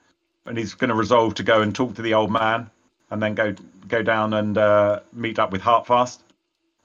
and 0.46 0.58
he's 0.58 0.74
going 0.74 0.90
to 0.90 0.96
resolve 0.96 1.36
to 1.36 1.44
go 1.44 1.62
and 1.62 1.74
talk 1.76 1.94
to 1.96 2.02
the 2.02 2.14
old 2.14 2.32
man, 2.32 2.70
and 3.12 3.22
then 3.22 3.36
go 3.36 3.54
go 3.88 4.02
down 4.02 4.34
and 4.34 4.58
uh, 4.58 5.02
meet 5.14 5.38
up 5.38 5.52
with 5.52 5.62
Heartfast. 5.62 6.24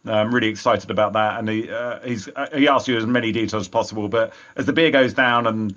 Uh, 0.06 0.12
I'm 0.12 0.34
really 0.34 0.48
excited 0.48 0.90
about 0.90 1.12
that, 1.14 1.38
and 1.38 1.48
he 1.48 1.70
uh, 1.70 2.00
he's 2.00 2.28
uh, 2.36 2.48
he 2.54 2.68
asks 2.68 2.88
you 2.88 2.96
as 2.96 3.06
many 3.06 3.32
details 3.32 3.62
as 3.62 3.68
possible. 3.68 4.08
But 4.08 4.32
as 4.56 4.66
the 4.66 4.72
beer 4.72 4.90
goes 4.90 5.12
down 5.12 5.46
and 5.46 5.74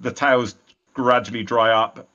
the 0.00 0.12
tales 0.12 0.56
gradually 0.94 1.42
dry 1.42 1.72
up, 1.72 2.08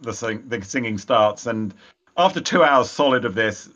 the 0.00 0.12
sing, 0.12 0.42
the 0.48 0.62
singing 0.62 0.98
starts, 0.98 1.46
and 1.46 1.72
after 2.16 2.40
two 2.40 2.64
hours 2.64 2.90
solid 2.90 3.24
of 3.24 3.34
this, 3.34 3.68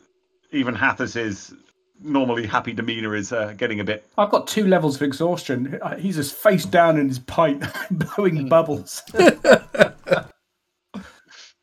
even 0.51 0.75
Hathas's 0.75 1.53
normally 2.01 2.45
happy 2.45 2.73
demeanor 2.73 3.15
is 3.15 3.31
uh, 3.31 3.53
getting 3.57 3.79
a 3.79 3.83
bit. 3.83 4.05
I've 4.17 4.29
got 4.29 4.47
two 4.47 4.67
levels 4.67 4.97
of 4.97 5.03
exhaustion. 5.03 5.79
He's 5.97 6.17
just 6.17 6.35
face 6.35 6.65
down 6.65 6.97
in 6.99 7.07
his 7.07 7.19
pint, 7.19 7.63
blowing 7.91 8.49
bubbles. 8.49 9.01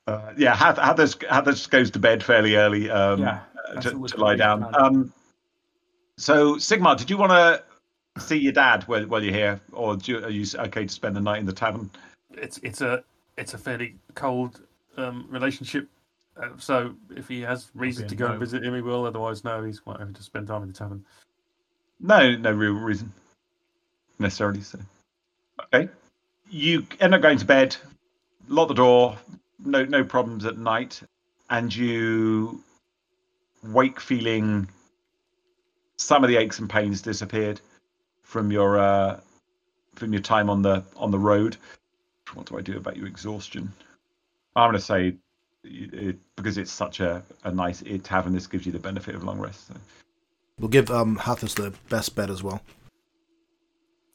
Uh, 0.06 0.32
yeah, 0.36 0.56
Hathas, 0.56 1.16
Hathas 1.28 1.70
goes 1.70 1.88
to 1.88 2.00
bed 2.00 2.20
fairly 2.20 2.56
early 2.56 2.90
um, 2.90 3.20
Yeah, 3.20 3.40
uh, 3.68 3.80
to, 3.80 3.90
to 3.90 4.16
lie 4.16 4.34
down. 4.34 4.74
Um, 4.74 5.12
so, 6.20 6.56
Sigmar, 6.56 6.98
did 6.98 7.09
you 7.09 7.16
want 7.16 7.33
to 7.33 7.62
see 8.20 8.37
your 8.37 8.52
dad 8.52 8.83
while, 8.85 9.06
while 9.06 9.22
you're 9.22 9.33
here, 9.33 9.61
or 9.72 9.96
do 9.96 10.12
you, 10.12 10.24
are 10.24 10.28
you 10.28 10.44
okay 10.59 10.85
to 10.85 10.92
spend 10.92 11.16
the 11.16 11.20
night 11.20 11.40
in 11.40 11.46
the 11.46 11.52
tavern? 11.52 11.90
It's 12.35 12.59
it's 12.59 12.83
a 12.83 13.02
it's 13.38 13.54
a 13.54 13.59
fairly 13.59 13.96
cold 14.14 14.61
um, 14.98 15.26
relationship. 15.30 15.88
Uh, 16.37 16.50
so 16.59 16.94
if 17.16 17.26
he 17.26 17.40
has 17.40 17.70
reason 17.74 18.06
to 18.06 18.14
go 18.14 18.26
and 18.26 18.38
visit 18.38 18.62
him, 18.62 18.74
he 18.74 18.83
will. 18.83 19.06
Otherwise, 19.06 19.44
no, 19.44 19.64
he's 19.64 19.80
quite 19.80 19.98
happy 19.98 20.12
to 20.12 20.22
spend 20.22 20.46
time 20.46 20.62
in 20.62 20.68
the 20.68 20.74
tavern. 20.74 21.02
No, 22.00 22.37
no 22.37 22.52
real 22.52 22.74
reason 22.74 23.11
necessarily. 24.18 24.61
So, 24.61 24.78
okay, 25.72 25.88
you 26.50 26.87
end 27.00 27.14
up 27.14 27.22
going 27.22 27.38
to 27.38 27.46
bed, 27.46 27.76
lock 28.48 28.68
the 28.68 28.74
door, 28.74 29.16
no 29.64 29.87
no 29.87 30.04
problems 30.04 30.44
at 30.44 30.59
night, 30.59 31.02
and 31.48 31.74
you 31.74 32.62
wake 33.64 34.00
feeling 34.00 34.68
some 36.00 36.24
of 36.24 36.28
the 36.28 36.36
aches 36.36 36.58
and 36.58 36.68
pains 36.68 37.02
disappeared. 37.02 37.60
from 38.22 38.50
your 38.52 38.78
uh, 38.78 39.20
from 39.96 40.12
your 40.12 40.22
time 40.22 40.48
on 40.48 40.62
the 40.62 40.82
on 40.96 41.10
the 41.10 41.18
road. 41.18 41.56
What 42.34 42.46
do 42.46 42.56
I 42.56 42.60
do 42.60 42.76
about 42.76 42.96
your 42.96 43.06
exhaustion? 43.06 43.72
I'm 44.54 44.70
going 44.70 44.78
to 44.78 44.84
say 44.84 45.16
it, 45.64 46.16
because 46.36 46.58
it's 46.58 46.70
such 46.70 47.00
a, 47.00 47.22
a 47.44 47.50
nice 47.50 47.82
it 47.82 48.04
tavern. 48.04 48.32
This 48.32 48.46
gives 48.46 48.66
you 48.66 48.72
the 48.72 48.78
benefit 48.78 49.14
of 49.14 49.24
long 49.24 49.38
rest. 49.38 49.66
So. 49.68 49.74
We'll 50.58 50.68
give 50.68 50.90
um, 50.90 51.16
Hathis 51.16 51.54
the 51.54 51.72
best 51.88 52.14
bet 52.14 52.30
as 52.30 52.42
well. 52.42 52.60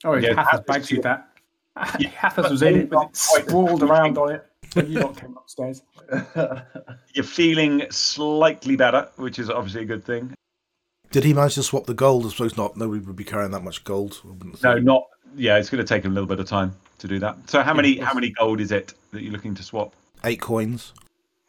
Oh, 0.06 0.16
yeah, 0.16 0.34
Hathis 0.34 0.62
bags 0.66 0.92
you 0.92 1.02
that. 1.02 1.30
Hathis 1.76 2.50
was 2.50 2.62
in 2.62 2.82
it, 2.82 2.90
but 2.90 3.10
it 3.10 3.16
sprawled 3.18 3.84
around 3.84 4.18
on 4.18 4.32
it 4.32 4.46
you 4.76 5.00
lot 5.00 5.18
came 5.18 5.38
upstairs. 5.38 5.84
You're 7.14 7.24
feeling 7.24 7.84
slightly 7.90 8.76
better, 8.76 9.10
which 9.16 9.40
is 9.40 9.50
obviously 9.50 9.84
a 9.84 9.86
good 9.86 10.04
thing. 10.04 10.34
Did 11.16 11.24
he 11.24 11.34
manage 11.34 11.56
to 11.56 11.64
swap 11.64 11.86
the 11.86 11.94
gold? 11.94 12.26
I 12.26 12.30
suppose 12.30 12.58
not. 12.58 12.76
Nobody 12.76 13.00
would 13.00 13.16
be 13.16 13.24
carrying 13.24 13.52
that 13.52 13.64
much 13.64 13.86
gold. 13.86 14.20
No, 14.62 14.78
not. 14.78 15.06
Yeah, 15.38 15.58
it's 15.58 15.70
going 15.70 15.82
to 15.82 15.88
take 15.88 16.04
a 16.04 16.10
little 16.10 16.28
bit 16.28 16.42
of 16.42 16.46
time 16.46 16.76
to 16.98 17.08
do 17.08 17.20
that. 17.20 17.38
So, 17.50 17.62
how 17.62 17.74
many 17.74 17.98
how 17.98 18.14
many 18.14 18.32
gold 18.32 18.60
is 18.60 18.74
it 18.74 18.94
that 19.12 19.24
you're 19.24 19.32
looking 19.32 19.56
to 19.56 19.64
swap? 19.64 19.94
Eight 20.26 20.42
coins. 20.42 20.92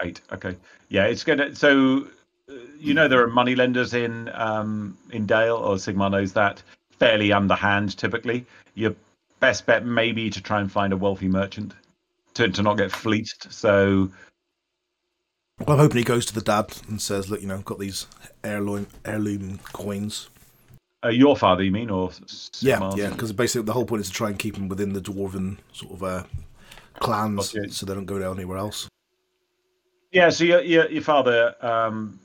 Eight. 0.03 0.21
Okay. 0.33 0.55
Yeah, 0.89 1.07
it's 1.07 1.25
gonna. 1.25 1.53
So, 1.57 2.07
uh, 2.49 2.55
you 2.79 2.95
know, 2.95 3.09
there 3.09 3.21
are 3.21 3.27
money 3.27 3.57
lenders 3.57 3.93
in 3.93 4.31
um, 4.35 4.97
in 5.11 5.27
Dale, 5.27 5.57
or 5.57 5.75
Sigmar 5.75 6.13
knows 6.13 6.33
that. 6.35 6.63
Fairly 7.01 7.33
underhand, 7.33 7.99
typically. 7.99 8.47
Your 8.77 8.95
best 9.41 9.67
bet 9.67 9.85
maybe 9.85 10.31
to 10.31 10.41
try 10.41 10.61
and 10.61 10.71
find 10.71 10.93
a 10.93 10.97
wealthy 10.97 11.27
merchant 11.27 11.75
to 12.35 12.49
to 12.49 12.63
not 12.63 12.75
get 12.75 12.93
fleeced. 12.93 13.53
So. 13.53 14.13
Well, 15.61 15.77
I'm 15.77 15.79
hoping 15.79 15.99
he 15.99 16.05
goes 16.05 16.27
to 16.27 16.35
the 16.35 16.43
dad 16.43 16.77
and 16.89 17.01
says, 17.01 17.31
"Look, 17.31 17.41
you 17.41 17.49
know, 17.49 17.55
I've 17.55 17.65
got 17.65 17.79
these 17.79 18.07
heirloom 18.45 18.89
heirloom 19.05 19.59
coins." 19.73 20.29
Uh, 21.05 21.09
your 21.09 21.37
father, 21.37 21.63
you 21.63 21.71
mean, 21.71 21.89
or 21.89 22.11
yeah, 22.61 22.93
yeah? 22.95 23.11
Because 23.11 23.33
basically 23.33 23.65
the 23.65 23.73
whole 23.73 23.87
point 23.87 24.01
is 24.01 24.09
to 24.09 24.13
try 24.13 24.29
and 24.29 24.39
keep 24.39 24.55
them 24.55 24.69
within 24.69 24.93
the 24.93 25.01
dwarven 25.01 25.59
sort 25.73 25.93
of 25.93 26.03
uh, 26.03 26.25
clans, 26.95 27.55
okay. 27.55 27.69
so 27.69 27.87
they 27.87 27.95
don't 27.95 28.07
go 28.07 28.19
down 28.19 28.37
anywhere 28.37 28.59
else. 28.59 28.89
Yeah, 30.13 30.29
so 30.29 30.45
your 30.45 30.61
your, 30.61 30.91
your 30.91 31.03
father, 31.03 31.55
um, 31.65 32.19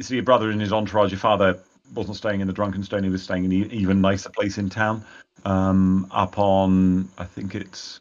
so 0.00 0.14
your 0.14 0.22
brother 0.22 0.50
and 0.50 0.60
his 0.60 0.72
entourage. 0.72 1.12
Your 1.12 1.20
father 1.20 1.58
wasn't 1.94 2.16
staying 2.16 2.40
in 2.40 2.46
the 2.46 2.52
Drunken 2.52 2.82
Stone; 2.82 3.04
he 3.04 3.10
was 3.10 3.22
staying 3.22 3.44
in 3.44 3.52
an 3.52 3.70
even 3.70 4.02
nicer 4.02 4.28
place 4.28 4.58
in 4.58 4.68
town, 4.68 5.02
um, 5.46 6.06
up 6.10 6.38
on 6.38 7.08
I 7.16 7.24
think 7.24 7.54
it's 7.54 8.00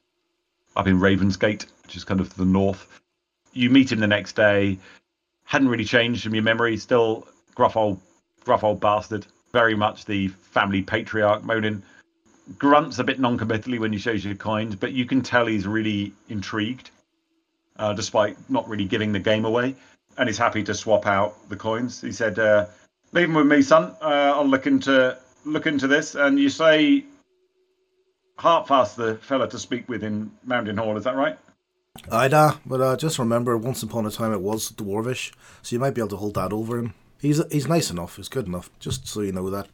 up 0.76 0.88
in 0.88 1.00
Ravensgate, 1.00 1.66
which 1.84 1.96
is 1.96 2.04
kind 2.04 2.20
of 2.20 2.36
the 2.36 2.46
north. 2.46 2.99
You 3.54 3.70
meet 3.70 3.92
him 3.92 4.00
the 4.00 4.08
next 4.08 4.36
day. 4.36 4.80
Hadn't 5.44 5.70
really 5.70 5.86
changed 5.86 6.24
from 6.24 6.36
your 6.36 6.44
memory. 6.44 6.78
Still 6.78 7.28
gruff 7.56 7.76
old, 7.76 8.00
gruff 8.44 8.64
old 8.64 8.80
bastard. 8.80 9.26
Very 9.52 9.76
much 9.76 10.06
the 10.06 10.28
family 10.28 10.82
patriarch. 10.82 11.44
Monin 11.44 11.82
grunts 12.58 13.00
a 13.00 13.04
bit 13.04 13.20
non-committally 13.20 13.80
when 13.80 13.94
he 13.94 14.00
shows 14.00 14.24
you 14.24 14.36
coins, 14.36 14.76
but 14.76 14.92
you 14.92 15.06
can 15.06 15.22
tell 15.22 15.46
he's 15.46 15.68
really 15.68 16.14
intrigued 16.30 16.92
uh, 17.78 17.94
despite 17.94 18.38
not 18.50 18.68
really 18.68 18.86
giving 18.86 19.12
the 19.12 19.20
game 19.20 19.46
away. 19.46 19.76
And 20.18 20.28
he's 20.28 20.38
happy 20.38 20.64
to 20.64 20.74
swap 20.74 21.08
out 21.08 21.50
the 21.50 21.56
coins. 21.56 22.02
He 22.02 22.12
said, 22.12 22.38
uh, 22.38 22.66
"Leave 23.14 23.28
them 23.28 23.36
with 23.36 23.48
me, 23.48 23.62
son. 23.62 23.96
Uh, 24.02 24.34
I'll 24.36 24.48
look 24.48 24.68
into 24.68 25.18
look 25.46 25.66
into 25.66 25.88
this." 25.88 26.16
And 26.16 26.38
you 26.38 26.50
say, 26.50 27.06
"Hartfast, 28.38 28.98
the 28.98 29.16
fella 29.16 29.48
to 29.50 29.58
speak 29.58 29.88
with 29.88 30.04
in 30.04 30.30
Mountain 30.44 30.78
Hall. 30.78 30.98
Is 30.98 31.06
that 31.06 31.16
right?" 31.16 31.38
Ida, 32.12 32.60
but 32.66 32.82
uh, 32.82 32.98
just 32.98 33.20
remember, 33.20 33.58
once 33.58 33.84
upon 33.84 34.06
a 34.06 34.12
time 34.12 34.34
it 34.34 34.42
was 34.42 34.72
dwarvish, 34.72 35.32
so 35.62 35.76
you 35.76 35.80
might 35.80 35.94
be 35.94 36.02
able 36.02 36.10
to 36.10 36.18
hold 36.18 36.36
that 36.36 36.54
over 36.54 36.78
him. 36.78 36.94
He's 37.20 37.42
he's 37.52 37.68
nice 37.68 37.92
enough. 37.92 38.16
He's 38.16 38.30
good 38.30 38.48
enough. 38.48 38.70
Just 38.80 39.08
so 39.08 39.22
you 39.22 39.32
know 39.32 39.50
that. 39.50 39.68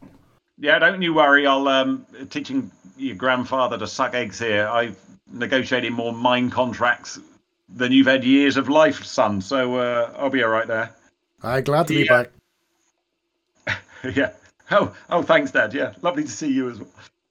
Yeah, 0.57 0.79
don't 0.79 1.01
you 1.01 1.13
worry. 1.13 1.45
I'll 1.45 1.67
um 1.67 2.05
teaching 2.29 2.71
your 2.97 3.15
grandfather 3.15 3.77
to 3.77 3.87
suck 3.87 4.15
eggs 4.15 4.39
here. 4.39 4.67
I've 4.67 4.97
negotiated 5.31 5.93
more 5.93 6.13
mine 6.13 6.49
contracts 6.49 7.19
than 7.69 7.91
you've 7.91 8.07
had 8.07 8.23
years 8.23 8.57
of 8.57 8.69
life, 8.69 9.03
son. 9.03 9.41
So 9.41 9.75
uh, 9.75 10.13
I'll 10.17 10.29
be 10.29 10.43
all 10.43 10.49
right 10.49 10.67
there. 10.67 10.91
I'm 11.43 11.63
glad 11.63 11.87
to 11.87 11.93
be 11.93 12.07
back. 12.07 12.31
yeah. 14.15 14.31
Oh, 14.71 14.95
oh, 15.09 15.21
thanks, 15.21 15.51
Dad. 15.51 15.73
Yeah, 15.73 15.93
lovely 16.01 16.23
to 16.23 16.29
see 16.29 16.51
you 16.51 16.69
as 16.71 16.79
well. 16.79 16.89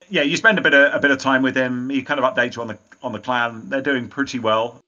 Yeah, 0.08 0.22
you 0.22 0.36
spend 0.36 0.58
a 0.58 0.62
bit 0.62 0.74
of 0.74 0.94
a 0.94 0.98
bit 0.98 1.10
of 1.10 1.18
time 1.18 1.42
with 1.42 1.56
him. 1.56 1.88
He 1.90 2.02
kind 2.02 2.20
of 2.20 2.34
updates 2.34 2.56
you 2.56 2.62
on 2.62 2.68
the 2.68 2.78
on 3.02 3.12
the 3.12 3.18
clan. 3.18 3.68
They're 3.68 3.82
doing 3.82 4.08
pretty 4.08 4.38
well. 4.38 4.82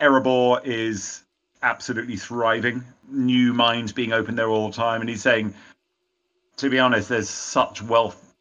Erebor 0.00 0.60
is 0.64 1.22
absolutely 1.62 2.16
thriving. 2.16 2.84
New 3.10 3.52
mines 3.52 3.92
being 3.92 4.12
opened 4.12 4.38
there 4.38 4.48
all 4.48 4.68
the 4.68 4.76
time, 4.76 5.00
and 5.00 5.10
he's 5.10 5.22
saying, 5.22 5.54
to 6.58 6.70
be 6.70 6.78
honest, 6.78 7.08
there's 7.08 7.28
such 7.28 7.82
wealth 7.82 8.34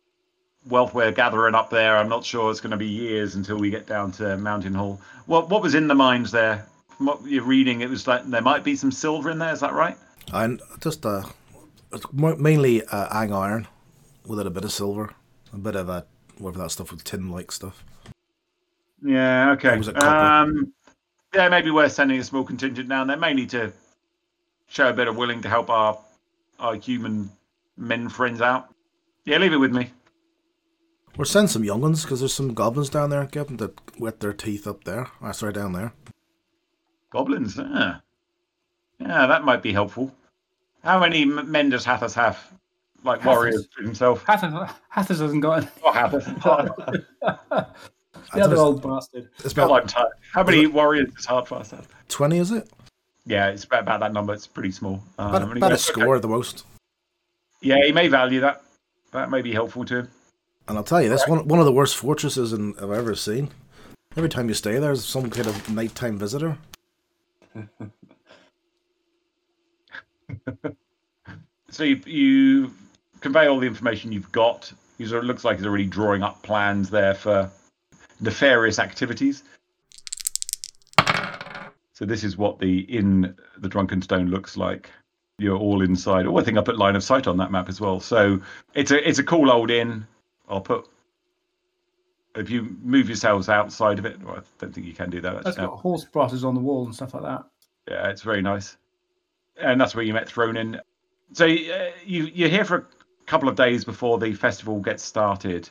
wealth 0.68 0.94
we're 0.94 1.12
gathering 1.12 1.56
up 1.56 1.70
there. 1.70 1.98
I'm 1.98 2.10
not 2.10 2.24
sure 2.24 2.52
it's 2.52 2.60
going 2.60 2.72
to 2.72 2.78
be 2.78 2.88
years 2.88 3.36
until 3.36 3.58
we 3.58 3.70
get 3.70 3.88
down 3.88 4.12
to 4.14 4.38
Mountain 4.38 4.74
Hall. 4.74 5.00
What 5.26 5.50
what 5.50 5.62
was 5.62 5.76
in 5.76 5.88
the 5.88 5.96
mines 5.96 6.32
there? 6.32 6.66
From 6.98 7.08
what 7.08 7.26
you're 7.26 7.44
reading, 7.44 7.82
it 7.82 7.90
was 7.90 8.08
like 8.08 8.26
there 8.26 8.42
might 8.42 8.64
be 8.64 8.76
some 8.76 8.92
silver 8.92 9.30
in 9.30 9.40
there. 9.40 9.54
Is 9.54 9.62
that 9.62 9.74
right? 9.74 9.98
And 10.34 10.62
just 10.82 11.06
uh, 11.06 11.24
mainly 12.12 12.84
uh, 12.84 13.08
ang 13.12 13.34
iron 13.34 13.68
with 14.28 14.40
a 14.40 14.50
bit 14.50 14.64
of 14.64 14.72
silver, 14.72 15.12
a 15.54 15.58
bit 15.58 15.76
of 15.76 15.88
that 15.88 16.08
whatever 16.38 16.64
that 16.64 16.72
stuff 16.72 16.92
with 16.92 17.04
tin 17.04 17.30
like 17.30 17.52
stuff. 17.52 17.84
Yeah. 19.04 19.52
Okay. 19.52 19.70
Um, 19.70 20.74
yeah, 21.34 21.50
maybe 21.50 21.72
we're 21.72 21.90
sending 21.90 22.20
a 22.20 22.24
small 22.24 22.44
contingent 22.44 22.90
down 22.90 23.08
there, 23.08 23.18
mainly 23.18 23.46
to 23.48 23.72
show 24.68 24.90
a 24.90 24.94
bit 24.94 25.08
of 25.08 25.16
willing 25.16 25.42
to 25.42 25.50
help 25.50 25.70
our 25.70 25.98
our 26.60 26.76
human 26.76 27.32
men 27.78 28.10
friends 28.10 28.42
out. 28.42 28.74
Yeah, 29.26 29.38
leave 29.38 29.54
it 29.54 29.58
with 29.58 29.74
me. 29.74 29.92
Or 31.18 31.26
send 31.26 31.50
some 31.50 31.64
young 31.64 31.82
ones 31.82 32.04
because 32.04 32.20
there's 32.20 32.34
some 32.34 32.54
goblins 32.54 32.90
down 32.90 33.10
there. 33.10 33.26
Get 33.26 33.48
them 33.48 33.58
to 33.58 33.74
wet 33.98 34.20
their 34.22 34.34
teeth 34.34 34.66
up 34.66 34.86
there. 34.86 35.08
I 35.22 35.32
sorry, 35.32 35.54
down 35.54 35.74
there. 35.74 35.94
Goblins, 37.10 37.58
yeah. 37.58 37.98
Yeah, 39.00 39.28
that 39.28 39.44
might 39.44 39.62
be 39.62 39.74
helpful. 39.74 40.14
How 40.84 41.00
many 41.00 41.26
men 41.26 41.70
does 41.70 41.86
Hathis 41.86 42.14
have? 42.14 42.54
Like 43.04 43.24
warriors 43.24 43.68
himself? 43.78 44.24
Hathis, 44.26 44.54
Hathis 44.90 45.20
hasn't 45.20 45.42
got 45.42 45.64
any. 45.64 45.72
Oh, 45.84 45.92
Hathis. 45.92 46.26
the 48.34 48.44
other 48.44 48.58
old 48.58 48.82
bastard. 48.82 49.30
It's 49.44 49.54
about 49.54 49.70
like 49.70 49.90
How 50.34 50.44
many 50.44 50.68
warriors 50.68 51.14
does 51.14 51.26
Hardfast 51.26 51.72
have? 51.72 51.88
20, 52.10 52.38
is 52.38 52.52
it? 52.52 52.70
Yeah, 53.26 53.50
it's 53.50 53.64
about, 53.64 53.84
about 53.84 54.00
that 54.02 54.14
number. 54.14 54.34
It's 54.34 54.48
pretty 54.48 54.72
small. 54.72 55.02
Um, 55.18 55.34
about, 55.34 55.58
about 55.58 55.72
a 55.72 55.78
score 55.78 56.04
okay. 56.04 56.16
at 56.16 56.22
the 56.22 56.28
most. 56.28 56.66
Yeah, 57.62 57.84
he 57.84 57.92
may 57.92 58.08
value 58.08 58.40
that. 58.42 58.64
That 59.12 59.30
may 59.30 59.42
be 59.42 59.54
helpful 59.54 59.86
to 59.86 60.00
him. 60.00 60.10
And 60.68 60.78
I'll 60.78 60.84
tell 60.84 61.02
you, 61.02 61.10
that's 61.10 61.28
one 61.28 61.48
one 61.48 61.60
of 61.60 61.66
the 61.66 61.72
worst 61.72 61.98
fortresses 61.98 62.54
in, 62.54 62.76
I've 62.78 62.92
ever 62.92 63.16
seen. 63.16 63.50
Every 64.16 64.30
time 64.30 64.48
you 64.48 64.54
stay 64.54 64.74
there, 64.74 64.82
there's 64.82 65.06
some 65.06 65.30
kind 65.30 65.48
of 65.48 65.70
nighttime 65.70 66.18
visitor. 66.18 66.58
so 71.70 71.84
you, 71.84 72.02
you 72.06 72.72
convey 73.20 73.48
all 73.48 73.60
the 73.60 73.68
information 73.68 74.12
you've 74.12 74.32
got. 74.32 74.72
It 74.98 75.10
looks 75.10 75.46
like 75.46 75.58
he's 75.58 75.66
already 75.66 75.86
drawing 75.86 76.24
up 76.24 76.42
plans 76.44 76.90
there 76.90 77.14
for 77.14 77.50
nefarious 78.20 78.80
activities. 78.80 79.44
So 81.94 82.06
this 82.06 82.24
is 82.24 82.38
what 82.38 82.60
the 82.60 82.80
in 82.82 83.36
the 83.58 83.70
Drunken 83.70 84.02
Stone 84.02 84.28
looks 84.28 84.58
like. 84.58 84.90
You're 85.38 85.58
all 85.58 85.82
inside. 85.82 86.26
Oh, 86.26 86.38
I 86.38 86.44
think 86.44 86.58
I 86.58 86.62
put 86.62 86.78
line 86.78 86.96
of 86.96 87.04
sight 87.04 87.28
on 87.28 87.38
that 87.38 87.52
map 87.52 87.70
as 87.70 87.80
well. 87.80 88.00
So 88.00 88.42
it's 88.74 88.92
a 88.92 89.08
it's 89.08 89.20
a 89.20 89.24
cool 89.24 89.52
old 89.52 89.72
inn. 89.72 90.06
I'll 90.50 90.62
put. 90.62 90.88
If 92.36 92.50
you 92.50 92.78
move 92.82 93.08
yourselves 93.08 93.50
outside 93.50 94.00
of 94.00 94.06
it, 94.06 94.22
well, 94.22 94.36
I 94.36 94.42
don't 94.60 94.74
think 94.74 94.86
you 94.86 94.94
can 94.94 95.10
do 95.10 95.20
that. 95.22 95.44
That's 95.44 95.58
got 95.58 95.78
horse 95.80 96.06
brasses 96.06 96.46
on 96.46 96.56
the 96.56 96.62
wall 96.62 96.86
and 96.86 96.94
stuff 96.96 97.14
like 97.14 97.24
that. 97.24 97.44
Yeah, 97.90 98.10
it's 98.10 98.22
very 98.22 98.42
nice, 98.42 98.78
and 99.58 99.80
that's 99.80 99.96
where 99.96 100.04
you 100.04 100.14
met 100.14 100.28
Thronin. 100.28 100.80
So 101.34 101.46
uh, 101.46 101.92
you 102.06 102.26
you're 102.34 102.50
here 102.50 102.66
for 102.66 102.76
a 102.78 102.86
couple 103.30 103.48
of 103.48 103.56
days 103.56 103.86
before 103.86 104.18
the 104.18 104.34
festival 104.34 104.80
gets 104.80 105.04
started. 105.04 105.70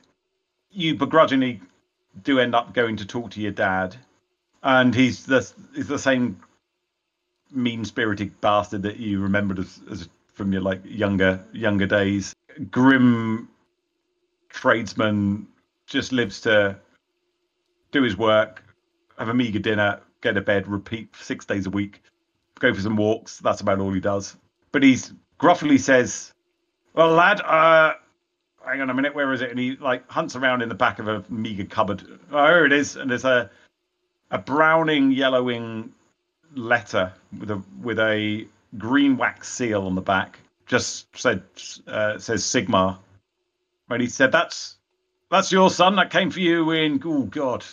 You 0.70 0.94
begrudgingly 0.94 1.60
do 2.22 2.38
end 2.38 2.54
up 2.54 2.72
going 2.72 2.96
to 2.96 3.04
talk 3.04 3.32
to 3.32 3.40
your 3.40 3.50
dad, 3.50 3.96
and 4.62 4.94
he's 4.94 5.26
the 5.26 5.46
he's 5.74 5.88
the 5.88 5.98
same 5.98 6.40
mean 7.50 7.84
spirited 7.84 8.40
bastard 8.40 8.82
that 8.82 8.98
you 8.98 9.20
remembered 9.20 9.58
as, 9.58 9.80
as 9.90 10.08
from 10.32 10.52
your 10.52 10.62
like 10.62 10.80
younger 10.84 11.44
younger 11.52 11.86
days. 11.86 12.32
Grim 12.70 13.48
tradesman 14.48 15.48
just 15.86 16.12
lives 16.12 16.40
to 16.42 16.78
do 17.90 18.02
his 18.02 18.16
work, 18.16 18.62
have 19.18 19.30
a 19.30 19.34
meager 19.34 19.58
dinner, 19.58 20.00
go 20.20 20.32
to 20.32 20.40
bed, 20.40 20.68
repeat 20.68 21.08
six 21.16 21.44
days 21.44 21.66
a 21.66 21.70
week, 21.70 22.02
go 22.60 22.72
for 22.72 22.80
some 22.80 22.96
walks. 22.96 23.38
That's 23.40 23.62
about 23.62 23.80
all 23.80 23.92
he 23.92 24.00
does. 24.00 24.36
But 24.70 24.84
he's 24.84 25.12
gruffly 25.38 25.78
says, 25.78 26.32
"Well, 26.98 27.12
lad, 27.12 27.40
uh, 27.40 27.94
hang 28.66 28.80
on 28.80 28.90
a 28.90 28.94
minute, 28.94 29.14
where 29.14 29.32
is 29.32 29.40
it?" 29.40 29.50
And 29.50 29.58
he 29.58 29.76
like 29.76 30.10
hunts 30.10 30.34
around 30.34 30.62
in 30.62 30.68
the 30.68 30.74
back 30.74 30.98
of 30.98 31.06
a 31.06 31.24
meager 31.28 31.64
cupboard. 31.64 32.02
Oh, 32.32 32.44
here 32.44 32.66
it 32.66 32.72
is, 32.72 32.96
and 32.96 33.08
there's 33.08 33.24
a 33.24 33.48
a 34.32 34.38
browning, 34.38 35.12
yellowing 35.12 35.94
letter 36.56 37.12
with 37.38 37.52
a 37.52 37.62
with 37.80 38.00
a 38.00 38.48
green 38.78 39.16
wax 39.16 39.48
seal 39.48 39.86
on 39.86 39.94
the 39.94 40.00
back. 40.00 40.40
Just 40.66 41.16
said 41.16 41.44
uh, 41.86 42.18
says 42.18 42.42
Sigmar. 42.42 42.98
and 43.90 44.02
he 44.02 44.08
said, 44.08 44.32
"That's 44.32 44.74
That's 45.30 45.52
your 45.52 45.70
son. 45.70 45.94
That 45.94 46.10
came 46.10 46.32
for 46.32 46.40
you 46.40 46.72
in 46.72 47.00
oh 47.04 47.22
god, 47.22 47.64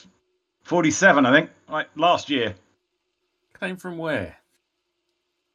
forty-seven, 0.61 1.26
I 1.26 1.32
think. 1.32 1.49
like 1.67 1.89
last 1.95 2.30
year. 2.30 2.53
Came 3.59 3.76
from 3.78 3.97
where? 3.97 4.38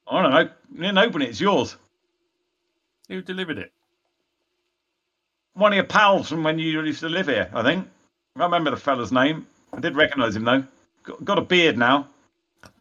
I 0.08 0.22
don't 0.22 0.32
know. 0.32 0.50
You 0.72 0.80
didn't 0.80 0.98
open 0.98 1.22
it. 1.22 1.28
It's 1.28 1.40
yours. 1.40 1.76
Who 3.10 3.20
delivered 3.22 3.58
it? 3.58 3.72
One 5.54 5.72
of 5.72 5.76
your 5.76 5.84
pals 5.84 6.28
from 6.28 6.44
when 6.44 6.60
you 6.60 6.80
used 6.80 7.00
to 7.00 7.08
live 7.08 7.26
here. 7.26 7.50
I 7.52 7.62
think. 7.62 7.88
I 8.36 8.44
remember 8.44 8.70
the 8.70 8.76
fella's 8.76 9.10
name. 9.10 9.48
I 9.72 9.80
did 9.80 9.96
recognise 9.96 10.36
him 10.36 10.44
though. 10.44 10.62
Got, 11.02 11.24
got 11.24 11.38
a 11.38 11.42
beard 11.42 11.76
now. 11.76 12.06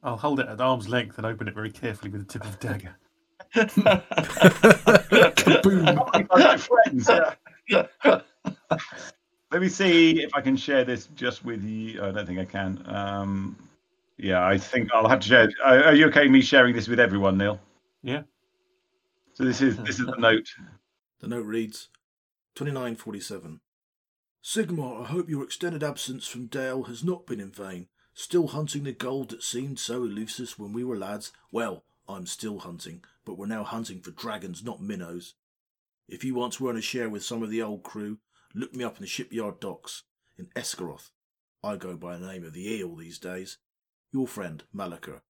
I'll 0.03 0.17
hold 0.17 0.39
it 0.39 0.47
at 0.47 0.61
arm's 0.61 0.87
length 0.87 1.17
and 1.17 1.25
open 1.25 1.47
it 1.47 1.55
very 1.55 1.71
carefully 1.71 2.11
with 2.11 2.27
the 2.27 2.31
tip 2.31 2.45
of 2.45 2.59
the 2.59 2.67
dagger. 2.67 2.95
My 6.29 6.57
friends. 6.57 7.09
Let 9.51 9.61
me 9.61 9.67
see 9.67 10.21
if 10.21 10.35
I 10.35 10.41
can 10.41 10.55
share 10.55 10.85
this 10.85 11.07
just 11.15 11.43
with 11.43 11.63
you. 11.63 12.03
I 12.03 12.11
don't 12.11 12.27
think 12.27 12.37
I 12.37 12.45
can. 12.45 12.83
Um, 12.85 13.57
yeah, 14.17 14.45
I 14.45 14.59
think 14.59 14.91
I'll 14.93 15.09
have 15.09 15.21
to 15.21 15.27
share. 15.27 15.49
Are, 15.65 15.85
are 15.85 15.95
you 15.95 16.05
okay 16.09 16.21
with 16.23 16.31
me 16.31 16.41
sharing 16.41 16.75
this 16.75 16.87
with 16.87 16.99
everyone, 16.99 17.39
Neil? 17.39 17.59
Yeah. 18.03 18.21
So 19.39 19.45
this 19.45 19.61
is 19.61 19.77
this 19.77 19.99
is 19.99 20.05
the 20.05 20.17
note. 20.17 20.49
The 21.21 21.27
note 21.27 21.45
reads 21.45 21.89
2947. 22.55 23.59
Sigmar, 24.41 25.03
I 25.03 25.05
hope 25.07 25.29
your 25.29 25.43
extended 25.43 25.83
absence 25.83 26.25
from 26.27 26.45
Dale 26.45 26.83
has 26.83 27.03
not 27.03 27.25
been 27.25 27.41
in 27.41 27.51
vain. 27.51 27.87
Still 28.13 28.47
hunting 28.47 28.83
the 28.83 28.93
gold 28.93 29.31
that 29.31 29.43
seemed 29.43 29.79
so 29.79 30.03
elusive 30.03 30.57
when 30.57 30.71
we 30.71 30.85
were 30.85 30.97
lads? 30.97 31.33
Well, 31.51 31.83
I'm 32.07 32.25
still 32.25 32.59
hunting, 32.59 33.03
but 33.25 33.37
we're 33.37 33.47
now 33.47 33.65
hunting 33.65 33.99
for 33.99 34.11
dragons, 34.11 34.63
not 34.63 34.81
minnows. 34.81 35.33
If 36.07 36.23
you 36.23 36.35
once 36.35 36.61
were 36.61 36.69
on 36.69 36.77
a 36.77 36.81
share 36.81 37.09
with 37.09 37.25
some 37.25 37.43
of 37.43 37.49
the 37.49 37.61
old 37.61 37.83
crew, 37.83 38.19
look 38.55 38.73
me 38.73 38.85
up 38.85 38.95
in 38.95 39.01
the 39.01 39.07
shipyard 39.07 39.59
docks 39.59 40.03
in 40.37 40.47
Esgaroth. 40.55 41.11
I 41.61 41.75
go 41.75 41.97
by 41.97 42.17
the 42.17 42.27
name 42.27 42.45
of 42.45 42.53
the 42.53 42.69
Eel 42.73 42.95
these 42.95 43.19
days. 43.19 43.57
Your 44.13 44.27
friend, 44.27 44.63
Malika. 44.71 45.21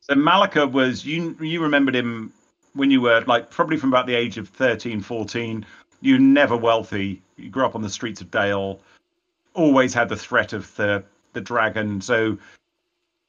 So 0.00 0.14
Malika 0.14 0.64
was 0.64 1.04
you 1.04 1.36
you 1.40 1.60
remembered 1.60 1.96
him 1.96 2.32
when 2.78 2.92
you 2.92 3.00
were 3.00 3.22
like 3.26 3.50
probably 3.50 3.76
from 3.76 3.90
about 3.90 4.06
the 4.06 4.14
age 4.14 4.38
of 4.38 4.48
13, 4.48 5.00
14. 5.00 5.66
You 6.00 6.14
were 6.14 6.20
never 6.20 6.56
wealthy. 6.56 7.20
You 7.36 7.50
grew 7.50 7.64
up 7.64 7.74
on 7.74 7.82
the 7.82 7.90
streets 7.90 8.20
of 8.20 8.30
Dale. 8.30 8.80
Always 9.52 9.92
had 9.92 10.08
the 10.08 10.16
threat 10.16 10.52
of 10.52 10.74
the 10.76 11.04
the 11.32 11.40
dragon. 11.40 12.00
So 12.00 12.38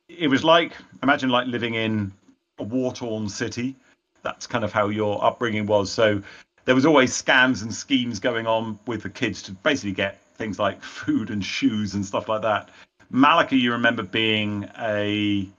it 0.08 0.28
was 0.28 0.44
like 0.44 0.74
imagine 1.02 1.30
like 1.30 1.48
living 1.48 1.74
in 1.74 2.12
a 2.60 2.64
war 2.64 2.94
torn 2.94 3.28
city. 3.28 3.76
That's 4.22 4.46
kind 4.46 4.64
of 4.64 4.72
how 4.72 4.90
your 4.90 5.24
upbringing 5.24 5.66
was. 5.66 5.92
So 5.92 6.22
there 6.66 6.76
was 6.76 6.86
always 6.86 7.12
scams 7.12 7.64
and 7.64 7.74
schemes 7.74 8.20
going 8.20 8.46
on 8.46 8.78
with 8.86 9.02
the 9.02 9.10
kids 9.10 9.42
to 9.44 9.52
basically 9.52 9.94
get 9.94 10.22
things 10.36 10.60
like 10.60 10.84
food 10.84 11.32
and 11.32 11.44
shoes 11.44 11.96
and 11.96 12.06
stuff 12.06 12.30
like 12.30 12.44
that. 12.44 12.70
Malika, 13.10 13.56
you 13.56 13.72
remember 13.72 14.04
being 14.04 14.70
a 14.78 15.50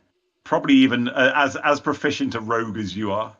probably 0.45 0.74
even 0.74 1.09
uh, 1.09 1.32
as 1.34 1.57
as 1.57 1.80
proficient 1.80 2.36
a 2.36 2.41
rogue 2.41 2.78
as 2.78 2.97
you 2.97 3.11
are, 3.11 3.34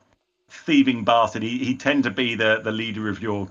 thieving 0.51 1.05
bastard. 1.05 1.43
He 1.43 1.59
he 1.59 1.77
tended 1.77 2.05
to 2.05 2.11
be 2.11 2.35
the 2.35 2.61
the 2.63 2.73
leader 2.73 3.09
of 3.09 3.23
your 3.23 3.49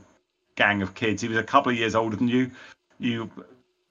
gang 0.56 0.82
of 0.82 0.94
kids. 0.94 1.22
He 1.22 1.28
was 1.28 1.38
a 1.38 1.44
couple 1.44 1.72
of 1.72 1.78
years 1.78 1.96
older 1.96 2.16
than 2.16 2.28
you. 2.28 2.52
You 3.00 3.30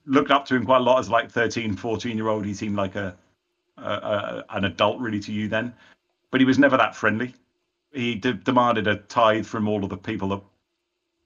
looked 0.05 0.31
up 0.31 0.45
to 0.45 0.55
him 0.55 0.65
quite 0.65 0.77
a 0.77 0.83
lot 0.83 0.99
as 0.99 1.09
like 1.09 1.31
13, 1.31 1.75
14 1.75 2.15
year 2.15 2.27
old. 2.27 2.45
He 2.45 2.53
seemed 2.53 2.75
like 2.75 2.95
a, 2.95 3.15
a, 3.77 3.91
a 3.91 4.45
an 4.51 4.65
adult 4.65 4.99
really 4.99 5.19
to 5.21 5.31
you 5.31 5.47
then, 5.47 5.73
but 6.31 6.41
he 6.41 6.45
was 6.45 6.59
never 6.59 6.77
that 6.77 6.95
friendly. 6.95 7.33
He 7.91 8.15
de- 8.15 8.33
demanded 8.33 8.87
a 8.87 8.97
tithe 8.97 9.45
from 9.45 9.67
all 9.67 9.83
of 9.83 9.89
the 9.89 9.97
people 9.97 10.29
that 10.29 10.41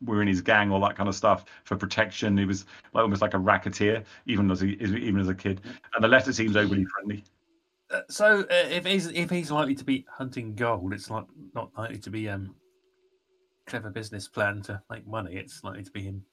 were 0.06 0.22
in 0.22 0.28
his 0.28 0.42
gang, 0.42 0.72
all 0.72 0.80
that 0.82 0.96
kind 0.96 1.10
of 1.10 1.16
stuff 1.16 1.46
for 1.64 1.76
protection. 1.76 2.38
He 2.38 2.46
was 2.46 2.66
like 2.94 3.04
almost 3.04 3.22
like 3.22 3.34
a 3.34 3.40
racketeer, 3.40 4.04
even 4.26 4.50
as 4.52 4.62
a, 4.62 4.66
even 4.66 5.20
as 5.20 5.28
a 5.28 5.36
kid. 5.36 5.62
And 5.96 6.04
the 6.04 6.08
letter 6.08 6.32
seems 6.32 6.56
overly 6.56 6.86
friendly. 6.86 7.24
So 8.10 8.42
uh, 8.42 8.46
if 8.50 8.86
he's 8.86 9.08
if 9.08 9.30
he's 9.30 9.52
likely 9.52 9.76
to 9.76 9.84
be 9.84 10.06
hunting 10.10 10.56
gold, 10.56 10.94
it's 10.94 11.10
like 11.10 11.26
not 11.54 11.72
likely 11.78 12.00
to 12.00 12.10
be 12.10 12.30
um 12.30 12.56
clever 13.66 13.90
business 13.90 14.28
plan 14.28 14.62
to 14.64 14.82
make 14.90 15.08
money. 15.08 15.36
It's 15.36 15.64
likely 15.64 15.84
to 15.84 15.92
be 15.92 16.04
him 16.04 16.24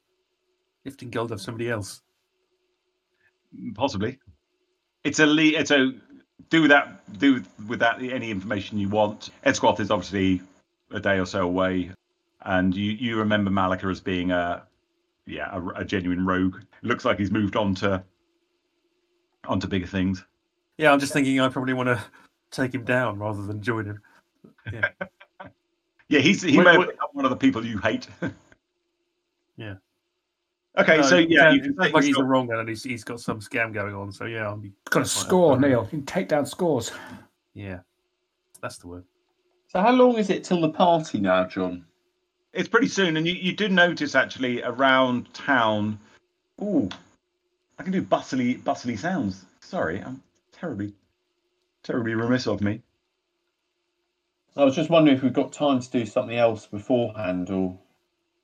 lifting 0.84 1.10
gold 1.10 1.32
off 1.32 1.40
somebody 1.40 1.70
else. 1.70 2.02
Possibly, 3.74 4.18
it's 5.04 5.18
a 5.18 5.26
le- 5.26 5.58
it's 5.58 5.70
a 5.70 5.92
do 6.48 6.68
that 6.68 7.18
do 7.18 7.42
with 7.68 7.80
that 7.80 8.00
any 8.02 8.30
information 8.30 8.78
you 8.78 8.88
want. 8.88 9.30
Esgaroth 9.44 9.80
is 9.80 9.90
obviously 9.90 10.40
a 10.92 11.00
day 11.00 11.18
or 11.18 11.26
so 11.26 11.42
away, 11.42 11.90
and 12.42 12.74
you 12.74 12.92
you 12.92 13.16
remember 13.18 13.50
Malika 13.50 13.86
as 13.88 14.00
being 14.00 14.30
a 14.30 14.62
yeah 15.26 15.48
a, 15.52 15.80
a 15.80 15.84
genuine 15.84 16.24
rogue. 16.24 16.56
looks 16.82 17.04
like 17.04 17.18
he's 17.18 17.30
moved 17.30 17.56
on 17.56 17.74
to 17.76 18.02
onto 19.46 19.66
bigger 19.66 19.86
things. 19.86 20.24
Yeah, 20.80 20.92
I'm 20.92 20.98
just 20.98 21.12
thinking 21.12 21.38
I 21.40 21.48
probably 21.50 21.74
want 21.74 21.88
to 21.88 22.02
take 22.50 22.74
him 22.74 22.84
down 22.84 23.18
rather 23.18 23.42
than 23.42 23.60
join 23.60 23.84
him. 23.84 24.00
Yeah. 24.72 24.88
Yeah, 26.08 26.18
he's 26.18 26.42
he 26.42 26.58
Wait, 26.58 26.64
may 26.64 26.76
wait. 26.76 26.88
become 26.90 27.10
one 27.12 27.24
of 27.24 27.30
the 27.30 27.36
people 27.36 27.64
you 27.64 27.78
hate. 27.78 28.08
Yeah. 29.56 29.74
Okay, 30.76 30.96
No, 30.96 31.02
so 31.02 31.18
yeah, 31.18 31.50
it 31.50 31.54
you 31.54 31.60
can 31.60 31.76
sounds 31.76 31.92
like 31.92 32.02
he's 32.02 32.16
a 32.16 32.24
wrong 32.24 32.46
one 32.48 32.58
and 32.58 32.68
he's, 32.68 32.82
he's 32.82 33.04
got 33.04 33.20
some 33.20 33.38
scam 33.40 33.72
going 33.74 33.94
on. 33.94 34.10
So 34.10 34.24
yeah, 34.24 34.44
I'll 34.44 34.56
be 34.56 34.72
Got 34.88 35.02
a 35.02 35.06
score, 35.06 35.60
Neil. 35.60 35.82
You 35.82 35.88
can 35.88 36.06
take 36.06 36.28
down 36.28 36.46
scores. 36.46 36.90
Yeah, 37.54 37.80
that's 38.62 38.78
the 38.78 38.88
word. 38.88 39.04
So 39.68 39.80
how 39.80 39.92
long 39.92 40.16
is 40.16 40.30
it 40.30 40.42
till 40.42 40.62
the 40.62 40.70
party 40.70 41.20
now, 41.20 41.44
John? 41.44 41.84
it's 42.54 42.68
pretty 42.68 42.88
soon, 42.88 43.16
and 43.18 43.26
you, 43.26 43.34
you 43.34 43.52
do 43.54 43.68
notice 43.68 44.14
actually 44.14 44.62
around 44.62 45.32
town. 45.34 45.98
Ooh, 46.62 46.88
I 47.78 47.82
can 47.82 47.92
do 47.92 48.02
bustly 48.02 48.60
bustly 48.64 48.98
sounds. 48.98 49.44
Sorry, 49.60 50.00
I'm 50.02 50.20
terribly 50.60 50.92
terribly 51.82 52.14
remiss 52.14 52.46
of 52.46 52.60
me. 52.60 52.82
I 54.56 54.64
was 54.64 54.74
just 54.74 54.90
wondering 54.90 55.16
if 55.16 55.22
we've 55.22 55.32
got 55.32 55.52
time 55.52 55.80
to 55.80 55.90
do 55.90 56.04
something 56.04 56.36
else 56.36 56.66
beforehand 56.66 57.50
or 57.50 57.78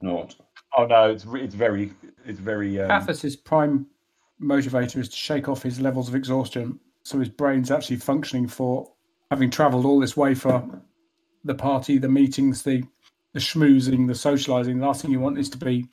not. 0.00 0.34
Oh 0.76 0.86
no, 0.86 1.10
it's 1.10 1.26
it's 1.34 1.54
very 1.54 1.92
it's 2.24 2.38
very. 2.38 2.80
Um, 2.80 2.90
Athos's 2.90 3.36
prime 3.36 3.86
motivator 4.40 4.96
is 4.96 5.08
to 5.08 5.16
shake 5.16 5.48
off 5.48 5.62
his 5.62 5.80
levels 5.80 6.08
of 6.08 6.14
exhaustion, 6.14 6.78
so 7.02 7.18
his 7.18 7.28
brain's 7.28 7.70
actually 7.70 7.96
functioning 7.96 8.46
for 8.46 8.92
having 9.30 9.50
travelled 9.50 9.84
all 9.84 9.98
this 9.98 10.16
way 10.16 10.34
for 10.34 10.82
the 11.44 11.54
party, 11.54 11.98
the 11.98 12.08
meetings, 12.08 12.62
the 12.62 12.84
the 13.32 13.40
schmoozing, 13.40 14.06
the 14.06 14.14
socialising. 14.14 14.78
The 14.80 14.86
last 14.86 15.02
thing 15.02 15.10
you 15.10 15.20
want 15.20 15.38
is 15.38 15.50
to 15.50 15.58
be 15.58 15.88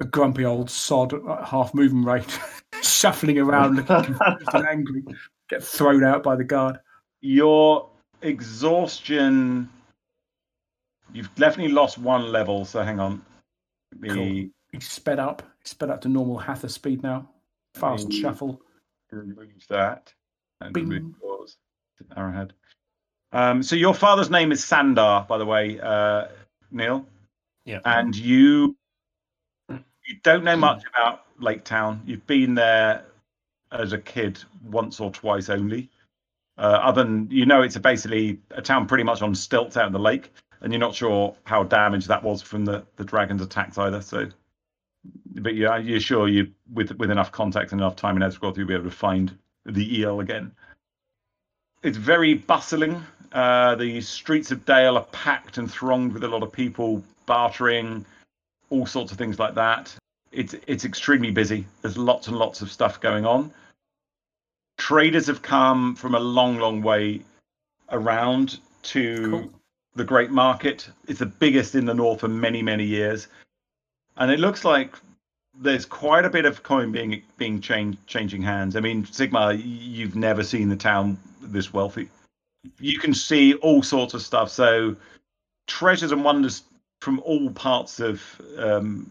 a 0.00 0.04
grumpy 0.04 0.44
old 0.44 0.70
sod 0.70 1.14
at 1.14 1.48
half 1.48 1.74
moving 1.74 2.04
rate, 2.04 2.38
shuffling 2.82 3.38
around, 3.38 3.76
looking 3.76 4.14
confused 4.14 4.48
and 4.54 4.66
angry, 4.66 5.02
get 5.48 5.62
thrown 5.62 6.04
out 6.04 6.22
by 6.22 6.36
the 6.36 6.44
guard. 6.44 6.78
your 7.20 7.88
exhaustion. 8.22 9.68
You've 11.12 11.34
definitely 11.34 11.72
lost 11.72 11.98
one 11.98 12.30
level. 12.32 12.64
So 12.64 12.82
hang 12.82 12.98
on. 13.00 13.22
The 14.00 14.08
Cool. 14.08 14.48
He's 14.72 14.88
sped 14.88 15.18
up. 15.18 15.42
He's 15.62 15.70
sped 15.70 15.90
up 15.90 16.00
to 16.02 16.08
normal 16.08 16.38
Hatha 16.38 16.68
speed 16.68 17.02
now. 17.02 17.28
Fast 17.74 18.08
Mm. 18.08 18.20
shuffle. 18.20 18.62
remove 19.10 19.66
that 19.68 20.10
and 20.62 20.72
Bing. 20.72 20.88
remove 20.88 21.14
yours. 21.22 21.58
Arrowhead. 22.16 22.54
Um, 23.32 23.62
so 23.62 23.76
your 23.76 23.92
father's 23.94 24.30
name 24.30 24.52
is 24.52 24.64
Sandar, 24.64 25.26
by 25.28 25.36
the 25.38 25.44
way, 25.44 25.78
uh, 25.80 26.28
Neil, 26.70 27.06
Yeah. 27.66 27.80
and 27.84 28.16
you 28.16 28.74
you 30.06 30.16
don't 30.22 30.44
know 30.44 30.56
much 30.56 30.82
about 30.94 31.24
Lake 31.38 31.64
Town. 31.64 32.02
You've 32.04 32.26
been 32.26 32.54
there 32.54 33.04
as 33.70 33.92
a 33.92 33.98
kid 33.98 34.38
once 34.64 35.00
or 35.00 35.10
twice 35.10 35.48
only. 35.48 35.90
Uh, 36.58 36.78
other 36.82 37.02
than 37.02 37.28
you 37.30 37.46
know, 37.46 37.62
it's 37.62 37.76
a 37.76 37.80
basically 37.80 38.38
a 38.50 38.62
town 38.62 38.86
pretty 38.86 39.04
much 39.04 39.22
on 39.22 39.34
stilts 39.34 39.76
out 39.76 39.86
in 39.86 39.92
the 39.92 39.98
lake, 39.98 40.32
and 40.60 40.72
you're 40.72 40.80
not 40.80 40.94
sure 40.94 41.34
how 41.44 41.62
damaged 41.62 42.08
that 42.08 42.22
was 42.22 42.42
from 42.42 42.64
the 42.64 42.84
the 42.96 43.04
dragon's 43.04 43.40
attacks 43.40 43.78
either. 43.78 44.02
So, 44.02 44.28
but 45.36 45.54
yeah, 45.54 45.78
you're 45.78 46.00
sure 46.00 46.28
you 46.28 46.52
with 46.72 46.92
with 46.98 47.10
enough 47.10 47.32
contact 47.32 47.72
and 47.72 47.80
enough 47.80 47.96
time 47.96 48.16
in 48.16 48.22
Esgaroth, 48.22 48.56
you'll 48.56 48.68
be 48.68 48.74
able 48.74 48.84
to 48.84 48.90
find 48.90 49.36
the 49.64 50.00
eel 50.00 50.20
again. 50.20 50.52
It's 51.82 51.96
very 51.96 52.34
bustling. 52.34 53.02
Uh, 53.32 53.74
the 53.76 54.00
streets 54.02 54.50
of 54.50 54.64
Dale 54.66 54.98
are 54.98 55.06
packed 55.06 55.56
and 55.56 55.70
thronged 55.70 56.12
with 56.12 56.22
a 56.22 56.28
lot 56.28 56.42
of 56.42 56.52
people 56.52 57.02
bartering, 57.24 58.04
all 58.72 58.86
sorts 58.86 59.12
of 59.12 59.18
things 59.18 59.38
like 59.38 59.54
that. 59.54 59.94
It's 60.32 60.54
it's 60.66 60.84
extremely 60.86 61.30
busy. 61.30 61.66
There's 61.82 61.98
lots 61.98 62.26
and 62.28 62.36
lots 62.38 62.62
of 62.62 62.72
stuff 62.72 63.00
going 63.00 63.26
on. 63.26 63.52
Traders 64.78 65.26
have 65.26 65.42
come 65.42 65.94
from 65.94 66.14
a 66.14 66.20
long, 66.20 66.58
long 66.58 66.80
way 66.82 67.20
around 67.90 68.58
to 68.94 69.30
Cool. 69.30 69.50
the 69.94 70.04
Great 70.04 70.30
Market. 70.30 70.88
It's 71.06 71.18
the 71.18 71.26
biggest 71.26 71.74
in 71.74 71.84
the 71.84 71.94
north 71.94 72.20
for 72.20 72.28
many, 72.28 72.62
many 72.62 72.84
years, 72.84 73.28
and 74.16 74.30
it 74.30 74.40
looks 74.40 74.64
like 74.64 74.96
there's 75.54 75.84
quite 75.84 76.24
a 76.24 76.30
bit 76.30 76.46
of 76.46 76.62
coin 76.62 76.90
being 76.92 77.22
being 77.36 77.60
changed, 77.60 77.98
changing 78.06 78.40
hands. 78.40 78.74
I 78.74 78.80
mean, 78.80 79.04
Sigmar, 79.04 79.60
you've 79.62 80.16
never 80.16 80.42
seen 80.42 80.70
the 80.70 80.76
town 80.76 81.18
this 81.42 81.74
wealthy. 81.74 82.08
You 82.80 82.98
can 82.98 83.12
see 83.12 83.52
all 83.54 83.82
sorts 83.82 84.14
of 84.14 84.22
stuff. 84.22 84.48
So 84.50 84.96
treasures 85.66 86.12
and 86.12 86.24
wonders 86.24 86.62
from 87.02 87.18
all 87.24 87.50
parts 87.50 87.98
of 87.98 88.22
um, 88.56 89.10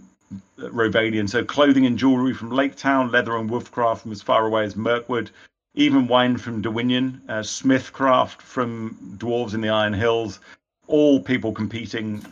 Rhovanion. 0.58 1.30
So 1.30 1.44
clothing 1.44 1.86
and 1.86 1.98
jewelry 1.98 2.34
from 2.34 2.50
Lake 2.50 2.78
Town, 2.78 3.12
leather 3.12 3.36
and 3.36 3.50
woofcraft 3.50 4.00
from 4.00 4.14
as 4.14 4.22
far 4.22 4.46
away 4.46 4.64
as 4.64 4.78
Mirkwood, 4.78 5.30
even 5.74 6.08
wine 6.08 6.38
from 6.38 6.62
Dorwinion, 6.64 7.20
uh, 7.28 7.42
smithcraft 7.42 8.42
from 8.42 9.18
dwarves 9.18 9.54
in 9.54 9.60
the 9.60 9.68
Iron 9.68 9.92
Hills. 9.92 10.40
All 10.88 11.20
people 11.20 11.52
competing 11.52 12.26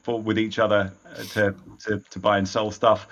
for 0.00 0.22
with 0.22 0.38
each 0.38 0.60
other 0.60 0.92
uh, 1.04 1.22
to, 1.34 1.56
to 1.86 1.98
to 2.10 2.18
buy 2.20 2.38
and 2.38 2.48
sell 2.48 2.70
stuff. 2.70 3.08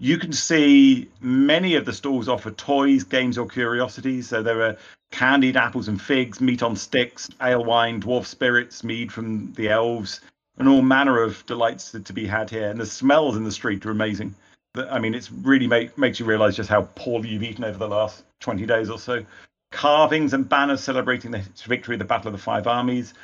You 0.00 0.18
can 0.18 0.32
see 0.32 1.08
many 1.20 1.76
of 1.76 1.84
the 1.84 1.92
stalls 1.92 2.28
offer 2.28 2.50
toys, 2.50 3.04
games, 3.04 3.38
or 3.38 3.46
curiosities. 3.46 4.28
So 4.28 4.42
there 4.42 4.62
are 4.62 4.76
candied 5.12 5.56
apples 5.56 5.86
and 5.86 6.02
figs, 6.02 6.40
meat 6.40 6.64
on 6.64 6.74
sticks, 6.74 7.30
ale 7.40 7.64
wine, 7.64 8.02
dwarf 8.02 8.26
spirits, 8.26 8.82
mead 8.82 9.12
from 9.12 9.52
the 9.52 9.68
elves, 9.68 10.20
and 10.58 10.68
all 10.68 10.82
manner 10.82 11.22
of 11.22 11.44
delights 11.46 11.92
to, 11.92 12.00
to 12.00 12.12
be 12.12 12.26
had 12.26 12.50
here. 12.50 12.68
And 12.68 12.80
the 12.80 12.86
smells 12.86 13.36
in 13.36 13.44
the 13.44 13.52
street 13.52 13.86
are 13.86 13.90
amazing. 13.90 14.34
I 14.76 14.98
mean, 14.98 15.14
it's 15.14 15.32
really 15.32 15.66
make, 15.66 15.96
makes 15.96 16.20
you 16.20 16.26
realize 16.26 16.56
just 16.56 16.68
how 16.68 16.82
poorly 16.94 17.30
you've 17.30 17.42
eaten 17.42 17.64
over 17.64 17.78
the 17.78 17.88
last 17.88 18.24
20 18.40 18.66
days 18.66 18.90
or 18.90 18.98
so. 18.98 19.24
Carvings 19.70 20.34
and 20.34 20.48
banners 20.48 20.82
celebrating 20.82 21.30
the 21.30 21.42
victory 21.66 21.94
of 21.94 21.98
the 21.98 22.04
Battle 22.04 22.28
of 22.28 22.32
the 22.32 22.38
Five 22.38 22.66
Armies. 22.66 23.14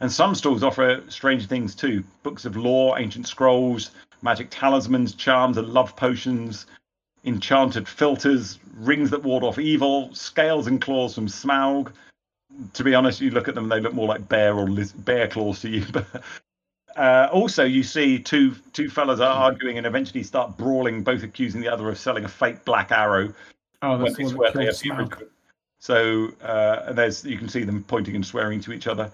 And 0.00 0.10
some 0.10 0.34
stalls 0.34 0.62
offer 0.62 1.02
strange 1.08 1.46
things 1.46 1.74
too 1.74 2.02
books 2.22 2.44
of 2.44 2.56
lore, 2.56 2.98
ancient 2.98 3.28
scrolls, 3.28 3.90
magic 4.22 4.48
talismans, 4.50 5.14
charms, 5.14 5.56
and 5.56 5.68
love 5.68 5.94
potions, 5.96 6.66
enchanted 7.24 7.84
philters, 7.84 8.58
rings 8.76 9.10
that 9.10 9.22
ward 9.22 9.44
off 9.44 9.58
evil, 9.58 10.12
scales 10.14 10.66
and 10.66 10.80
claws 10.80 11.14
from 11.14 11.26
Smaug. 11.26 11.92
To 12.74 12.84
be 12.84 12.94
honest, 12.94 13.20
you 13.20 13.30
look 13.30 13.48
at 13.48 13.54
them, 13.54 13.68
they 13.68 13.80
look 13.80 13.94
more 13.94 14.08
like 14.08 14.28
bear 14.28 14.54
or 14.54 14.68
liz- 14.68 14.92
bear 14.92 15.28
claws 15.28 15.60
to 15.60 15.68
you. 15.68 15.84
But 15.92 16.06
uh, 16.96 17.28
also, 17.32 17.64
you 17.64 17.82
see 17.82 18.18
two 18.18 18.54
two 18.72 18.88
fellas 18.88 19.20
are 19.20 19.34
arguing 19.34 19.78
and 19.78 19.86
eventually 19.86 20.22
start 20.22 20.56
brawling, 20.56 21.02
both 21.02 21.22
accusing 21.22 21.60
the 21.60 21.68
other 21.68 21.88
of 21.88 21.98
selling 21.98 22.24
a 22.24 22.28
fake 22.28 22.64
black 22.64 22.92
arrow. 22.92 23.32
Oh, 23.82 23.98
that's 23.98 24.12
the 24.12 24.18
they 24.18 24.24
one 24.24 24.34
swear 24.34 24.52
they 24.52 24.64
have 24.66 24.80
people 24.80 25.04
Smaug. 25.06 25.18
to 25.18 25.24
it. 25.24 25.30
So 25.78 26.32
uh, 26.42 26.92
there's 26.92 27.24
you 27.24 27.36
can 27.36 27.48
see 27.48 27.64
them 27.64 27.84
pointing 27.84 28.14
and 28.14 28.24
swearing 28.24 28.60
to 28.60 28.72
each 28.72 28.86
other. 28.86 29.10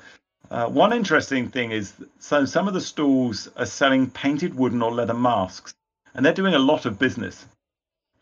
Uh, 0.50 0.66
one 0.68 0.92
interesting 0.92 1.48
thing 1.48 1.70
is 1.70 1.94
so 2.18 2.44
some 2.44 2.68
of 2.68 2.74
the 2.74 2.80
stalls 2.80 3.48
are 3.56 3.66
selling 3.66 4.10
painted 4.10 4.54
wooden 4.54 4.82
or 4.82 4.92
leather 4.92 5.14
masks, 5.14 5.74
and 6.14 6.24
they're 6.24 6.32
doing 6.32 6.54
a 6.54 6.58
lot 6.58 6.86
of 6.86 6.98
business. 6.98 7.46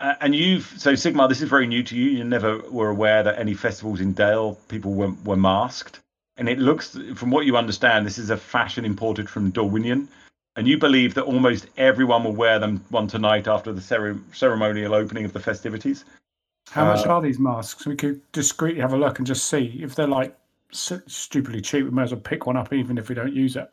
Uh, 0.00 0.14
and 0.20 0.34
you've 0.34 0.72
so 0.76 0.92
Sigmar, 0.92 1.28
this 1.28 1.42
is 1.42 1.48
very 1.48 1.66
new 1.66 1.82
to 1.82 1.96
you. 1.96 2.11
You 2.11 2.24
never 2.24 2.59
were 2.70 2.90
aware 2.90 3.22
that 3.22 3.38
any 3.38 3.54
festivals 3.54 4.00
in 4.00 4.12
Dale 4.12 4.54
people 4.68 4.94
were, 4.94 5.12
were 5.24 5.36
masked, 5.36 6.00
and 6.39 6.49
it 6.49 6.59
looks, 6.59 6.97
from 7.14 7.30
what 7.30 7.45
you 7.47 7.57
understand, 7.57 8.07
this 8.07 8.16
is 8.18 8.30
a 8.30 8.36
fashion 8.36 8.84
imported 8.84 9.28
from 9.28 9.53
Dorwinion, 9.53 10.07
and 10.57 10.66
you 10.66 10.78
believe 10.78 11.14
that 11.14 11.24
almost 11.24 11.66
everyone 11.76 12.24
will 12.24 12.32
wear 12.32 12.59
them 12.59 12.84
one 12.91 13.07
tonight 13.07 13.47
after 13.47 13.72
the 13.72 13.80
cere- 13.80 14.18
ceremonial 14.32 14.95
opening 14.95 15.24
of 15.24 15.32
the 15.32 15.41
festivities. 15.41 16.05
How 16.70 16.84
much 16.84 17.07
Uh, 17.07 17.11
are 17.11 17.22
these 17.22 17.39
masks? 17.39 17.86
We 17.86 17.97
could 17.97 18.20
discreetly 18.32 18.80
have 18.80 18.93
a 18.93 18.97
look 18.97 19.18
and 19.18 19.26
just 19.26 19.47
see 19.49 19.80
if 19.82 19.95
they're 19.95 20.07
like 20.07 20.36
stupidly 20.70 21.61
cheap. 21.61 21.84
We 21.84 21.91
might 21.91 22.05
as 22.05 22.12
well 22.12 22.20
pick 22.20 22.47
one 22.47 22.57
up 22.57 22.72
even 22.72 22.99
if 22.99 23.09
we 23.09 23.14
don't 23.14 23.32
use 23.32 23.57
it. 23.57 23.68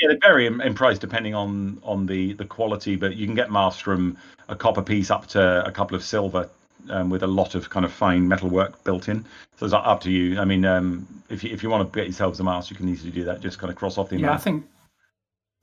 Yeah, 0.00 0.08
they 0.08 0.16
vary 0.16 0.46
in, 0.46 0.60
in 0.60 0.74
price 0.74 0.98
depending 0.98 1.34
on 1.34 1.78
on 1.82 2.06
the 2.06 2.32
the 2.34 2.44
quality, 2.44 2.96
but 2.96 3.16
you 3.16 3.26
can 3.26 3.34
get 3.34 3.50
masks 3.50 3.82
from 3.82 4.16
a 4.48 4.56
copper 4.56 4.80
piece 4.82 5.10
up 5.10 5.26
to 5.28 5.66
a 5.66 5.70
couple 5.70 5.96
of 5.96 6.02
silver, 6.02 6.48
um, 6.90 7.10
with 7.10 7.22
a 7.22 7.26
lot 7.26 7.54
of 7.54 7.70
kind 7.70 7.84
of 7.84 7.92
fine 7.92 8.26
metalwork 8.26 8.82
built 8.84 9.08
in. 9.08 9.24
So 9.56 9.66
it's 9.66 9.74
up 9.74 10.00
to 10.02 10.10
you. 10.10 10.40
I 10.40 10.44
mean, 10.44 10.64
um, 10.64 11.06
if 11.28 11.44
you 11.44 11.50
if 11.50 11.62
you 11.62 11.70
want 11.70 11.90
to 11.90 11.96
get 11.96 12.06
yourselves 12.06 12.40
a 12.40 12.44
mask, 12.44 12.70
you 12.70 12.76
can 12.76 12.88
easily 12.88 13.10
do 13.10 13.24
that. 13.24 13.40
Just 13.40 13.58
kind 13.58 13.70
of 13.70 13.76
cross 13.76 13.98
off 13.98 14.08
the 14.08 14.18
Yeah, 14.18 14.32
I 14.32 14.38
think 14.38 14.66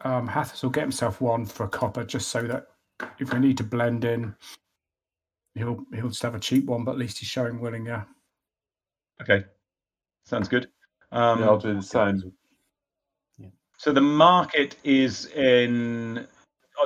um, 0.03 0.27
Hathis 0.27 0.63
will 0.63 0.69
get 0.69 0.81
himself 0.81 1.21
one 1.21 1.45
for 1.45 1.63
a 1.63 1.69
copper 1.69 2.03
just 2.03 2.29
so 2.29 2.43
that 2.43 2.67
if 3.19 3.33
we 3.33 3.39
need 3.39 3.57
to 3.57 3.63
blend 3.63 4.05
in, 4.05 4.35
he'll 5.55 5.85
he'll 5.93 6.09
just 6.09 6.23
have 6.23 6.35
a 6.35 6.39
cheap 6.39 6.65
one, 6.65 6.83
but 6.83 6.91
at 6.91 6.97
least 6.97 7.19
he's 7.19 7.29
showing 7.29 7.59
willing. 7.59 7.85
Yeah. 7.85 8.03
Okay, 9.21 9.45
sounds 10.25 10.47
good. 10.47 10.69
Um, 11.11 11.39
yeah, 11.39 11.45
I'll 11.45 11.59
do 11.59 11.75
the 11.75 11.81
same. 11.81 12.33
So 13.77 13.91
the 13.91 14.01
market 14.01 14.77
is 14.83 15.25
in 15.27 16.25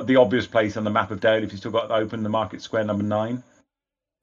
the 0.04 0.16
obvious 0.16 0.46
place 0.46 0.76
on 0.76 0.84
the 0.84 0.90
map 0.90 1.10
of 1.10 1.20
Dale. 1.20 1.42
If 1.42 1.52
you've 1.52 1.60
still 1.60 1.70
got 1.70 1.84
it 1.84 1.90
open, 1.90 2.22
the 2.22 2.28
market 2.28 2.62
square 2.62 2.84
number 2.84 3.04
nine. 3.04 3.42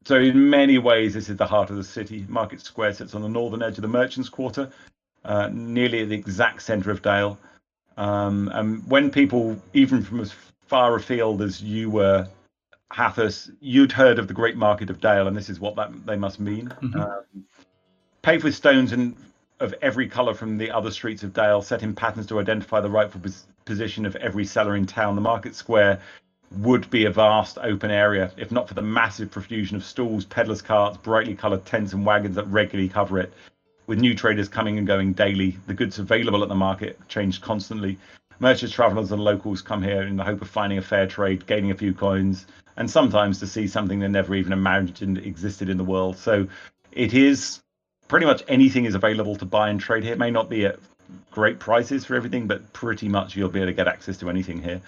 So 0.08 0.16
in 0.16 0.50
many 0.50 0.78
ways, 0.78 1.16
this 1.16 1.28
is 1.28 1.36
the 1.36 1.46
heart 1.46 1.70
of 1.70 1.76
the 1.76 1.84
city. 1.84 2.26
Market 2.30 2.62
Square 2.62 2.94
sits 2.94 3.14
on 3.14 3.22
the 3.22 3.28
northern 3.28 3.62
edge 3.62 3.78
of 3.78 3.82
the 3.82 3.90
Merchants' 3.90 4.30
Quarter, 4.30 4.72
uh, 5.26 5.50
nearly 5.52 6.04
at 6.04 6.08
the 6.08 6.16
exact 6.16 6.62
centre 6.62 6.92
of 6.92 7.02
Dale. 7.02 7.38
Um, 7.98 8.50
and 8.54 8.90
when 8.90 9.12
people, 9.12 9.62
even 9.74 10.02
from 10.02 10.22
as 10.22 10.34
far 10.66 10.96
afield 10.96 11.42
as 11.42 11.62
you 11.62 11.90
were, 11.90 12.26
Hathis, 12.90 13.52
you'd 13.60 13.92
heard 13.92 14.18
of 14.18 14.30
the 14.30 14.34
Great 14.34 14.56
Market 14.56 14.90
of 14.90 15.02
Dale, 15.02 15.28
and 15.28 15.36
this 15.36 15.50
is 15.50 15.60
what 15.60 15.76
that 15.76 15.92
they 16.06 16.16
must 16.16 16.40
mean. 16.40 16.74
Mhm. 16.82 16.96
Um, 16.96 17.44
paved 18.22 18.46
with 18.46 18.56
stones 18.56 18.94
and 18.94 19.14
of 19.60 19.76
every 19.82 20.08
colour 20.08 20.34
from 20.34 20.58
the 20.58 20.72
other 20.72 20.90
streets 20.90 21.22
of 21.24 21.34
Dale, 21.34 21.62
set 21.62 21.84
in 21.84 21.94
patterns 21.94 22.28
to 22.28 22.40
identify 22.40 22.80
the 22.80 22.90
rightful 22.90 23.20
pos- 23.20 23.46
position 23.66 24.06
of 24.06 24.16
every 24.16 24.46
seller 24.46 24.78
in 24.78 24.86
town. 24.86 25.16
The 25.16 25.22
market 25.22 25.54
square 25.54 26.00
would 26.52 26.90
be 26.90 27.06
a 27.06 27.12
vast 27.12 27.58
open 27.62 27.92
area, 27.92 28.32
if 28.38 28.52
not 28.52 28.68
for 28.68 28.74
the 28.74 28.82
massive 28.82 29.30
profusion 29.32 29.76
of 29.76 29.84
stalls, 29.84 30.26
peddlers' 30.26 30.62
carts, 30.62 30.98
brightly 30.98 31.36
coloured 31.36 31.66
tents, 31.66 31.94
and 31.94 32.06
wagons 32.06 32.36
that 32.36 32.48
regularly 32.48 32.90
cover 32.90 33.20
it. 33.20 33.34
With 33.86 34.00
new 34.00 34.16
traders 34.16 34.50
coming 34.50 34.78
and 34.78 34.88
going 34.88 35.14
daily, 35.14 35.58
the 35.68 35.74
goods 35.74 36.00
available 36.00 36.44
at 36.44 36.50
the 36.50 36.56
market 36.56 37.00
change 37.08 37.42
constantly. 37.42 37.98
Merchants, 38.40 38.74
travellers, 38.74 39.12
and 39.12 39.24
locals 39.24 39.62
come 39.62 39.82
here 39.82 40.04
in 40.04 40.16
the 40.16 40.24
hope 40.24 40.42
of 40.42 40.50
finding 40.50 40.78
a 40.78 40.82
fair 40.82 41.08
trade, 41.08 41.46
gaining 41.48 41.72
a 41.72 41.76
few 41.76 41.94
coins, 41.94 42.46
and 42.76 42.90
sometimes 42.90 43.40
to 43.40 43.48
see 43.48 43.68
something 43.68 44.00
they 44.00 44.08
never 44.08 44.36
even 44.36 44.54
imagined 44.54 45.18
existed 45.18 45.70
in 45.70 45.78
the 45.78 45.84
world. 45.84 46.18
So 46.18 46.48
it 46.92 47.14
is 47.14 47.62
pretty 48.08 48.26
much 48.26 48.44
anything 48.48 48.86
is 48.86 48.96
available 48.96 49.36
to 49.38 49.46
buy 49.46 49.70
and 49.70 49.80
trade 49.80 50.04
here. 50.04 50.14
It 50.14 50.20
may 50.20 50.32
not 50.32 50.50
be 50.50 50.66
at 50.66 50.80
great 51.32 51.60
prices 51.60 52.06
for 52.06 52.16
everything, 52.16 52.48
but 52.48 52.74
pretty 52.74 53.10
much 53.10 53.36
you'll 53.36 53.50
be 53.50 53.60
able 53.60 53.68
to 53.68 53.74
get 53.74 53.88
access 53.88 54.18
to 54.18 54.30
anything 54.30 54.62
here. 54.62 54.82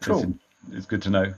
Cool. 0.00 0.34
It's, 0.70 0.86
good 0.86 1.02
to 1.02 1.10
know. 1.10 1.34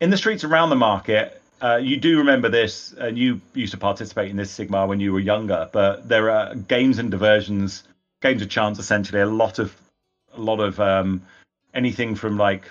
In 0.00 0.10
the 0.10 0.16
streets 0.16 0.44
around 0.44 0.70
the 0.70 0.76
market, 0.76 1.40
uh, 1.62 1.76
you 1.76 1.96
do 1.96 2.18
remember 2.18 2.48
this, 2.48 2.92
and 2.92 3.18
you 3.18 3.40
used 3.54 3.72
to 3.72 3.78
participate 3.78 4.30
in 4.30 4.36
this 4.36 4.56
Sigmar 4.56 4.88
when 4.88 5.00
you 5.00 5.12
were 5.12 5.20
younger. 5.20 5.68
But 5.72 6.08
there 6.08 6.30
are 6.30 6.54
games 6.54 6.98
and 6.98 7.10
diversions, 7.10 7.84
games 8.22 8.42
of 8.42 8.48
chance, 8.48 8.78
essentially. 8.78 9.20
A 9.20 9.26
lot 9.26 9.58
of, 9.58 9.76
a 10.34 10.40
lot 10.40 10.60
of 10.60 10.80
um, 10.80 11.22
anything 11.74 12.14
from 12.14 12.38
like 12.38 12.64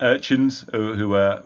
urchins 0.00 0.64
who, 0.72 0.94
who 0.94 1.14
are 1.14 1.42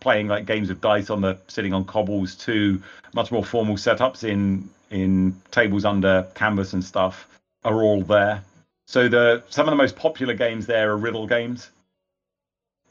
playing 0.00 0.28
like 0.28 0.44
games 0.44 0.68
of 0.68 0.80
dice 0.82 1.08
on 1.08 1.22
the 1.22 1.38
sitting 1.48 1.72
on 1.72 1.84
cobbles 1.84 2.34
to 2.34 2.80
much 3.14 3.32
more 3.32 3.42
formal 3.44 3.76
setups 3.76 4.22
in 4.22 4.68
in 4.90 5.34
tables 5.50 5.86
under 5.86 6.26
canvas 6.34 6.74
and 6.74 6.84
stuff 6.84 7.26
are 7.64 7.82
all 7.82 8.02
there. 8.02 8.44
So 8.86 9.08
the 9.08 9.42
some 9.48 9.66
of 9.66 9.72
the 9.72 9.76
most 9.76 9.96
popular 9.96 10.34
games 10.34 10.66
there 10.66 10.90
are 10.90 10.96
riddle 10.96 11.26
games. 11.26 11.70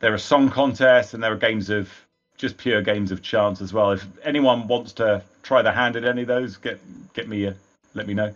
There 0.03 0.13
are 0.13 0.17
song 0.17 0.49
contests 0.49 1.13
and 1.13 1.23
there 1.23 1.31
are 1.31 1.37
games 1.37 1.69
of 1.69 1.89
just 2.35 2.57
pure 2.57 2.81
games 2.81 3.13
of 3.13 3.21
chance 3.21 3.61
as 3.61 3.71
well. 3.71 3.91
If 3.91 4.05
anyone 4.21 4.67
wants 4.67 4.91
to 4.95 5.23
try 5.43 5.61
their 5.61 5.71
hand 5.71 5.95
at 5.95 6.03
any 6.03 6.23
of 6.23 6.27
those, 6.27 6.57
get 6.57 6.77
get 7.13 7.29
me 7.29 7.45
a, 7.45 7.55
let 7.93 8.05
me 8.05 8.13
know. 8.13 8.35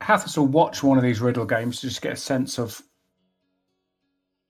Hathis 0.00 0.38
will 0.38 0.46
watch 0.46 0.82
one 0.82 0.96
of 0.96 1.04
these 1.04 1.20
riddle 1.20 1.44
games 1.44 1.80
to 1.80 1.88
just 1.88 2.00
get 2.00 2.14
a 2.14 2.16
sense 2.16 2.58
of 2.58 2.80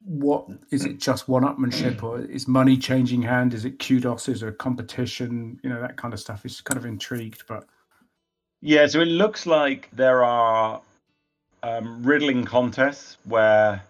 what 0.05 0.47
is 0.71 0.85
it 0.85 1.01
just 1.01 1.29
one 1.29 1.43
upmanship 1.43 2.05
or 2.05 2.21
is 2.21 2.47
money 2.47 2.77
changing 2.77 3.23
hand? 3.23 3.53
Is 3.53 3.65
it 3.65 3.81
kudos? 3.81 4.29
Is 4.29 4.45
it 4.45 4.49
a 4.49 4.53
competition? 4.53 5.59
You 5.65 5.71
know, 5.71 5.81
that 5.81 5.97
kind 5.97 6.15
of 6.15 6.21
stuff. 6.21 6.45
He's 6.45 6.61
kind 6.61 6.79
of 6.79 6.87
intrigued, 6.87 7.43
but 7.49 7.67
Yeah, 8.61 8.87
so 8.87 9.01
it 9.01 9.07
looks 9.07 9.45
like 9.45 9.89
there 9.93 10.23
are 10.23 10.81
um, 11.65 12.05
riddling 12.05 12.45
contests 12.45 13.17
where 13.25 13.83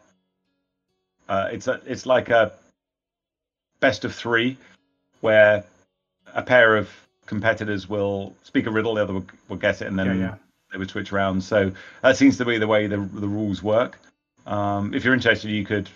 uh, 1.32 1.48
it's 1.50 1.66
a, 1.66 1.80
it's 1.86 2.04
like 2.04 2.28
a 2.28 2.52
best 3.80 4.04
of 4.04 4.14
three, 4.14 4.58
where 5.22 5.64
a 6.34 6.42
pair 6.42 6.76
of 6.76 6.90
competitors 7.24 7.88
will 7.88 8.34
speak 8.42 8.66
a 8.66 8.70
riddle, 8.70 8.94
the 8.94 9.02
other 9.02 9.14
will, 9.14 9.26
will 9.48 9.56
guess 9.56 9.80
it, 9.80 9.88
and 9.88 9.98
then 9.98 10.06
yeah, 10.06 10.26
yeah. 10.26 10.34
they 10.70 10.76
would 10.76 10.90
switch 10.90 11.10
around. 11.10 11.42
So 11.42 11.72
that 12.02 12.18
seems 12.18 12.36
to 12.36 12.44
be 12.44 12.58
the 12.58 12.66
way 12.66 12.86
the 12.86 12.98
the 12.98 13.28
rules 13.28 13.62
work. 13.62 13.98
Um, 14.46 14.92
if 14.92 15.04
you're 15.04 15.14
interested, 15.14 15.50
you 15.50 15.64
could 15.64 15.88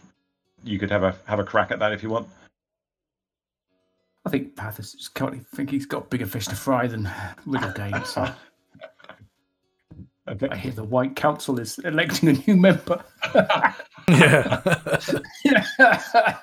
you 0.64 0.78
could 0.78 0.91
have 0.91 1.03
a 1.03 1.14
have 1.26 1.39
a 1.39 1.45
crack 1.45 1.70
at 1.70 1.80
that 1.80 1.93
if 1.93 2.03
you 2.03 2.09
want. 2.09 2.28
I 4.24 4.30
think 4.30 4.57
Hathis 4.57 4.95
just 4.95 5.14
can't 5.14 5.47
think 5.49 5.70
he's 5.70 5.87
got 5.87 6.09
bigger 6.09 6.26
fish 6.26 6.47
to 6.47 6.57
fry 6.57 6.87
than 6.87 7.11
riddle 7.45 7.72
games. 7.72 8.09
So 8.09 8.22
Okay. 8.22 8.32
I 10.26 10.56
hear 10.56 10.72
the 10.72 10.84
White 10.84 11.16
Council 11.16 11.60
is 11.60 11.78
electing 11.78 12.28
a 12.28 12.32
new 12.32 12.56
member. 12.56 13.04
Yeah. 14.08 14.60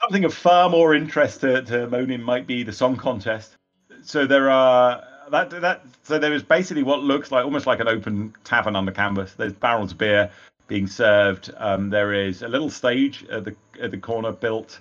something 0.00 0.24
of 0.24 0.34
far 0.34 0.70
more 0.70 0.94
interest 0.94 1.40
to, 1.40 1.62
to 1.62 1.86
Monin 1.88 2.22
might 2.22 2.46
be 2.46 2.62
the 2.62 2.72
song 2.72 2.96
contest. 2.96 3.56
So 4.02 4.26
there 4.26 4.50
are 4.50 5.02
that 5.30 5.50
that 5.50 5.82
so 6.02 6.18
there 6.18 6.32
is 6.32 6.42
basically 6.42 6.82
what 6.82 7.00
looks 7.00 7.30
like 7.30 7.44
almost 7.44 7.66
like 7.66 7.80
an 7.80 7.88
open 7.88 8.34
tavern 8.44 8.76
on 8.76 8.86
the 8.86 8.92
canvas. 8.92 9.34
There's 9.34 9.52
barrels 9.52 9.92
of 9.92 9.98
beer, 9.98 10.30
being 10.66 10.86
served. 10.86 11.50
Um, 11.56 11.90
there 11.90 12.12
is 12.12 12.42
a 12.42 12.48
little 12.48 12.70
stage 12.70 13.24
at 13.26 13.44
the 13.44 13.54
at 13.80 13.90
the 13.90 13.98
corner 13.98 14.32
built 14.32 14.80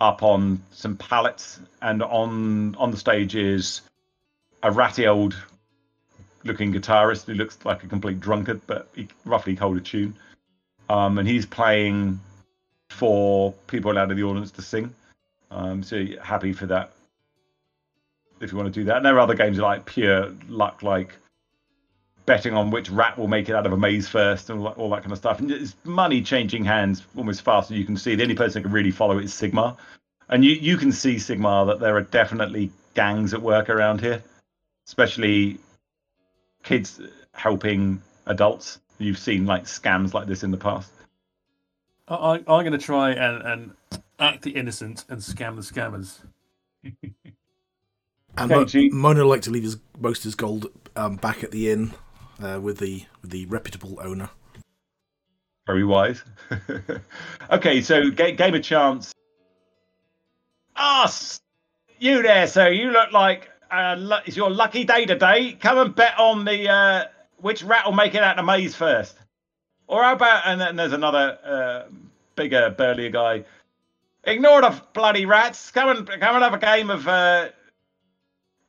up 0.00 0.22
on 0.22 0.62
some 0.70 0.96
pallets, 0.96 1.60
and 1.82 2.02
on 2.02 2.74
on 2.76 2.90
the 2.90 2.96
stage 2.96 3.34
is 3.34 3.82
a 4.62 4.70
ratty 4.70 5.06
old 5.06 5.36
looking 6.44 6.72
guitarist 6.72 7.26
who 7.26 7.34
looks 7.34 7.58
like 7.64 7.84
a 7.84 7.86
complete 7.86 8.20
drunkard, 8.20 8.60
but 8.66 8.88
he 8.94 9.08
roughly 9.24 9.54
hold 9.54 9.76
a 9.76 9.80
tune. 9.80 10.14
Um, 10.88 11.18
and 11.18 11.26
he's 11.26 11.46
playing 11.46 12.20
for 12.90 13.52
people 13.66 13.96
out 13.96 14.10
of 14.10 14.16
the 14.16 14.22
audience 14.22 14.50
to 14.52 14.62
sing. 14.62 14.94
Um, 15.50 15.82
so 15.82 16.04
happy 16.22 16.52
for 16.52 16.66
that 16.66 16.92
if 18.40 18.50
you 18.50 18.58
want 18.58 18.72
to 18.72 18.80
do 18.80 18.84
that. 18.84 18.96
And 18.98 19.06
there 19.06 19.16
are 19.16 19.20
other 19.20 19.34
games 19.34 19.58
like 19.58 19.86
pure 19.86 20.34
luck, 20.48 20.82
like 20.82 21.14
betting 22.26 22.54
on 22.54 22.70
which 22.70 22.90
rat 22.90 23.18
will 23.18 23.28
make 23.28 23.48
it 23.48 23.54
out 23.54 23.66
of 23.66 23.72
a 23.72 23.76
maze 23.76 24.08
first 24.08 24.50
and 24.50 24.66
all 24.66 24.90
that 24.90 25.02
kind 25.02 25.12
of 25.12 25.18
stuff. 25.18 25.40
And 25.40 25.50
it's 25.50 25.76
money 25.84 26.22
changing 26.22 26.64
hands 26.64 27.04
almost 27.16 27.42
faster. 27.42 27.74
You 27.74 27.84
can 27.84 27.96
see 27.96 28.14
the 28.14 28.22
only 28.22 28.34
person 28.34 28.62
who 28.62 28.68
can 28.68 28.72
really 28.72 28.90
follow 28.90 29.18
it 29.18 29.24
is 29.24 29.32
Sigmar. 29.32 29.76
And 30.28 30.44
you, 30.44 30.52
you 30.52 30.76
can 30.76 30.92
see, 30.92 31.16
Sigmar, 31.16 31.66
that 31.66 31.80
there 31.80 31.96
are 31.96 32.02
definitely 32.02 32.70
gangs 32.94 33.34
at 33.34 33.42
work 33.42 33.68
around 33.68 34.00
here, 34.00 34.22
especially 34.86 35.58
kids 36.62 37.00
helping 37.34 38.02
adults. 38.26 38.80
You've 38.98 39.18
seen 39.18 39.46
like 39.46 39.64
scams 39.64 40.14
like 40.14 40.26
this 40.26 40.42
in 40.42 40.50
the 40.50 40.56
past. 40.56 40.92
I, 42.08 42.14
I, 42.14 42.34
I'm 42.34 42.44
going 42.44 42.72
to 42.72 42.78
try 42.78 43.12
and, 43.12 43.42
and 43.42 44.02
act 44.18 44.42
the 44.42 44.50
innocent 44.50 45.04
and 45.08 45.20
scam 45.20 45.56
the 45.56 45.62
scammers. 45.62 46.18
And 48.36 48.50
Okay, 48.50 48.88
Mo- 48.88 49.08
Mona 49.08 49.24
would 49.24 49.30
like 49.30 49.42
to 49.42 49.50
leave 49.50 49.62
his 49.62 49.76
most 49.98 50.20
of 50.20 50.24
his 50.24 50.34
gold 50.34 50.68
um, 50.96 51.16
back 51.16 51.44
at 51.44 51.50
the 51.50 51.70
inn 51.70 51.92
uh, 52.42 52.58
with 52.62 52.78
the 52.78 53.04
with 53.20 53.30
the 53.30 53.44
reputable 53.46 53.98
owner. 54.02 54.30
Very 55.66 55.84
wise. 55.84 56.24
okay, 57.50 57.82
so 57.82 58.10
ga- 58.10 58.34
game 58.34 58.54
of 58.54 58.62
chance. 58.62 59.12
Ah, 60.76 61.12
you 61.98 62.22
there, 62.22 62.46
sir. 62.46 62.70
You 62.70 62.90
look 62.90 63.12
like 63.12 63.50
uh, 63.72 64.20
it's 64.26 64.36
your 64.36 64.50
lucky 64.50 64.84
day 64.84 65.06
today. 65.06 65.52
Come 65.54 65.78
and 65.78 65.94
bet 65.94 66.18
on 66.18 66.44
the 66.44 66.68
uh, 66.68 67.04
which 67.38 67.62
rat 67.62 67.86
will 67.86 67.94
make 67.94 68.14
it 68.14 68.22
out 68.22 68.38
of 68.38 68.44
the 68.44 68.52
maze 68.52 68.76
first. 68.76 69.16
Or 69.88 70.02
how 70.02 70.12
about 70.12 70.42
and 70.46 70.60
then 70.60 70.76
there's 70.76 70.92
another 70.92 71.38
uh, 71.44 71.90
bigger, 72.36 72.70
burlier 72.70 73.10
guy. 73.10 73.44
Ignore 74.24 74.62
the 74.62 74.82
bloody 74.92 75.26
rats. 75.26 75.70
Come 75.70 75.88
and 75.88 76.06
come 76.06 76.34
and 76.34 76.44
have 76.44 76.54
a 76.54 76.58
game 76.58 76.90
of 76.90 77.08
uh, 77.08 77.48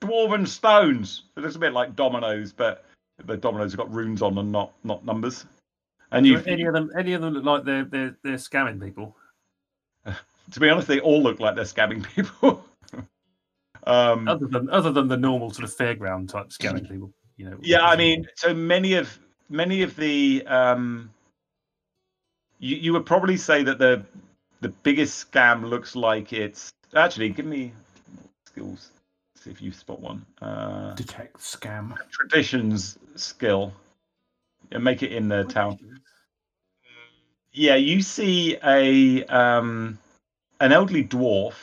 dwarven 0.01 0.47
stones. 0.47 1.23
It 1.37 1.41
looks 1.41 1.55
a 1.55 1.59
bit 1.59 1.73
like 1.73 1.95
dominoes, 1.95 2.53
but 2.53 2.85
the 3.25 3.37
dominoes 3.37 3.73
have 3.73 3.77
got 3.77 3.93
runes 3.93 4.21
on 4.21 4.37
and 4.37 4.51
not 4.51 4.73
not 4.83 5.05
numbers. 5.05 5.45
And 6.11 6.25
you, 6.25 6.41
any 6.45 6.63
of 6.63 6.73
them, 6.73 6.91
any 6.97 7.13
of 7.13 7.21
them 7.21 7.33
look 7.33 7.43
like 7.43 7.65
they're 7.65 7.85
they're 7.85 8.17
they're 8.23 8.37
scamming 8.37 8.81
people. 8.81 9.15
to 10.05 10.59
be 10.59 10.69
honest, 10.69 10.87
they 10.87 10.99
all 10.99 11.21
look 11.21 11.39
like 11.39 11.55
they're 11.55 11.65
scamming 11.65 12.05
people. 12.15 12.63
um, 13.87 14.27
Other 14.27 14.47
than 14.47 14.69
other 14.69 14.91
than 14.91 15.07
the 15.07 15.17
normal 15.17 15.51
sort 15.51 15.67
of 15.69 15.75
fairground 15.75 16.29
type 16.29 16.47
scamming 16.49 16.89
people, 16.89 17.11
you 17.37 17.49
know. 17.49 17.57
yeah, 17.61 17.85
I 17.85 17.95
mean, 17.95 18.27
so 18.35 18.53
many 18.53 18.93
of 18.93 19.19
many 19.49 19.81
of 19.81 19.95
the 19.95 20.43
um, 20.47 21.09
you 22.59 22.77
you 22.77 22.93
would 22.93 23.05
probably 23.05 23.37
say 23.37 23.63
that 23.63 23.77
the 23.79 24.03
the 24.61 24.69
biggest 24.69 25.29
scam 25.31 25.67
looks 25.67 25.95
like 25.95 26.31
it's 26.33 26.71
actually 26.95 27.29
give 27.29 27.45
me 27.45 27.73
skills. 28.47 28.91
See 29.35 29.49
if 29.51 29.61
you 29.61 29.71
spot 29.71 29.99
one. 29.99 30.25
Uh, 30.41 30.93
Detect 30.93 31.37
scam. 31.39 31.93
traditions 32.11 32.97
skill. 33.15 33.73
and 34.71 34.83
make 34.83 35.03
it 35.03 35.11
in 35.11 35.27
the 35.27 35.43
town. 35.43 35.77
Yeah, 37.51 37.75
you 37.75 38.01
see 38.01 38.57
a 38.63 39.23
um, 39.25 39.99
an 40.59 40.71
elderly 40.71 41.03
dwarf 41.03 41.55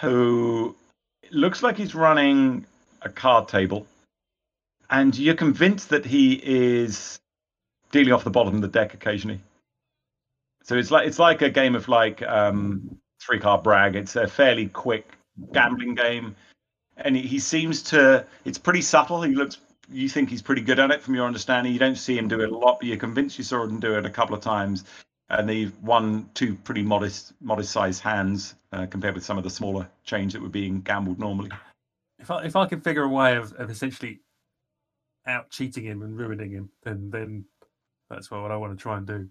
who 0.00 0.76
looks 1.34 1.62
like 1.62 1.76
he's 1.76 1.94
running 1.94 2.64
a 3.02 3.08
card 3.08 3.48
table, 3.48 3.86
and 4.90 5.16
you're 5.18 5.34
convinced 5.34 5.90
that 5.90 6.04
he 6.04 6.34
is 6.42 7.18
dealing 7.90 8.12
off 8.12 8.24
the 8.24 8.30
bottom 8.30 8.54
of 8.54 8.62
the 8.62 8.68
deck 8.68 8.94
occasionally. 8.94 9.40
So 10.62 10.76
it's 10.76 10.90
like 10.90 11.06
it's 11.06 11.18
like 11.18 11.42
a 11.42 11.50
game 11.50 11.74
of 11.74 11.88
like 11.88 12.22
um, 12.22 12.98
three 13.20 13.38
card 13.38 13.62
brag. 13.62 13.96
It's 13.96 14.16
a 14.16 14.26
fairly 14.26 14.68
quick 14.68 15.12
gambling 15.52 15.94
game, 15.94 16.34
and 16.96 17.16
he, 17.16 17.38
seems 17.38 17.82
to. 17.84 18.24
It's 18.44 18.58
pretty 18.58 18.82
subtle. 18.82 19.22
He 19.22 19.34
looks. 19.34 19.58
You 19.90 20.08
think 20.08 20.30
he's 20.30 20.40
pretty 20.40 20.62
good 20.62 20.78
at 20.78 20.90
it 20.90 21.02
from 21.02 21.14
your 21.14 21.26
understanding. 21.26 21.72
You 21.72 21.78
don't 21.78 21.98
see 21.98 22.16
him 22.16 22.26
do 22.26 22.40
it 22.40 22.50
a 22.50 22.56
lot, 22.56 22.78
but 22.80 22.88
you're 22.88 22.96
convinced 22.96 23.36
you 23.36 23.44
saw 23.44 23.64
him 23.64 23.80
do 23.80 23.98
it 23.98 24.06
a 24.06 24.10
couple 24.10 24.34
of 24.34 24.40
times 24.40 24.84
and 25.30 25.48
they've 25.48 25.76
won 25.82 26.28
two 26.34 26.54
pretty 26.54 26.82
modest 26.82 27.32
modest 27.40 27.72
sized 27.72 28.02
hands 28.02 28.54
uh, 28.74 28.86
compared 28.86 29.14
with 29.14 29.24
some 29.24 29.38
of 29.38 29.44
the 29.44 29.50
smaller 29.50 29.88
change 30.04 30.32
that 30.32 30.42
were 30.42 30.48
being 30.48 30.80
gambled 30.80 31.18
normally. 31.18 31.50
If 32.18 32.30
I 32.30 32.44
if 32.44 32.56
I 32.56 32.66
can 32.66 32.80
figure 32.80 33.02
a 33.02 33.08
way 33.08 33.36
of, 33.36 33.52
of 33.54 33.70
essentially 33.70 34.20
out 35.26 35.50
cheating 35.50 35.84
him 35.84 36.02
and 36.02 36.16
ruining 36.18 36.50
him, 36.50 36.70
then 36.82 37.10
then 37.10 37.44
that's 38.10 38.30
what 38.30 38.50
I 38.50 38.56
want 38.56 38.76
to 38.76 38.82
try 38.82 38.98
and 38.98 39.06
do. 39.06 39.28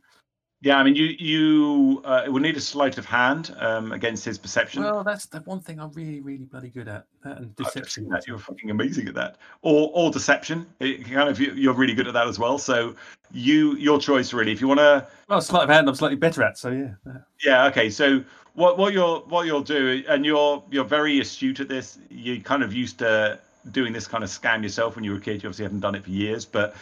Yeah, 0.63 0.77
I 0.77 0.83
mean 0.83 0.95
you 0.95 1.07
you 1.19 2.01
uh, 2.05 2.23
will 2.27 2.39
need 2.39 2.55
a 2.55 2.61
sleight 2.61 2.97
of 2.97 3.05
hand 3.05 3.53
um, 3.59 3.91
against 3.91 4.23
his 4.23 4.37
perception. 4.37 4.81
Well, 4.81 5.03
that's 5.03 5.25
the 5.25 5.39
one 5.41 5.59
thing 5.59 5.77
I'm 5.77 5.91
really 5.91 6.21
really 6.21 6.45
bloody 6.45 6.69
good 6.69 6.87
at. 6.87 7.05
That 7.25 7.39
and 7.39 7.55
deception. 7.57 8.07
that 8.09 8.25
you're 8.27 8.37
fucking 8.37 8.69
amazing 8.69 9.09
at 9.09 9.13
that, 9.15 9.35
or 9.61 9.91
or 9.93 10.09
deception. 10.09 10.65
It 10.79 11.03
kind 11.03 11.27
of 11.27 11.37
you- 11.39 11.51
you're 11.53 11.73
really 11.73 11.93
good 11.93 12.07
at 12.07 12.13
that 12.13 12.27
as 12.27 12.39
well. 12.39 12.57
So 12.57 12.95
you 13.31 13.75
your 13.75 13.99
choice 13.99 14.31
really. 14.31 14.53
If 14.53 14.61
you 14.61 14.69
want 14.69 14.79
to 14.79 15.05
Well, 15.27 15.41
sleight 15.41 15.63
of 15.63 15.69
hand, 15.69 15.89
I'm 15.89 15.95
slightly 15.95 16.15
better 16.15 16.41
at. 16.43 16.57
So 16.57 16.69
yeah. 16.71 16.93
yeah. 17.05 17.17
Yeah. 17.43 17.65
Okay. 17.65 17.89
So 17.89 18.23
what 18.53 18.77
what 18.77 18.93
you'll 18.93 19.25
what 19.27 19.45
you'll 19.45 19.63
do, 19.63 20.01
and 20.07 20.25
you're 20.25 20.63
you're 20.71 20.85
very 20.85 21.19
astute 21.19 21.59
at 21.59 21.67
this. 21.67 21.99
You 22.09 22.39
kind 22.41 22.63
of 22.63 22.73
used 22.73 22.99
to 22.99 23.37
doing 23.71 23.91
this 23.91 24.07
kind 24.07 24.23
of 24.23 24.29
scam 24.29 24.63
yourself 24.63 24.95
when 24.95 25.03
you 25.03 25.11
were 25.11 25.17
a 25.17 25.21
kid. 25.21 25.43
You 25.43 25.49
obviously 25.49 25.63
haven't 25.63 25.81
done 25.81 25.95
it 25.95 26.05
for 26.05 26.09
years, 26.11 26.45
but 26.45 26.73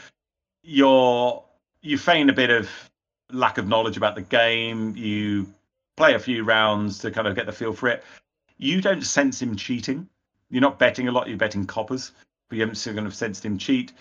you're 0.61 1.43
you 1.81 1.97
feign 1.97 2.29
a 2.29 2.33
bit 2.33 2.51
of 2.51 2.69
lack 3.33 3.57
of 3.57 3.67
knowledge 3.67 3.97
about 3.97 4.15
the 4.15 4.21
game. 4.21 4.95
You 4.95 5.51
play 5.97 6.13
a 6.15 6.19
few 6.19 6.43
rounds 6.43 6.99
to 6.99 7.11
kind 7.11 7.27
of 7.27 7.35
get 7.35 7.45
the 7.45 7.51
feel 7.51 7.73
for 7.73 7.89
it. 7.89 8.03
You 8.57 8.81
don't 8.81 9.03
sense 9.03 9.41
him 9.41 9.55
cheating. 9.55 10.07
You're 10.49 10.61
not 10.61 10.79
betting 10.79 11.07
a 11.07 11.11
lot. 11.11 11.27
You're 11.27 11.37
betting 11.37 11.65
coppers, 11.65 12.11
but 12.49 12.57
you 12.57 12.61
haven't 12.61 12.75
sort 12.75 12.97
of 12.97 13.15
sensed 13.15 13.45
him 13.45 13.57
cheat. 13.57 13.93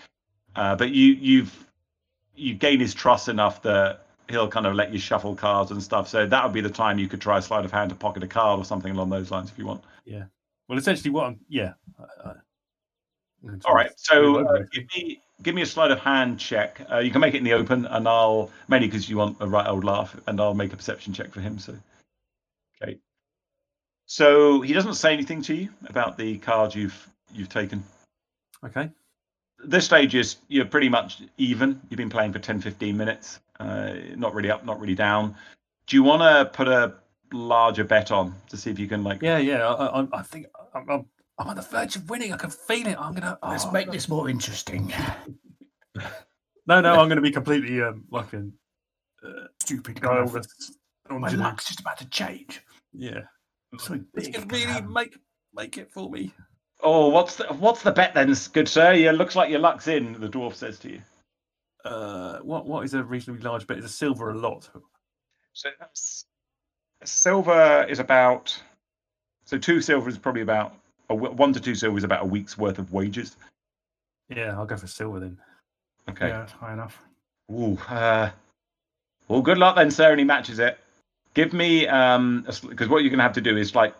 Uh, 0.55 0.75
but 0.75 0.91
you 0.91 1.13
you've 1.13 1.67
you 2.35 2.53
gain 2.53 2.79
his 2.79 2.93
trust 2.93 3.29
enough 3.29 3.61
that 3.63 4.05
he'll 4.29 4.47
kind 4.47 4.65
of 4.65 4.75
let 4.75 4.91
you 4.91 4.99
shuffle 4.99 5.35
cards 5.35 5.71
and 5.71 5.81
stuff. 5.81 6.07
So 6.07 6.25
that 6.25 6.43
would 6.43 6.53
be 6.53 6.61
the 6.61 6.69
time 6.69 6.99
you 6.99 7.07
could 7.07 7.21
try 7.21 7.37
a 7.37 7.41
sleight 7.41 7.65
of 7.65 7.71
hand 7.71 7.89
to 7.89 7.95
pocket 7.95 8.23
a 8.23 8.27
card 8.27 8.59
or 8.59 8.65
something 8.65 8.91
along 8.91 9.09
those 9.09 9.31
lines 9.31 9.49
if 9.49 9.57
you 9.57 9.65
want. 9.65 9.83
Yeah. 10.05 10.25
Well, 10.67 10.77
essentially, 10.77 11.09
what 11.09 11.25
I'm 11.25 11.39
yeah. 11.49 11.73
I, 12.23 12.33
All 13.65 13.75
right. 13.75 13.91
So 13.97 14.45
uh, 14.45 14.63
give 14.71 14.85
me 14.95 15.21
give 15.41 15.55
me 15.55 15.61
a 15.61 15.65
sleight 15.65 15.91
of 15.91 15.99
hand 15.99 16.39
check. 16.39 16.81
Uh, 16.91 16.99
you 16.99 17.11
can 17.11 17.21
make 17.21 17.33
it 17.33 17.37
in 17.37 17.43
the 17.43 17.53
open, 17.53 17.85
and 17.85 18.07
I'll 18.07 18.51
mainly 18.67 18.87
because 18.87 19.09
you 19.09 19.17
want 19.17 19.37
a 19.39 19.47
right 19.47 19.67
old 19.67 19.83
laugh, 19.83 20.15
and 20.27 20.39
I'll 20.39 20.53
make 20.53 20.73
a 20.73 20.77
perception 20.77 21.13
check 21.13 21.31
for 21.31 21.41
him. 21.41 21.57
So 21.57 21.75
okay. 22.81 22.99
So 24.05 24.61
he 24.61 24.73
doesn't 24.73 24.95
say 24.95 25.13
anything 25.13 25.41
to 25.43 25.55
you 25.55 25.69
about 25.87 26.17
the 26.17 26.37
card 26.39 26.75
you've 26.75 27.07
you've 27.33 27.49
taken. 27.49 27.83
okay. 28.63 28.89
This 29.63 29.85
stage 29.85 30.15
is 30.15 30.37
you're 30.47 30.65
pretty 30.65 30.89
much 30.89 31.21
even. 31.37 31.79
You've 31.89 31.97
been 31.97 32.09
playing 32.09 32.33
for 32.33 32.39
10, 32.39 32.61
15 32.61 32.97
minutes. 32.97 33.39
Uh, 33.59 33.93
not 34.15 34.33
really 34.33 34.49
up, 34.49 34.65
not 34.65 34.79
really 34.79 34.95
down. 34.95 35.35
Do 35.85 35.95
you 35.95 36.03
want 36.03 36.23
to 36.23 36.51
put 36.51 36.67
a 36.67 36.95
larger 37.31 37.83
bet 37.83 38.11
on 38.11 38.33
to 38.49 38.57
see 38.57 38.71
if 38.71 38.79
you 38.79 38.87
can 38.87 39.03
like 39.03 39.21
Yeah, 39.21 39.37
yeah. 39.37 39.67
I, 39.67 40.01
I, 40.01 40.07
I 40.13 40.21
think 40.23 40.47
I'm, 40.73 40.89
I'm, 40.89 41.05
I'm 41.37 41.47
on 41.47 41.55
the 41.55 41.61
verge 41.61 41.95
of 41.95 42.09
winning. 42.09 42.33
I 42.33 42.37
can 42.37 42.49
feel 42.51 42.87
it. 42.87 42.97
I'm 42.99 43.13
gonna. 43.13 43.37
Let's 43.43 43.65
oh, 43.65 43.71
make 43.71 43.91
this 43.91 44.07
more 44.09 44.29
interesting. 44.29 44.93
No, 46.67 46.79
no. 46.79 46.93
I'm 46.99 47.09
gonna 47.09 47.21
be 47.21 47.31
completely 47.31 47.81
um 47.81 48.05
like 48.11 48.31
a 48.33 48.45
Stupid 49.61 49.99
guy. 49.99 50.23
guy. 50.23 50.31
with 50.31 50.47
My 51.09 51.15
on 51.27 51.31
to- 51.31 51.37
luck's 51.37 51.65
just 51.67 51.79
about 51.79 51.97
to 51.97 52.09
change. 52.09 52.61
Yeah. 52.93 53.21
Something 53.79 54.05
It's 54.13 54.27
big 54.27 54.33
gonna 54.35 54.45
can 54.45 54.55
really 54.55 54.71
happen. 54.71 54.93
make 54.93 55.17
make 55.53 55.77
it 55.77 55.91
for 55.91 56.09
me. 56.09 56.31
Oh, 56.81 57.09
what's 57.09 57.35
the 57.35 57.45
what's 57.45 57.81
the 57.81 57.91
bet 57.91 58.13
then, 58.13 58.33
good 58.53 58.67
sir? 58.69 58.93
Yeah, 58.93 59.11
looks 59.11 59.35
like 59.35 59.49
your 59.49 59.59
luck's 59.59 59.87
in. 59.87 60.13
The 60.13 60.29
dwarf 60.29 60.53
says 60.53 60.77
to 60.79 60.91
you. 60.91 61.01
Uh, 61.83 62.39
what 62.39 62.65
what 62.67 62.85
is 62.85 62.93
a 62.93 63.03
reasonably 63.03 63.41
large 63.43 63.65
bet? 63.65 63.79
Is 63.79 63.85
a 63.85 63.89
silver 63.89 64.29
a 64.31 64.37
lot? 64.37 64.69
So 65.53 65.69
that's 65.79 66.25
silver 67.03 67.85
is 67.89 67.99
about. 67.99 68.55
So 69.45 69.57
two 69.57 69.81
silver 69.81 70.07
is 70.09 70.17
probably 70.17 70.43
about 70.43 70.75
a, 71.11 71.15
w- 71.15 71.35
one 71.35 71.53
to 71.53 71.59
two 71.59 71.75
silver 71.75 71.97
is 71.97 72.03
about 72.03 72.23
a 72.23 72.25
week's 72.25 72.57
worth 72.57 72.79
of 72.79 72.91
wages. 72.91 73.35
Yeah, 74.29 74.53
I'll 74.57 74.65
go 74.65 74.77
for 74.77 74.87
silver 74.87 75.19
then. 75.19 75.37
Okay. 76.09 76.27
Yeah, 76.27 76.39
that's 76.39 76.51
high 76.53 76.73
enough. 76.73 77.01
Ooh. 77.51 77.77
Uh, 77.89 78.29
well, 79.27 79.41
good 79.41 79.57
luck 79.57 79.75
then, 79.75 79.91
sir. 79.91 80.11
And 80.11 80.19
he 80.19 80.25
matches 80.25 80.59
it. 80.59 80.77
Give 81.33 81.53
me 81.53 81.87
um 81.87 82.45
because 82.67 82.89
what 82.89 83.03
you're 83.03 83.09
gonna 83.11 83.23
have 83.23 83.33
to 83.33 83.41
do 83.41 83.55
is 83.55 83.73
like, 83.75 83.93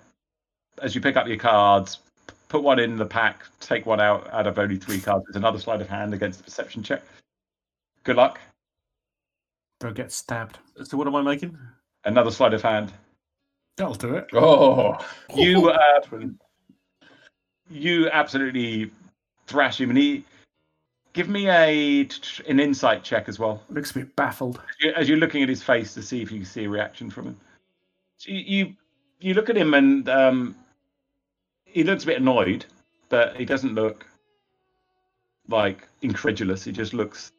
as 0.81 0.95
you 0.95 1.01
pick 1.01 1.15
up 1.15 1.27
your 1.27 1.37
cards, 1.37 1.99
put 2.49 2.61
one 2.63 2.79
in 2.79 2.97
the 2.97 3.05
pack, 3.05 3.43
take 3.61 3.85
one 3.85 4.01
out 4.01 4.29
out 4.33 4.47
of 4.47 4.59
only 4.59 4.77
three 4.77 4.99
cards. 4.99 5.25
It's 5.29 5.37
another 5.37 5.59
sleight 5.59 5.79
of 5.81 5.87
hand 5.87 6.13
against 6.13 6.39
the 6.39 6.43
perception 6.43 6.83
check. 6.83 7.01
Good 8.03 8.17
luck. 8.17 8.39
Bro 9.79 9.93
get 9.93 10.11
stabbed. 10.11 10.59
So 10.83 10.97
what 10.97 11.07
am 11.07 11.15
I 11.15 11.21
making? 11.21 11.57
Another 12.03 12.31
sleight 12.31 12.53
of 12.53 12.61
hand. 12.61 12.91
That'll 13.77 13.95
do 13.95 14.15
it. 14.15 14.27
Oh, 14.33 14.97
You 15.33 15.69
uh, 15.69 16.01
you 17.71 18.09
absolutely 18.09 18.91
thrash 19.47 19.79
him, 19.79 19.89
and 19.89 19.97
he 19.97 20.23
give 21.13 21.27
me 21.29 21.49
a 21.49 22.07
an 22.47 22.59
insight 22.59 23.03
check 23.03 23.27
as 23.29 23.39
well. 23.39 23.61
Looks 23.69 23.91
a 23.91 23.95
bit 23.95 24.15
baffled. 24.15 24.57
As 24.69 24.75
you- 24.85 24.93
as 24.93 25.09
you're 25.09 25.17
looking 25.17 25.43
at 25.43 25.49
his 25.49 25.63
face 25.63 25.93
to 25.95 26.01
see 26.01 26.21
if 26.21 26.31
you 26.31 26.39
can 26.39 26.45
see 26.45 26.65
a 26.65 26.69
reaction 26.69 27.09
from 27.09 27.25
him. 27.27 27.39
So 28.17 28.31
you 28.31 28.37
you, 28.65 28.75
you 29.19 29.33
look 29.33 29.49
at 29.49 29.57
him 29.57 29.73
and 29.73 30.07
um, 30.09 30.55
he 31.65 31.83
looks 31.83 32.03
a 32.03 32.07
bit 32.07 32.17
annoyed, 32.21 32.65
but 33.09 33.35
he 33.35 33.45
doesn't 33.45 33.73
look 33.75 34.05
like 35.47 35.87
incredulous. 36.01 36.63
He 36.63 36.71
just 36.71 36.93
looks 36.93 37.31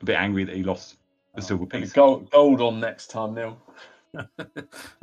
a 0.00 0.04
bit 0.04 0.16
angry 0.16 0.44
that 0.44 0.54
he 0.54 0.62
lost 0.62 0.96
the 1.34 1.42
silver 1.42 1.66
piece. 1.66 1.92
gold, 1.92 2.30
gold 2.30 2.60
on 2.60 2.80
next 2.80 3.08
time, 3.08 3.34
Neil. 3.34 3.58
I 4.16 4.24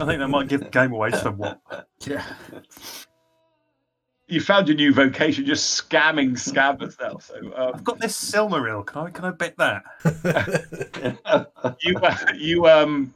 think 0.05 0.19
that 0.19 0.27
might 0.29 0.47
give 0.47 0.61
the 0.61 0.69
game 0.69 0.91
away 0.93 1.11
somewhat. 1.11 1.61
Yeah. 2.01 2.23
You 4.27 4.41
found 4.41 4.67
your 4.67 4.75
new 4.75 4.91
vocation, 4.91 5.45
just 5.45 5.89
scamming 5.89 6.31
scammers 6.33 6.99
now. 6.99 7.17
So 7.19 7.35
um, 7.55 7.71
I've 7.75 7.83
got 7.83 7.99
this 7.99 8.17
Silmaril. 8.31 8.85
Can 8.85 9.07
I 9.07 9.09
can 9.11 9.25
I 9.25 9.31
bet 9.31 9.55
that? 9.57 9.83
you 11.81 11.97
uh, 11.97 12.17
you 12.35 12.65
um 12.67 13.13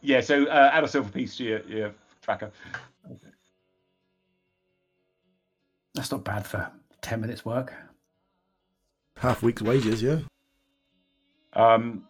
yeah. 0.00 0.20
So 0.20 0.46
uh, 0.46 0.70
add 0.72 0.84
a 0.84 0.88
silver 0.88 1.10
piece 1.10 1.36
to 1.38 1.44
your, 1.44 1.60
your 1.66 1.94
tracker. 2.22 2.52
That's 5.94 6.12
not 6.12 6.24
bad 6.24 6.46
for 6.46 6.70
10 7.02 7.20
minutes 7.20 7.44
work. 7.44 7.74
Half 9.16 9.42
week's 9.42 9.60
wages, 9.60 10.02
yeah. 10.02 10.20
Um, 11.52 12.04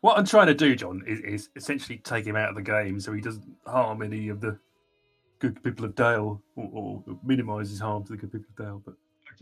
What 0.00 0.18
I'm 0.18 0.26
trying 0.26 0.48
to 0.48 0.54
do, 0.54 0.74
John, 0.74 1.02
is, 1.06 1.20
is 1.20 1.48
essentially 1.56 1.98
take 1.98 2.26
him 2.26 2.36
out 2.36 2.50
of 2.50 2.54
the 2.56 2.62
game 2.62 3.00
so 3.00 3.12
he 3.12 3.20
doesn't 3.20 3.46
harm 3.66 4.02
any 4.02 4.28
of 4.28 4.40
the 4.40 4.58
good 5.38 5.62
people 5.62 5.84
of 5.84 5.94
Dale 5.94 6.42
or, 6.56 6.70
or 6.72 7.02
minimise 7.22 7.70
his 7.70 7.80
harm 7.80 8.04
to 8.04 8.12
the 8.12 8.18
good 8.18 8.32
people 8.32 8.48
of 8.50 8.56
Dale. 8.56 8.82
But 8.84 8.94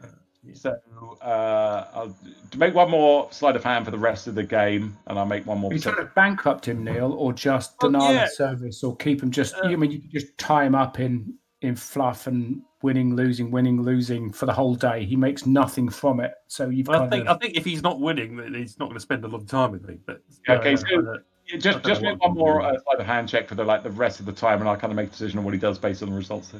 uh, 0.05 0.09
yeah. 0.45 0.55
So 0.55 0.79
uh, 1.23 1.87
I'll 1.95 2.17
to 2.51 2.59
make 2.59 2.75
one 2.75 2.91
more 2.91 3.29
sleight 3.33 3.57
of 3.57 3.65
hand 3.65 3.85
for 3.85 3.91
the 3.91 3.99
rest 3.99 4.27
of 4.27 4.35
the 4.35 4.45
game, 4.45 4.97
and 5.07 5.19
I'll 5.19 5.27
make 5.27 5.47
one 5.47 5.59
more. 5.59 5.71
Are 5.71 5.75
you 5.75 5.81
trying 5.81 5.95
percent- 5.97 6.11
to 6.11 6.15
bankrupt 6.15 6.67
him, 6.69 6.85
Neil, 6.85 7.13
or 7.13 7.33
just 7.33 7.75
Oh, 7.81 7.89
deny 7.89 8.13
yeah. 8.13 8.25
the 8.27 8.31
service, 8.31 8.85
or 8.85 8.95
keep 8.97 9.23
him 9.23 9.31
just? 9.31 9.57
Uh, 9.57 9.69
you 9.69 9.77
mean 9.79 9.91
you 9.91 10.01
could 10.01 10.11
just 10.13 10.37
tie 10.39 10.65
him 10.65 10.75
up 10.75 11.01
in 11.01 11.35
in 11.63 11.75
fluff 11.75 12.27
and 12.27 12.63
winning, 12.83 13.17
losing, 13.17 13.51
winning, 13.51 13.83
losing 13.83 14.31
for 14.31 14.47
the 14.47 14.53
whole 14.53 14.75
day? 14.77 15.05
He 15.05 15.17
makes 15.17 15.47
nothing 15.47 15.89
from 15.89 16.21
it. 16.21 16.33
So 16.47 16.69
you've 16.69 16.87
Well, 16.87 16.97
I 16.97 17.09
kind 17.09 17.11
think 17.13 17.29
I 17.29 17.35
think 17.35 17.57
if 17.57 17.65
he's 17.65 17.83
not 17.83 17.99
winning, 17.99 18.37
then 18.37 18.55
he's 18.55 18.79
not 18.79 18.85
going 18.87 18.97
to 18.97 19.01
spend 19.01 19.25
a 19.25 19.29
lot 19.29 19.41
of 19.41 19.49
time 19.49 19.73
with 19.73 19.89
me. 19.89 19.99
But 20.07 20.21
Okay, 20.49 20.75
uh, 20.75 20.77
so- 20.77 21.13
uh, 21.13 21.17
Yeah, 21.47 21.59
just 21.59 21.85
just 21.85 22.03
make 22.03 22.21
one 22.21 22.35
more 22.35 22.61
uh, 22.61 22.77
sleight 22.83 22.99
of 22.99 23.07
hand 23.07 23.29
check 23.29 23.49
for 23.49 23.55
the 23.55 23.65
like 23.65 23.83
the 23.85 23.91
rest 23.91 24.19
of 24.19 24.27
the 24.27 24.33
time, 24.33 24.61
and 24.61 24.69
I'll 24.69 24.77
kind 24.77 24.93
of 24.93 24.97
make 24.97 25.09
a 25.09 25.11
decision 25.11 25.39
on 25.39 25.45
what 25.45 25.55
he 25.55 25.61
does 25.61 25.79
based 25.79 26.03
on 26.03 26.11
the 26.11 26.17
results. 26.17 26.53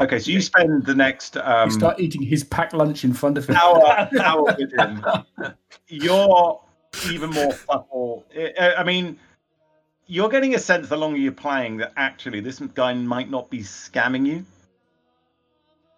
Okay, 0.00 0.18
so 0.18 0.30
you 0.30 0.40
spend 0.40 0.86
the 0.86 0.94
next 0.94 1.36
um, 1.36 1.68
you 1.68 1.74
start 1.74 2.00
eating 2.00 2.22
his 2.22 2.42
packed 2.42 2.72
lunch 2.72 3.04
in 3.04 3.12
front 3.12 3.36
of 3.36 3.46
him. 3.46 3.56
hour 3.56 4.08
hour 4.20 4.54
with 4.58 4.72
him. 4.72 5.04
You're 5.88 6.60
even 7.10 7.30
more 7.30 7.52
subtle. 7.52 8.24
I 8.34 8.76
I 8.78 8.84
mean, 8.84 9.18
you're 10.06 10.30
getting 10.30 10.54
a 10.54 10.58
sense 10.58 10.88
the 10.88 10.96
longer 10.96 11.18
you're 11.18 11.32
playing 11.32 11.76
that 11.78 11.92
actually 11.98 12.40
this 12.40 12.60
guy 12.60 12.94
might 12.94 13.30
not 13.30 13.50
be 13.50 13.58
scamming 13.58 14.26
you. 14.26 14.46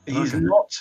He's 0.07 0.35
Okay. 0.35 0.43
not 0.45 0.75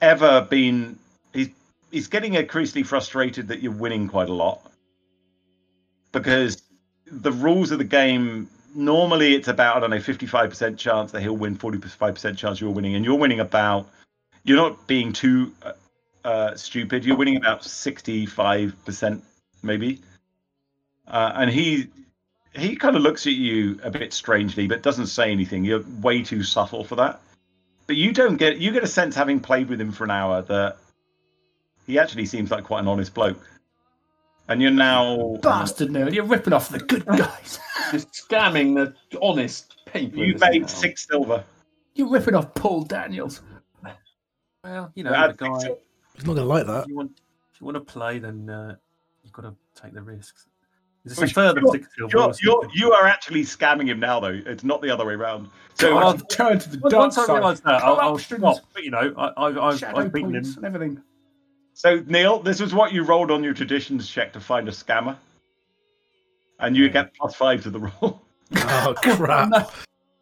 ever 0.00 0.40
been. 0.48 0.98
He's 1.34 1.50
he's 1.90 2.06
getting 2.06 2.34
increasingly 2.34 2.84
frustrated 2.84 3.48
that 3.48 3.60
you're 3.60 3.72
winning 3.72 4.08
quite 4.08 4.30
a 4.30 4.34
lot 4.34 4.62
because 6.12 6.62
the 7.06 7.32
rules 7.32 7.70
of 7.70 7.78
the 7.78 7.84
game 7.84 8.48
normally 8.74 9.34
it's 9.34 9.48
about 9.48 9.76
I 9.76 9.80
don't 9.80 9.90
know 9.90 9.96
55% 9.96 10.78
chance 10.78 11.12
that 11.12 11.20
he'll 11.20 11.36
win, 11.36 11.56
45% 11.56 12.36
chance 12.36 12.60
you're 12.60 12.70
winning, 12.70 12.94
and 12.94 13.04
you're 13.04 13.18
winning 13.18 13.40
about. 13.40 13.88
You're 14.44 14.56
not 14.56 14.86
being 14.86 15.12
too 15.12 15.52
uh, 15.62 15.72
uh, 16.24 16.56
stupid. 16.56 17.04
You're 17.04 17.16
winning 17.16 17.36
about 17.36 17.62
65% 17.62 19.22
maybe, 19.62 20.00
uh, 21.06 21.32
and 21.34 21.50
he 21.50 21.88
he 22.54 22.76
kind 22.76 22.96
of 22.96 23.02
looks 23.02 23.26
at 23.26 23.34
you 23.34 23.78
a 23.82 23.90
bit 23.90 24.12
strangely, 24.12 24.66
but 24.66 24.82
doesn't 24.82 25.06
say 25.06 25.30
anything. 25.30 25.64
You're 25.64 25.84
way 26.00 26.22
too 26.22 26.42
subtle 26.42 26.84
for 26.84 26.96
that. 26.96 27.20
But 27.86 27.96
you 27.96 28.12
don't 28.12 28.36
get 28.36 28.58
you 28.58 28.72
get 28.72 28.84
a 28.84 28.88
sense 28.88 29.14
having 29.14 29.40
played 29.40 29.68
with 29.68 29.80
him 29.80 29.92
for 29.92 30.04
an 30.04 30.10
hour 30.10 30.42
that 30.42 30.76
he 31.86 31.98
actually 31.98 32.26
seems 32.26 32.50
like 32.50 32.64
quite 32.64 32.80
an 32.80 32.88
honest 32.88 33.14
bloke. 33.14 33.38
And 34.48 34.62
you're 34.62 34.70
now 34.70 35.36
Bastard, 35.42 35.90
Neil! 35.90 36.12
You're 36.12 36.24
ripping 36.24 36.52
off 36.54 36.70
the 36.70 36.78
good 36.78 37.04
guys. 37.04 37.58
you're 37.92 38.00
scamming 38.00 38.74
the 39.10 39.20
honest 39.20 39.74
people. 39.92 40.18
you 40.24 40.32
this 40.34 40.40
made 40.40 40.60
town. 40.60 40.68
six 40.68 41.06
silver. 41.06 41.44
You're 41.94 42.08
ripping 42.08 42.34
off 42.34 42.54
Paul 42.54 42.82
Daniels. 42.84 43.42
well, 44.64 44.90
you 44.94 45.04
know, 45.04 45.12
Add 45.14 45.36
the 45.38 45.48
guy. 45.48 45.58
silver. 45.58 45.80
He's 46.14 46.24
not 46.24 46.34
going 46.34 46.46
to 46.46 46.52
like 46.52 46.66
that. 46.66 46.82
If 46.84 46.88
you 46.88 46.96
want, 46.96 47.12
if 47.54 47.60
you 47.60 47.64
want 47.66 47.74
to 47.76 47.80
play, 47.80 48.18
then 48.18 48.48
uh, 48.48 48.76
you've 49.22 49.32
got 49.32 49.42
to 49.42 49.54
take 49.80 49.92
the 49.94 50.02
risks. 50.02 50.46
Is 51.04 51.12
this 51.16 51.18
Well, 51.18 51.28
a 51.28 51.32
further 51.32 51.60
you're- 51.60 51.78
six 51.78 51.88
silver? 51.96 52.16
You're, 52.16 52.32
you're, 52.42 52.70
you 52.74 52.92
are 52.92 53.06
actually 53.06 53.42
scamming 53.42 53.86
him 53.88 54.00
now, 54.00 54.18
though. 54.20 54.40
It's 54.46 54.64
not 54.64 54.80
the 54.82 54.90
other 54.90 55.04
way 55.06 55.14
around. 55.14 55.48
So 55.74 55.92
God, 55.94 56.14
I've 56.16 56.28
turned 56.28 56.60
to 56.62 56.70
the 56.70 56.78
Once- 56.78 56.92
dark 56.92 57.16
Once 57.16 57.18
I 57.30 57.34
realise 57.34 57.60
that, 57.60 57.82
I'll, 57.84 57.96
I'll 58.00 58.08
Corruptions, 58.16 58.40
stop. 58.40 58.56
But 58.74 58.82
you 58.84 58.90
know, 58.90 59.14
I, 59.16 59.32
I've, 59.36 59.58
I've, 59.58 59.84
I've 59.84 60.12
beaten 60.12 60.34
him. 60.34 60.44
and 60.56 60.64
everything. 60.64 61.02
So 61.78 62.02
Neil, 62.08 62.40
this 62.40 62.60
is 62.60 62.74
what 62.74 62.92
you 62.92 63.04
rolled 63.04 63.30
on 63.30 63.44
your 63.44 63.54
traditions 63.54 64.08
check 64.08 64.32
to 64.32 64.40
find 64.40 64.66
a 64.66 64.72
scammer, 64.72 65.16
and 66.58 66.76
you 66.76 66.88
hmm. 66.88 66.92
get 66.92 67.14
plus 67.14 67.36
five 67.36 67.62
to 67.62 67.70
the 67.70 67.78
roll. 68.02 68.20
Oh, 68.56 68.94
crap. 68.96 69.70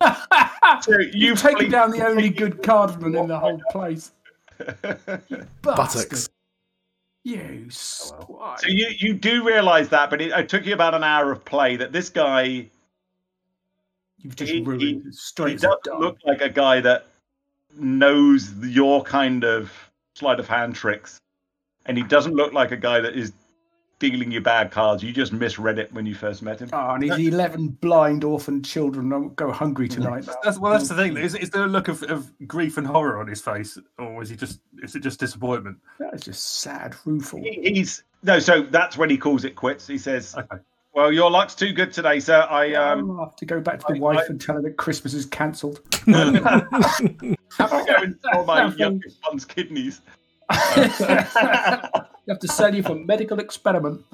So 0.82 0.98
You've 0.98 1.14
you've 1.14 1.40
taken 1.40 1.56
played- 1.58 1.70
down 1.72 1.90
the 1.92 2.04
only 2.06 2.28
good 2.28 2.60
cardman 2.62 3.18
in 3.18 3.28
the 3.28 3.38
whole 3.38 3.62
place. 3.70 4.10
Buttocks. 5.62 6.28
You 7.24 7.64
Oh, 7.66 7.70
swine. 7.70 8.58
so 8.58 8.66
you 8.68 8.88
you 8.98 9.14
do 9.14 9.42
realise 9.46 9.88
that, 9.88 10.10
but 10.10 10.20
it, 10.20 10.32
it 10.32 10.48
took 10.50 10.66
you 10.66 10.74
about 10.74 10.92
an 10.94 11.04
hour 11.04 11.32
of 11.32 11.42
play 11.44 11.76
that 11.76 11.92
this 11.92 12.10
guy 12.10 12.66
You've 14.18 14.36
just 14.36 14.52
he- 14.52 14.60
ruined 14.62 14.82
he- 14.82 14.90
it 14.90 15.02
he 15.04 15.12
straight 15.12 15.54
as 15.54 15.62
doesn't 15.62 15.86
a 15.86 15.98
look 15.98 16.18
like 16.26 16.42
a 16.42 16.50
guy 16.50 16.80
that 16.82 17.06
knows 17.78 18.52
your 18.62 19.02
kind 19.04 19.44
of 19.44 19.72
sleight 20.14 20.40
of 20.40 20.48
hand 20.48 20.74
tricks, 20.74 21.18
and 21.86 21.96
he 21.96 22.04
doesn't 22.04 22.34
look 22.34 22.52
like 22.52 22.70
a 22.72 22.76
guy 22.76 23.00
that 23.00 23.14
is 23.16 23.32
dealing 23.98 24.30
you 24.30 24.42
bad 24.42 24.70
cards. 24.70 25.02
You 25.02 25.10
just 25.12 25.32
misread 25.32 25.78
it 25.78 25.90
when 25.94 26.04
you 26.04 26.14
first 26.14 26.42
met 26.42 26.60
him. 26.60 26.68
Oh, 26.72 26.90
and 26.90 27.02
his 27.02 27.18
11 27.18 27.68
blind 27.80 28.24
orphan 28.24 28.62
children 28.62 29.08
don't 29.08 29.34
go 29.36 29.50
hungry 29.50 29.88
tonight. 29.88 30.28
That's, 30.44 30.58
well, 30.58 30.72
that's 30.72 30.88
the 30.88 30.94
thing. 30.94 31.16
Is, 31.16 31.34
is 31.34 31.48
there 31.48 31.64
a 31.64 31.68
look 31.68 31.88
of, 31.88 32.02
of 32.02 32.30
grief 32.46 32.76
and 32.76 32.86
horror 32.86 33.18
on 33.18 33.26
his 33.26 33.40
face, 33.40 33.78
or 33.98 34.22
is 34.22 34.28
he 34.28 34.36
just 34.36 34.60
is 34.82 34.94
it 34.94 35.00
just 35.00 35.18
disappointment? 35.18 35.78
That 35.98 36.12
is 36.14 36.20
just 36.22 36.60
sad, 36.60 36.94
rueful. 37.06 37.40
He- 37.42 37.72
He's 37.74 38.02
no, 38.22 38.38
so 38.38 38.62
that's 38.62 38.98
when 38.98 39.08
he 39.08 39.16
calls 39.16 39.44
it 39.44 39.56
quits. 39.56 39.86
He 39.86 39.96
says, 39.98 40.34
Okay. 40.36 40.56
"Well, 40.92 41.10
your 41.12 41.30
luck's 41.30 41.54
too 41.54 41.72
good 41.72 41.92
today, 41.92 42.20
sir. 42.20 42.46
I 42.50 42.74
um, 42.74 43.10
I'll 43.12 43.26
have 43.26 43.36
to 43.36 43.46
go 43.46 43.60
back 43.60 43.78
to 43.80 43.86
the 43.88 43.94
I- 43.96 43.98
wife 44.00 44.18
I- 44.20 44.26
and 44.26 44.38
tell 44.40 44.56
her 44.56 44.62
that 44.62 44.76
Christmas 44.76 45.14
is 45.14 45.24
cancelled. 45.24 45.80
have 46.06 46.68
to 46.68 47.84
go 47.86 47.94
and 48.02 48.18
sell 48.30 48.44
my 48.44 48.66
youngest 48.74 49.24
son's 49.24 49.44
kidneys." 49.46 50.02
You 50.50 52.32
have 52.32 52.38
to 52.40 52.48
sell 52.48 52.74
you 52.74 52.82
for 52.82 52.94
medical 52.94 53.38
experiment. 53.40 54.04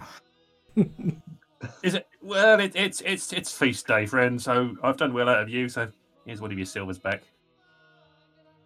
Is 1.82 1.94
it? 1.94 2.06
Well, 2.22 2.60
it, 2.60 2.74
it's 2.74 3.00
it's 3.02 3.32
it's 3.32 3.52
feast 3.56 3.86
day, 3.86 4.06
friend. 4.06 4.40
So 4.40 4.76
I've 4.82 4.96
done 4.96 5.12
well 5.12 5.28
out 5.28 5.40
of 5.40 5.48
you. 5.48 5.68
So 5.68 5.88
here's 6.26 6.40
one 6.40 6.50
of 6.50 6.58
your 6.58 6.66
silvers 6.66 6.98
back. 6.98 7.22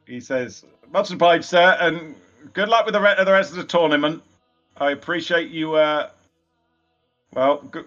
He 0.06 0.20
says, 0.20 0.64
"Much 0.92 1.10
obliged, 1.10 1.44
sir, 1.44 1.76
and 1.80 2.14
good 2.52 2.68
luck 2.68 2.86
with 2.86 2.94
the, 2.94 3.00
re- 3.00 3.22
the 3.24 3.32
rest 3.32 3.50
of 3.50 3.56
the 3.56 3.64
tournament. 3.64 4.22
I 4.76 4.92
appreciate 4.92 5.50
you. 5.50 5.74
Uh, 5.74 6.10
well, 7.34 7.62
g- 7.72 7.80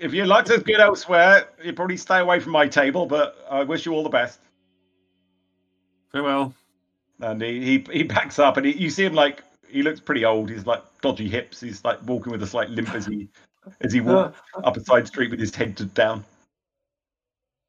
if 0.00 0.12
your 0.12 0.26
luck's 0.26 0.50
as 0.50 0.62
good 0.62 0.80
elsewhere, 0.80 1.48
you'd 1.62 1.76
probably 1.76 1.96
stay 1.96 2.18
away 2.18 2.40
from 2.40 2.52
my 2.52 2.66
table. 2.66 3.06
But 3.06 3.46
I 3.50 3.62
wish 3.62 3.86
you 3.86 3.92
all 3.92 4.02
the 4.02 4.08
best." 4.10 4.40
Farewell. 6.12 6.54
And 7.20 7.40
he 7.40 7.60
he, 7.60 7.86
he 7.92 8.02
backs 8.02 8.38
up, 8.38 8.56
and 8.56 8.66
he, 8.66 8.72
you 8.72 8.90
see 8.90 9.04
him 9.04 9.14
like 9.14 9.42
he 9.68 9.82
looks 9.82 10.00
pretty 10.00 10.24
old. 10.24 10.50
He's 10.50 10.66
like 10.66 10.82
dodgy 11.00 11.28
hips. 11.28 11.60
He's 11.60 11.84
like 11.84 12.02
walking 12.06 12.32
with 12.32 12.42
a 12.42 12.46
slight 12.46 12.70
limp 12.70 12.94
as 12.94 13.06
he 13.06 13.28
as 13.80 13.92
he 13.92 14.00
walks 14.00 14.40
up 14.64 14.76
a 14.76 14.80
side 14.80 15.06
street 15.06 15.30
with 15.30 15.40
his 15.40 15.54
head 15.54 15.94
down. 15.94 16.24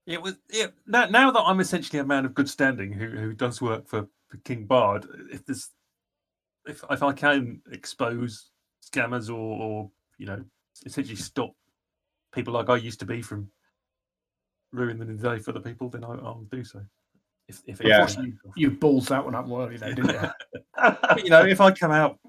It 0.06 0.22
was 0.22 0.36
yeah. 0.52 0.68
Now, 0.86 1.08
now 1.08 1.32
that 1.32 1.41
I'm 1.41 1.60
essentially 1.60 2.00
a 2.00 2.06
man 2.06 2.26
of 2.26 2.34
good 2.34 2.50
standing 2.50 2.93
who 2.93 3.08
who 3.08 3.34
does 3.34 3.62
work 3.62 3.88
for, 3.88 4.08
for 4.28 4.38
King 4.38 4.66
Bard, 4.66 5.08
if 5.32 5.46
this 5.46 5.70
if 6.66 6.84
if 6.89 7.02
I 7.02 7.12
can 7.12 7.62
expose 7.72 8.50
scammers 8.84 9.30
or 9.30 9.34
or 9.34 9.91
you 10.18 10.26
know 10.26 10.43
essentially 10.86 11.16
stop 11.16 11.56
people 12.34 12.54
like 12.54 12.70
I 12.70 12.76
used 12.76 13.00
to 13.00 13.06
be 13.06 13.22
from 13.22 13.50
ruining 14.72 15.08
the 15.08 15.30
day 15.30 15.39
for 15.39 15.54
the 15.54 15.60
people, 15.60 15.89
then 15.89 16.04
I, 16.04 16.10
I'll 16.10 16.46
do 16.52 16.64
so. 16.64 16.82
If 17.48 17.62
if 17.68 17.82
it 17.82 17.88
Yeah. 17.88 18.00
forces 18.00 18.18
me 18.20 18.32
to. 18.32 18.52
You 18.56 18.72
balls 18.72 19.08
that 19.10 19.24
one 19.24 19.36
up 19.36 19.46
early, 19.50 19.78
though, 19.78 19.93
didn't 19.93 20.10
you? 20.10 20.30
But, 20.78 21.24
you 21.24 21.30
know, 21.30 21.46
if 21.46 21.62
I 21.62 21.72
come 21.72 21.91
out, 21.91 22.20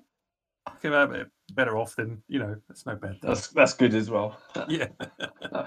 come 0.83 0.93
out 0.93 1.14
better 1.53 1.77
off 1.79 1.97
than 1.97 2.23
you 2.29 2.39
know. 2.39 2.57
That's 2.69 2.87
no 2.87 2.97
bad. 2.97 3.19
That's 3.23 3.49
that's 3.49 3.73
good 3.75 3.95
as 3.95 4.11
well. 4.11 4.39
yeah. 4.69 4.89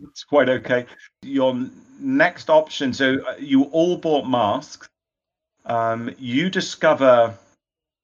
It's 0.00 0.24
quite 0.24 0.48
okay. 0.48 0.86
Your 1.22 1.58
next 2.00 2.48
option. 2.48 2.92
So 2.92 3.16
uh, 3.26 3.34
you 3.38 3.64
all 3.64 3.96
bought 3.96 4.26
masks. 4.26 4.88
Um, 5.66 6.14
you 6.18 6.48
discover 6.48 7.34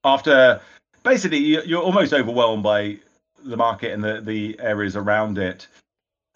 after 0.05 0.61
basically 1.05 1.39
you- 1.39 1.62
you're 1.64 1.83
almost 1.83 2.12
overwhelmed 2.12 2.62
by 2.64 2.99
the 3.45 3.57
market 3.57 3.93
and 3.93 4.03
the 4.03 4.20
the 4.20 4.59
areas 4.61 4.97
around 4.97 5.39
it. 5.39 5.68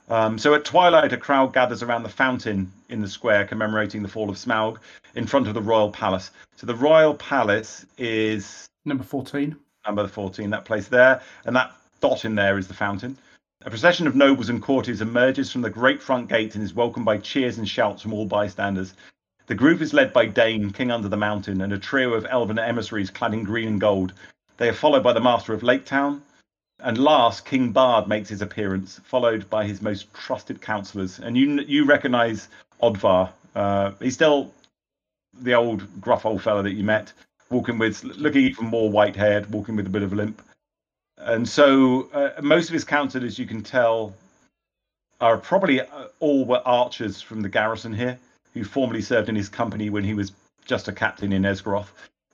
Um, 0.08 0.38
so 0.38 0.54
at 0.54 0.64
twilight, 0.64 1.12
a 1.12 1.16
crowd 1.16 1.52
gathers 1.52 1.82
around 1.82 2.04
the 2.04 2.08
fountain 2.08 2.70
in 2.88 3.00
the 3.00 3.08
square 3.08 3.44
commemorating 3.44 4.02
the 4.02 4.08
fall 4.08 4.30
of 4.30 4.36
Smaug 4.36 4.78
in 5.14 5.26
front 5.26 5.48
of 5.48 5.54
the 5.54 5.62
royal 5.62 5.90
palace. 5.90 6.30
So 6.56 6.66
the 6.66 6.74
royal 6.74 7.14
palace 7.14 7.84
is 7.98 8.66
Number 8.86 9.02
14. 9.02 9.56
number 9.84 10.06
14, 10.06 10.48
that 10.50 10.64
place 10.64 10.86
there, 10.86 11.20
and 11.44 11.56
that 11.56 11.72
dot 12.00 12.24
in 12.24 12.36
there 12.36 12.56
is 12.56 12.68
the 12.68 12.74
fountain. 12.74 13.18
A 13.64 13.70
procession 13.70 14.06
of 14.06 14.14
nobles 14.14 14.48
and 14.48 14.62
courtiers 14.62 15.00
emerges 15.00 15.50
from 15.50 15.62
the 15.62 15.70
great 15.70 16.00
front 16.00 16.28
gate 16.28 16.54
and 16.54 16.62
is 16.62 16.72
welcomed 16.72 17.04
by 17.04 17.18
cheers 17.18 17.58
and 17.58 17.68
shouts 17.68 18.02
from 18.02 18.12
all 18.12 18.26
bystanders. 18.26 18.94
The 19.48 19.56
group 19.56 19.80
is 19.80 19.92
led 19.92 20.12
by 20.12 20.28
Dáin, 20.28 20.72
King 20.72 20.92
Under 20.92 21.08
the 21.08 21.16
Mountain, 21.16 21.60
and 21.60 21.72
a 21.72 21.78
trio 21.78 22.14
of 22.14 22.26
elven 22.26 22.60
emissaries 22.60 23.10
clad 23.10 23.34
in 23.34 23.42
green 23.42 23.66
and 23.66 23.80
gold. 23.80 24.12
They 24.56 24.68
are 24.68 24.72
followed 24.72 25.02
by 25.02 25.12
the 25.12 25.20
Master 25.20 25.52
of 25.52 25.64
Lake 25.64 25.84
Town, 25.84 26.22
and 26.80 26.98
last, 26.98 27.44
King 27.46 27.72
Bard 27.72 28.06
makes 28.06 28.28
his 28.28 28.42
appearance, 28.42 29.00
followed 29.04 29.48
by 29.48 29.66
his 29.66 29.80
most 29.80 30.12
trusted 30.12 30.60
councillors. 30.60 31.18
And 31.18 31.36
you 31.36 31.60
you 31.62 31.84
recognise 31.84 32.48
Odvar. 32.82 33.30
Uh, 33.54 33.92
he's 34.00 34.14
still 34.14 34.52
the 35.40 35.54
old 35.54 36.00
gruff 36.00 36.26
old 36.26 36.42
fella 36.42 36.62
that 36.62 36.72
you 36.72 36.84
met, 36.84 37.12
walking 37.50 37.78
with, 37.78 38.04
looking 38.04 38.42
even 38.42 38.66
more 38.66 38.90
white 38.90 39.16
haired, 39.16 39.50
walking 39.50 39.76
with 39.76 39.86
a 39.86 39.90
bit 39.90 40.02
of 40.02 40.12
a 40.12 40.16
limp. 40.16 40.42
And 41.18 41.48
so 41.48 42.10
uh, 42.12 42.40
most 42.42 42.68
of 42.68 42.74
his 42.74 42.84
councillors, 42.84 43.38
you 43.38 43.46
can 43.46 43.62
tell, 43.62 44.14
are 45.20 45.38
probably 45.38 45.80
uh, 45.80 46.08
all 46.20 46.44
were 46.44 46.62
archers 46.66 47.22
from 47.22 47.40
the 47.40 47.48
garrison 47.48 47.94
here, 47.94 48.18
who 48.52 48.64
formerly 48.64 49.00
served 49.00 49.30
in 49.30 49.34
his 49.34 49.48
company 49.48 49.88
when 49.88 50.04
he 50.04 50.12
was 50.12 50.32
just 50.66 50.88
a 50.88 50.92
captain 50.92 51.32
in 51.32 51.42
Esgaroth. 51.42 51.88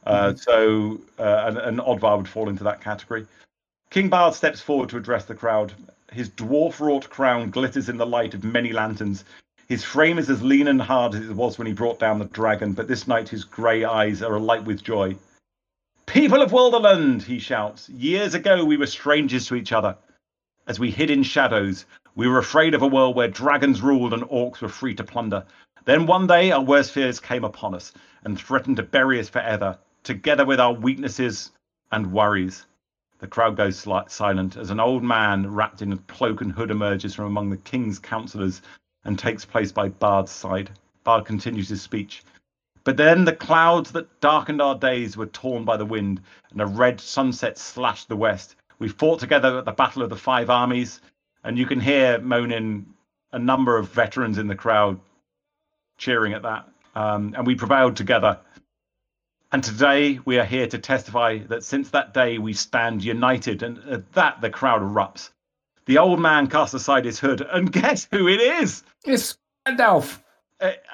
Uh, 0.05 0.34
So, 0.34 1.01
uh, 1.18 1.45
and, 1.47 1.59
and 1.59 1.78
Odvar 1.78 2.16
would 2.16 2.28
fall 2.28 2.49
into 2.49 2.64
that 2.64 2.80
category. 2.80 3.26
King 3.93 4.09
Bard 4.09 4.32
steps 4.32 4.62
forward 4.62 4.88
to 4.88 4.97
address 4.97 5.26
the 5.26 5.34
crowd. 5.34 5.74
His 6.11 6.30
dwarf 6.30 6.80
wrought 6.80 7.11
crown 7.11 7.51
glitters 7.51 7.90
in 7.90 7.99
the 7.99 8.07
light 8.07 8.32
of 8.32 8.43
many 8.43 8.72
lanterns. 8.72 9.22
His 9.68 9.84
frame 9.84 10.18
is 10.18 10.30
as 10.30 10.43
lean 10.43 10.66
and 10.68 10.80
hard 10.80 11.14
as 11.14 11.28
it 11.28 11.36
was 11.36 11.59
when 11.59 11.66
he 11.66 11.74
brought 11.74 11.99
down 11.99 12.18
the 12.18 12.24
dragon, 12.24 12.72
but 12.72 12.88
this 12.88 13.07
night 13.07 13.28
his 13.28 13.45
grey 13.45 13.84
eyes 13.84 14.22
are 14.22 14.36
alight 14.36 14.64
with 14.64 14.82
joy. 14.82 15.14
People 16.07 16.40
of 16.40 16.53
Wilderland, 16.53 17.20
he 17.20 17.38
shouts, 17.38 17.90
years 17.90 18.32
ago 18.32 18.64
we 18.64 18.78
were 18.78 18.86
strangers 18.86 19.47
to 19.49 19.57
each 19.57 19.72
other. 19.72 19.95
As 20.66 20.80
we 20.80 20.90
hid 20.90 21.11
in 21.11 21.22
shadows, 21.22 21.84
we 22.14 22.26
were 22.26 22.38
afraid 22.38 22.72
of 22.72 22.80
a 22.80 22.86
world 22.86 23.14
where 23.14 23.28
dragons 23.28 23.82
ruled 23.82 24.14
and 24.14 24.22
orcs 24.22 24.62
were 24.62 24.70
free 24.70 24.95
to 24.95 25.05
plunder. 25.05 25.45
Then 25.84 26.07
one 26.07 26.26
day 26.26 26.51
our 26.51 26.62
worst 26.62 26.93
fears 26.93 27.20
came 27.20 27.45
upon 27.45 27.74
us 27.74 27.93
and 28.24 28.40
threatened 28.40 28.78
to 28.78 28.84
bury 28.84 29.20
us 29.20 29.28
forever, 29.28 29.76
together 30.03 30.47
with 30.47 30.61
our 30.61 30.72
weaknesses 30.72 31.51
and 31.90 32.11
worries. 32.11 32.64
The 33.22 33.28
crowd 33.28 33.56
goes 33.56 33.86
silent 34.08 34.56
as 34.56 34.70
an 34.70 34.80
old 34.80 35.04
man 35.04 35.48
wrapped 35.48 35.80
in 35.80 35.92
a 35.92 35.96
cloak 35.96 36.40
and 36.40 36.50
hood 36.50 36.72
emerges 36.72 37.14
from 37.14 37.26
among 37.26 37.50
the 37.50 37.56
king's 37.56 38.00
councillors 38.00 38.62
and 39.04 39.16
takes 39.16 39.44
place 39.44 39.70
by 39.70 39.90
Bard's 39.90 40.32
side. 40.32 40.72
Bard 41.04 41.24
continues 41.24 41.68
his 41.68 41.80
speech. 41.80 42.24
But 42.82 42.96
then 42.96 43.24
the 43.24 43.32
clouds 43.32 43.92
that 43.92 44.20
darkened 44.20 44.60
our 44.60 44.74
days 44.74 45.16
were 45.16 45.26
torn 45.26 45.64
by 45.64 45.76
the 45.76 45.86
wind, 45.86 46.20
and 46.50 46.60
a 46.60 46.66
red 46.66 47.00
sunset 47.00 47.58
slashed 47.58 48.08
the 48.08 48.16
west. 48.16 48.56
We 48.80 48.88
fought 48.88 49.20
together 49.20 49.56
at 49.56 49.66
the 49.66 49.70
Battle 49.70 50.02
of 50.02 50.10
the 50.10 50.16
Five 50.16 50.50
Armies, 50.50 51.00
and 51.44 51.56
you 51.56 51.64
can 51.64 51.78
hear 51.78 52.18
moaning 52.18 52.92
a 53.30 53.38
number 53.38 53.76
of 53.76 53.88
veterans 53.88 54.38
in 54.38 54.48
the 54.48 54.56
crowd 54.56 54.98
cheering 55.96 56.32
at 56.32 56.42
that. 56.42 56.68
Um, 56.96 57.34
and 57.36 57.46
we 57.46 57.54
prevailed 57.54 57.94
together. 57.94 58.40
And 59.53 59.62
today 59.62 60.18
we 60.24 60.38
are 60.38 60.46
here 60.46 60.66
to 60.66 60.78
testify 60.78 61.40
that 61.48 61.62
since 61.62 61.90
that 61.90 62.14
day 62.14 62.38
we 62.38 62.55
stand 62.55 63.05
united, 63.05 63.62
and 63.62 63.78
at 63.86 64.11
that 64.14 64.40
the 64.40 64.48
crowd 64.48 64.80
erupts. 64.80 65.28
The 65.84 65.98
old 65.98 66.20
man 66.20 66.46
casts 66.46 66.72
aside 66.72 67.05
his 67.05 67.18
hood, 67.18 67.42
and 67.42 67.70
guess 67.72 68.09
who 68.11 68.28
it 68.28 68.40
is? 68.40 68.82
It's 69.05 69.36
Gandalf. 69.68 70.20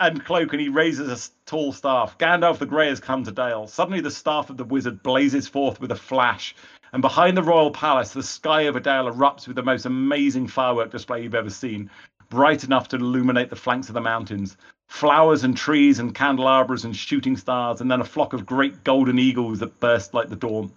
And 0.01 0.25
cloak, 0.25 0.53
and 0.53 0.61
he 0.61 0.69
raises 0.71 1.09
a 1.09 1.31
tall 1.47 1.73
staff. 1.73 2.19
Gandalf 2.19 2.59
the 2.59 2.67
Grey 2.67 2.89
has 2.89 2.99
come 2.99 3.23
to 3.23 3.31
Dale. 3.31 3.69
Suddenly, 3.69 4.01
the 4.01 4.11
staff 4.11 4.51
of 4.51 4.57
the 4.57 4.65
wizard 4.65 5.05
blazes 5.05 5.47
forth 5.47 5.81
with 5.81 5.93
a 5.93 5.97
flash, 5.97 6.57
and 6.93 7.01
behind 7.01 7.37
the 7.37 7.43
royal 7.45 7.71
palace, 7.71 8.13
the 8.13 8.25
sky 8.25 8.67
over 8.67 8.81
Dale 8.81 9.13
erupts 9.13 9.47
with 9.47 9.55
the 9.55 9.63
most 9.63 9.87
amazing 9.87 10.49
firework 10.49 10.91
display 10.91 11.23
you've 11.23 11.35
ever 11.37 11.51
seen, 11.51 11.89
bright 12.29 12.65
enough 12.65 12.89
to 12.89 12.97
illuminate 12.97 13.51
the 13.51 13.57
flanks 13.57 13.89
of 13.89 13.95
the 13.95 14.01
mountains. 14.01 14.57
Flowers 14.89 15.45
and 15.45 15.57
trees 15.57 15.99
and 15.99 16.15
candelabras 16.15 16.85
and 16.85 16.97
shooting 16.97 17.37
stars, 17.37 17.81
and 17.81 17.91
then 17.91 18.01
a 18.01 18.05
flock 18.05 18.33
of 18.33 18.47
great 18.47 18.85
golden 18.85 19.19
eagles 19.19 19.59
that 19.59 19.81
burst 19.81 20.15
like 20.15 20.29
the 20.29 20.37
dawn. 20.37 20.71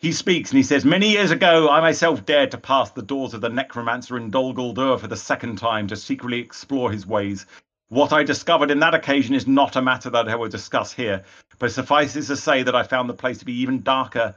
He 0.00 0.12
speaks 0.12 0.50
and 0.50 0.56
he 0.56 0.62
says, 0.62 0.84
Many 0.84 1.10
years 1.10 1.30
ago, 1.30 1.68
I 1.68 1.80
myself 1.80 2.24
dared 2.24 2.52
to 2.52 2.58
pass 2.58 2.90
the 2.90 3.02
doors 3.02 3.34
of 3.34 3.40
the 3.40 3.48
necromancer 3.48 4.16
in 4.16 4.30
Dol 4.30 4.54
Guldur 4.54 4.98
for 4.98 5.08
the 5.08 5.16
second 5.16 5.56
time 5.56 5.88
to 5.88 5.96
secretly 5.96 6.38
explore 6.38 6.92
his 6.92 7.06
ways. 7.06 7.46
What 7.88 8.12
I 8.12 8.22
discovered 8.22 8.70
in 8.70 8.80
that 8.80 8.94
occasion 8.94 9.34
is 9.34 9.46
not 9.46 9.74
a 9.74 9.82
matter 9.82 10.10
that 10.10 10.28
I 10.28 10.36
will 10.36 10.48
discuss 10.48 10.92
here, 10.92 11.24
but 11.58 11.72
suffices 11.72 12.28
to 12.28 12.36
say 12.36 12.62
that 12.62 12.76
I 12.76 12.82
found 12.82 13.08
the 13.08 13.14
place 13.14 13.38
to 13.38 13.44
be 13.44 13.60
even 13.60 13.82
darker 13.82 14.34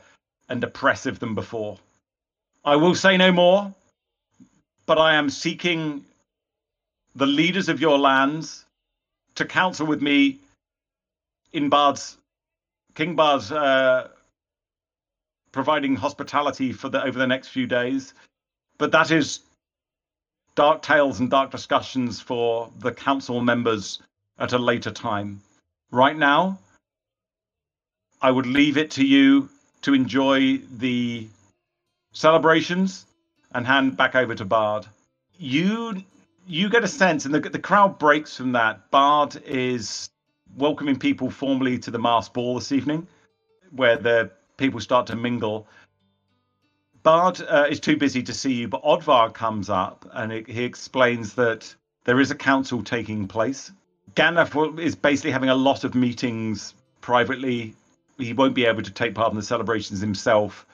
and 0.49 0.63
oppressive 0.63 1.19
than 1.19 1.35
before. 1.35 1.77
I 2.65 2.75
will 2.75 2.95
say 2.95 3.17
no 3.17 3.31
more, 3.31 3.73
but 4.85 4.97
I 4.97 5.15
am 5.15 5.29
seeking 5.29 6.05
the 7.15 7.25
leaders 7.25 7.69
of 7.69 7.79
your 7.79 7.97
lands 7.97 8.65
to 9.35 9.45
counsel 9.45 9.85
with 9.85 10.01
me 10.01 10.39
in 11.53 11.69
Bard's 11.69 12.17
King 12.95 13.15
Bard's 13.15 13.51
uh, 13.51 14.09
providing 15.51 15.95
hospitality 15.95 16.71
for 16.71 16.89
the 16.89 17.03
over 17.03 17.17
the 17.17 17.27
next 17.27 17.49
few 17.49 17.67
days. 17.67 18.13
But 18.77 18.91
that 18.91 19.11
is 19.11 19.41
dark 20.55 20.81
tales 20.81 21.19
and 21.19 21.29
dark 21.29 21.51
discussions 21.51 22.19
for 22.19 22.69
the 22.79 22.91
council 22.91 23.41
members 23.41 24.01
at 24.39 24.53
a 24.53 24.57
later 24.57 24.91
time. 24.91 25.41
Right 25.91 26.17
now, 26.17 26.59
I 28.21 28.31
would 28.31 28.45
leave 28.45 28.77
it 28.77 28.91
to 28.91 29.05
you 29.05 29.49
to 29.81 29.93
enjoy 29.93 30.57
the 30.77 31.27
celebrations 32.13 33.05
and 33.53 33.65
hand 33.65 33.97
back 33.97 34.15
over 34.15 34.35
to 34.35 34.45
Bard. 34.45 34.85
You 35.37 36.03
you 36.51 36.69
get 36.69 36.83
a 36.83 36.87
sense, 36.87 37.25
and 37.25 37.33
the 37.33 37.39
the 37.39 37.59
crowd 37.59 37.97
breaks 37.97 38.35
from 38.35 38.51
that. 38.51 38.91
Bard 38.91 39.41
is 39.45 40.09
welcoming 40.57 40.99
people 40.99 41.29
formally 41.29 41.79
to 41.79 41.91
the 41.91 41.97
masked 41.97 42.33
ball 42.33 42.55
this 42.55 42.73
evening, 42.73 43.07
where 43.71 43.97
the 43.97 44.29
people 44.57 44.81
start 44.81 45.07
to 45.07 45.15
mingle. 45.15 45.65
Bard 47.03 47.41
uh, 47.41 47.67
is 47.69 47.79
too 47.79 47.95
busy 47.95 48.21
to 48.23 48.33
see 48.33 48.53
you, 48.53 48.67
but 48.67 48.83
Odvar 48.83 49.33
comes 49.33 49.69
up 49.69 50.05
and 50.13 50.31
he 50.31 50.43
he 50.45 50.63
explains 50.63 51.33
that 51.35 51.73
there 52.03 52.19
is 52.19 52.31
a 52.31 52.35
council 52.35 52.83
taking 52.83 53.29
place. 53.29 53.71
Gandalf 54.15 54.77
is 54.77 54.93
basically 54.93 55.31
having 55.31 55.49
a 55.49 55.55
lot 55.55 55.85
of 55.85 55.95
meetings 55.95 56.73
privately. 56.99 57.73
He 58.17 58.33
won't 58.33 58.53
be 58.53 58.65
able 58.65 58.83
to 58.83 58.91
take 58.91 59.15
part 59.15 59.31
in 59.31 59.37
the 59.37 59.43
celebrations 59.43 60.01
himself, 60.01 60.67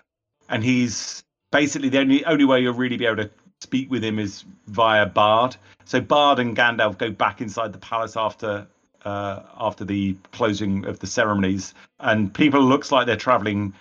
and 0.49 0.63
he's 0.63 1.23
basically 1.51 1.89
the 1.89 1.99
only 1.99 2.25
only 2.25 2.45
way 2.45 2.61
you'll 2.61 2.73
really 2.73 2.97
be 2.97 3.05
able 3.05 3.17
to 3.17 3.29
speak 3.61 3.89
with 3.89 4.03
him 4.03 4.19
is 4.19 4.45
via 4.67 5.05
Bard. 5.05 5.55
So 5.85 6.01
Bard 6.01 6.39
and 6.39 6.55
Gandalf 6.55 6.97
go 6.97 7.11
back 7.11 7.41
inside 7.41 7.73
the 7.73 7.79
palace 7.79 8.15
after 8.17 8.67
uh, 9.05 9.43
after 9.59 9.85
the 9.85 10.17
closing 10.31 10.85
of 10.85 10.99
the 10.99 11.07
ceremonies, 11.07 11.73
and 11.99 12.33
people 12.33 12.61
looks 12.61 12.91
like 12.91 13.05
they're 13.05 13.15
traveling 13.15 13.73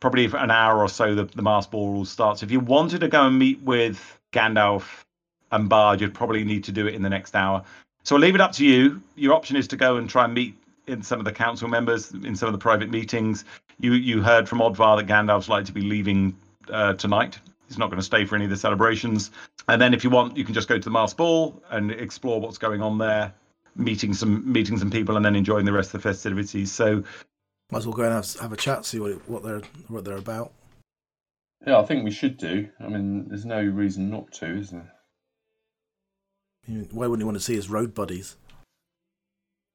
probably 0.00 0.28
for 0.28 0.36
an 0.36 0.50
hour 0.50 0.78
or 0.78 0.88
so. 0.88 1.14
The, 1.14 1.24
the 1.24 1.42
mass 1.42 1.66
ball 1.66 1.92
will 1.94 2.04
start. 2.04 2.38
So 2.38 2.46
if 2.46 2.52
you 2.52 2.60
wanted 2.60 3.00
to 3.00 3.08
go 3.08 3.26
and 3.26 3.38
meet 3.38 3.60
with 3.62 4.18
Gandalf 4.32 5.04
and 5.50 5.68
Bard, 5.68 6.00
you'd 6.00 6.14
probably 6.14 6.44
need 6.44 6.64
to 6.64 6.72
do 6.72 6.86
it 6.86 6.94
in 6.94 7.02
the 7.02 7.08
next 7.08 7.34
hour. 7.34 7.64
So 8.04 8.14
I'll 8.14 8.22
leave 8.22 8.36
it 8.36 8.40
up 8.40 8.52
to 8.52 8.64
you. 8.64 9.02
Your 9.16 9.34
option 9.34 9.56
is 9.56 9.66
to 9.68 9.76
go 9.76 9.96
and 9.96 10.08
try 10.08 10.24
and 10.24 10.34
meet 10.34 10.54
in 10.86 11.02
some 11.02 11.18
of 11.18 11.24
the 11.24 11.32
council 11.32 11.68
members 11.68 12.12
in 12.12 12.36
some 12.36 12.46
of 12.46 12.52
the 12.52 12.58
private 12.58 12.90
meetings. 12.90 13.44
You 13.80 13.92
you 13.94 14.22
heard 14.22 14.48
from 14.48 14.60
Odvar 14.60 14.98
that 14.98 15.06
Gandalf's 15.06 15.48
like 15.48 15.64
to 15.66 15.72
be 15.72 15.82
leaving 15.82 16.36
uh, 16.70 16.94
tonight. 16.94 17.38
He's 17.68 17.78
not 17.78 17.90
going 17.90 17.98
to 17.98 18.04
stay 18.04 18.24
for 18.24 18.34
any 18.34 18.44
of 18.44 18.50
the 18.50 18.56
celebrations. 18.56 19.30
And 19.68 19.80
then 19.80 19.92
if 19.94 20.02
you 20.02 20.10
want, 20.10 20.36
you 20.36 20.44
can 20.44 20.54
just 20.54 20.68
go 20.68 20.78
to 20.78 20.84
the 20.84 20.90
mass 20.90 21.12
ball 21.12 21.62
and 21.70 21.90
explore 21.90 22.40
what's 22.40 22.58
going 22.58 22.80
on 22.82 22.98
there, 22.98 23.32
meeting 23.76 24.14
some 24.14 24.50
meeting 24.50 24.78
some 24.78 24.90
people, 24.90 25.16
and 25.16 25.24
then 25.24 25.36
enjoying 25.36 25.66
the 25.66 25.72
rest 25.72 25.94
of 25.94 26.02
the 26.02 26.08
festivities. 26.08 26.72
So 26.72 27.04
Might 27.70 27.78
as 27.78 27.86
well 27.86 27.94
go 27.94 28.04
and 28.04 28.14
have, 28.14 28.34
have 28.40 28.52
a 28.52 28.56
chat, 28.56 28.86
see 28.86 28.98
what 28.98 29.28
what 29.28 29.42
they're 29.42 29.62
what 29.88 30.04
they're 30.04 30.16
about. 30.16 30.52
Yeah, 31.66 31.78
I 31.78 31.84
think 31.84 32.04
we 32.04 32.10
should 32.10 32.38
do. 32.38 32.68
I 32.80 32.88
mean, 32.88 33.28
there's 33.28 33.44
no 33.44 33.60
reason 33.60 34.10
not 34.10 34.32
to, 34.34 34.46
is 34.46 34.70
there? 34.70 34.92
Why 36.92 37.06
wouldn't 37.06 37.20
you 37.20 37.26
want 37.26 37.36
to 37.38 37.44
see 37.44 37.56
his 37.56 37.68
road 37.68 37.94
buddies? 37.94 38.36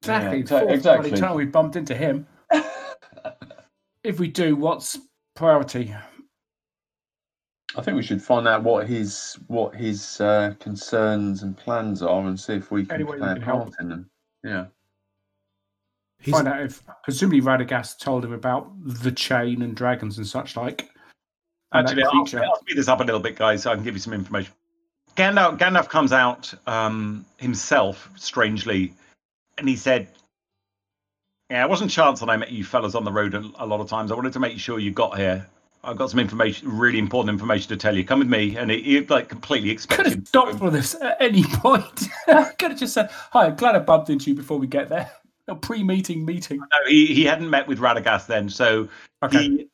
Exactly. 0.01 0.39
Yeah, 0.39 0.65
the 0.65 0.73
exactly. 0.73 1.11
time 1.11 1.35
we 1.35 1.45
bumped 1.45 1.75
into 1.75 1.95
him. 1.95 2.27
if 4.03 4.19
we 4.19 4.27
do, 4.27 4.55
what's 4.55 4.99
priority? 5.35 5.93
I 7.75 7.81
think 7.81 7.95
we 7.97 8.03
should 8.03 8.21
find 8.21 8.47
out 8.47 8.63
what 8.63 8.87
his 8.87 9.37
what 9.47 9.75
his 9.75 10.21
uh, 10.21 10.53
concerns 10.59 11.43
and 11.43 11.57
plans 11.57 12.01
are, 12.01 12.21
and 12.27 12.39
see 12.39 12.53
if 12.53 12.69
we 12.71 12.85
can 12.85 12.95
Any 12.95 13.03
way 13.03 13.13
we 13.13 13.19
play 13.19 13.31
a 13.31 13.33
can 13.35 13.41
help. 13.43 13.63
part 13.63 13.73
in 13.79 13.89
them. 13.89 14.09
Yeah. 14.43 14.65
He's, 16.19 16.33
Find 16.33 16.47
out 16.47 16.61
if 16.61 16.81
presumably 17.03 17.41
Radagast 17.41 17.99
told 17.99 18.23
him 18.23 18.31
about 18.31 18.71
the 18.85 19.11
chain 19.11 19.61
and 19.61 19.75
dragons 19.75 20.17
and 20.17 20.25
such 20.27 20.55
like. 20.55 20.89
and 21.73 21.85
that 21.87 21.91
Actually, 21.91 22.03
I'll, 22.03 22.11
creature. 22.11 22.43
I'll 22.43 22.59
speed 22.59 22.77
this 22.77 22.87
up 22.87 23.01
a 23.01 23.03
little 23.03 23.19
bit, 23.19 23.35
guys, 23.35 23.63
so 23.63 23.71
I 23.71 23.75
can 23.75 23.83
give 23.83 23.93
you 23.95 23.99
some 23.99 24.13
information. 24.13 24.53
Gandalf, 25.17 25.57
Gandalf 25.59 25.89
comes 25.89 26.13
out 26.13 26.53
um, 26.65 27.25
himself, 27.37 28.09
strangely, 28.15 28.93
and 29.57 29.67
he 29.67 29.75
said, 29.75 30.07
"Yeah, 31.49 31.65
it 31.65 31.69
wasn't 31.69 31.91
chance 31.91 32.19
that 32.21 32.29
I 32.29 32.37
met 32.37 32.51
you 32.51 32.63
fellas 32.63 32.95
on 32.95 33.03
the 33.03 33.11
road 33.11 33.33
a, 33.33 33.39
a 33.59 33.65
lot 33.65 33.81
of 33.81 33.89
times. 33.89 34.11
I 34.11 34.15
wanted 34.15 34.33
to 34.33 34.39
make 34.39 34.57
sure 34.59 34.79
you 34.79 34.91
got 34.91 35.17
here. 35.17 35.45
I've 35.83 35.97
got 35.97 36.09
some 36.09 36.19
information, 36.19 36.69
really 36.77 36.99
important 36.99 37.33
information 37.33 37.69
to 37.69 37.77
tell 37.77 37.95
you. 37.95 38.03
Come 38.03 38.19
with 38.19 38.29
me." 38.29 38.55
And 38.57 38.71
he, 38.71 38.99
like 39.01 39.29
completely 39.29 39.69
expected. 39.69 40.03
Could 40.03 40.13
have 40.13 40.27
stopped 40.27 40.59
for 40.59 40.69
this 40.69 40.95
at 41.01 41.17
any 41.19 41.43
point. 41.43 42.07
Could 42.27 42.71
have 42.71 42.79
just 42.79 42.93
said, 42.93 43.09
"Hi, 43.31 43.47
I'm 43.47 43.55
glad 43.55 43.75
I 43.75 43.79
bumped 43.79 44.09
into 44.09 44.29
you 44.29 44.35
before 44.35 44.57
we 44.57 44.67
get 44.67 44.89
there." 44.89 45.11
A 45.49 45.55
pre-meeting 45.55 46.23
meeting. 46.23 46.59
No, 46.59 46.65
he, 46.87 47.05
he 47.07 47.25
hadn't 47.25 47.49
met 47.49 47.67
with 47.67 47.79
Radagast 47.79 48.27
then, 48.27 48.47
so 48.47 48.87
Okay. 49.23 49.43
he 49.43 49.67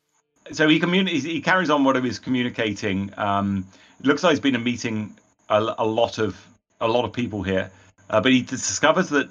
so 0.51 0.68
he 0.68 0.80
communi- 0.80 1.10
he 1.10 1.39
carries 1.41 1.70
on 1.70 1.84
what 1.84 1.95
he 1.95 2.01
was 2.01 2.18
communicating. 2.18 3.14
Um, 3.18 3.68
it 3.99 4.07
looks 4.07 4.24
like 4.24 4.32
he's 4.32 4.39
been 4.39 4.55
a 4.55 4.60
meeting 4.60 5.16
a, 5.49 5.76
a 5.78 5.86
lot 5.86 6.18
of 6.18 6.43
a 6.82 6.88
lot 6.88 7.05
of 7.05 7.14
people 7.14 7.43
here, 7.43 7.70
uh, 8.10 8.20
but 8.20 8.32
he 8.32 8.41
discovers 8.41 9.10
that 9.10 9.30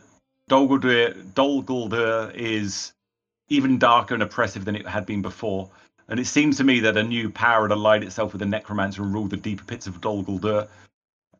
Dol 0.48 0.68
Guldur, 0.68 2.34
is 2.34 2.92
even 3.48 3.78
darker 3.78 4.14
and 4.14 4.22
oppressive 4.22 4.64
than 4.64 4.76
it 4.76 4.86
had 4.86 5.06
been 5.06 5.22
before. 5.22 5.68
And 6.08 6.18
it 6.18 6.26
seems 6.26 6.56
to 6.56 6.64
me 6.64 6.80
that 6.80 6.96
a 6.96 7.02
new 7.02 7.28
power 7.28 7.62
had 7.62 7.72
allied 7.72 8.02
itself 8.02 8.32
with 8.32 8.40
the 8.40 8.46
necromancer 8.46 9.02
and 9.02 9.12
ruled 9.12 9.30
the 9.30 9.36
deeper 9.36 9.64
pits 9.64 9.86
of 9.86 10.00
Dol 10.00 10.24
Guldur. 10.24 10.68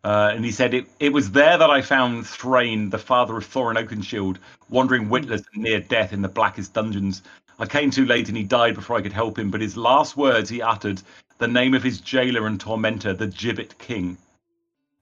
Uh, 0.04 0.30
and 0.34 0.44
he 0.44 0.52
said, 0.52 0.74
it, 0.74 0.86
it 1.00 1.12
was 1.12 1.30
there 1.30 1.58
that 1.58 1.70
I 1.70 1.82
found 1.82 2.26
Thrain, 2.26 2.90
the 2.90 2.98
father 2.98 3.36
of 3.36 3.44
Thorin 3.44 3.76
Oakenshield, 3.76 4.36
wandering 4.68 5.08
witless 5.08 5.42
and 5.54 5.64
near 5.64 5.80
death 5.80 6.12
in 6.12 6.22
the 6.22 6.28
blackest 6.28 6.74
dungeons. 6.74 7.22
I 7.58 7.66
came 7.66 7.90
too 7.90 8.04
late 8.04 8.28
and 8.28 8.36
he 8.36 8.44
died 8.44 8.74
before 8.74 8.96
I 8.96 9.02
could 9.02 9.12
help 9.12 9.38
him, 9.38 9.50
but 9.50 9.60
his 9.60 9.76
last 9.76 10.16
words 10.16 10.48
he 10.48 10.62
uttered 10.62 11.02
the 11.38 11.48
name 11.48 11.74
of 11.74 11.82
his 11.82 12.00
jailer 12.00 12.46
and 12.46 12.60
tormentor, 12.60 13.14
the 13.14 13.26
Gibbet 13.26 13.78
King. 13.78 14.18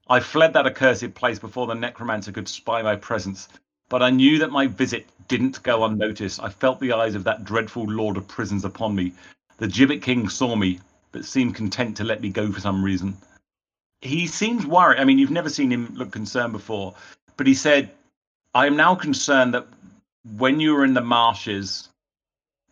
I 0.09 0.19
fled 0.19 0.53
that 0.53 0.65
accursed 0.65 1.13
place 1.13 1.39
before 1.39 1.67
the 1.67 1.73
necromancer 1.75 2.31
could 2.31 2.47
spy 2.47 2.81
my 2.81 2.95
presence, 2.95 3.49
but 3.89 4.01
I 4.01 4.09
knew 4.09 4.39
that 4.39 4.51
my 4.51 4.67
visit 4.67 5.05
didn't 5.27 5.61
go 5.63 5.83
unnoticed. 5.83 6.41
I 6.41 6.49
felt 6.49 6.79
the 6.79 6.93
eyes 6.93 7.15
of 7.15 7.25
that 7.25 7.43
dreadful 7.43 7.83
lord 7.83 8.17
of 8.17 8.27
prisons 8.27 8.63
upon 8.65 8.95
me. 8.95 9.11
The 9.57 9.67
Gibbet 9.67 10.01
King 10.01 10.29
saw 10.29 10.55
me, 10.55 10.79
but 11.11 11.25
seemed 11.25 11.55
content 11.55 11.97
to 11.97 12.03
let 12.03 12.21
me 12.21 12.29
go 12.29 12.51
for 12.51 12.59
some 12.59 12.83
reason. 12.83 13.17
He 14.01 14.27
seems 14.27 14.65
worried. 14.65 14.99
I 14.99 15.03
mean, 15.03 15.17
you've 15.17 15.31
never 15.31 15.49
seen 15.49 15.71
him 15.71 15.93
look 15.95 16.11
concerned 16.11 16.53
before, 16.53 16.93
but 17.35 17.47
he 17.47 17.55
said, 17.55 17.91
I 18.53 18.67
am 18.67 18.75
now 18.75 18.93
concerned 18.93 19.55
that 19.55 19.67
when 20.37 20.59
you 20.59 20.73
were 20.73 20.83
in 20.83 20.93
the 20.93 21.01
marshes 21.01 21.89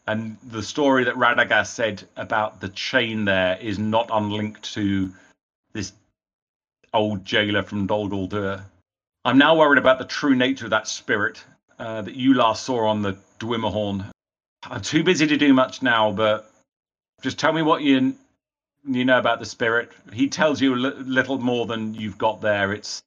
and 0.08 0.38
the 0.44 0.62
story 0.62 1.04
that 1.06 1.16
Radagast 1.16 1.74
said 1.74 2.04
about 2.16 2.62
the 2.62 2.70
chain 2.70 3.26
there 3.26 3.58
is 3.60 3.80
not 3.80 4.10
unlinked 4.12 4.74
to 4.74 5.12
this 5.74 5.94
old 6.94 7.26
jailer 7.26 7.64
from 7.64 7.88
Dol 7.88 8.10
Guldur. 8.10 8.64
I'm 9.24 9.40
now 9.40 9.56
worried 9.58 9.80
about 9.80 9.98
the 9.98 10.06
true 10.06 10.36
nature 10.36 10.66
of 10.66 10.72
that 10.72 10.88
spirit 10.88 11.44
uh, 11.80 12.04
that 12.04 12.16
you 12.16 12.36
last 12.36 12.64
saw 12.64 12.88
on 12.88 13.02
the 13.02 13.18
Dwimmerhorn. 13.40 14.06
I'm 14.64 14.82
too 14.82 15.04
busy 15.04 15.26
to 15.28 15.38
do 15.38 15.54
much 15.54 15.82
now, 15.82 16.12
but 16.12 16.52
just 17.22 17.40
tell 17.40 17.54
me 17.54 17.62
what 17.62 17.82
you 17.82 18.16
you 18.88 19.06
know 19.06 19.18
about 19.18 19.40
the 19.40 19.46
spirit. 19.46 19.92
He 20.14 20.28
tells 20.30 20.62
you 20.62 20.76
a 20.76 20.78
little 20.78 21.40
more 21.40 21.66
than 21.66 21.94
you've 21.94 22.18
got 22.18 22.42
there. 22.42 22.74
It's 22.74 23.02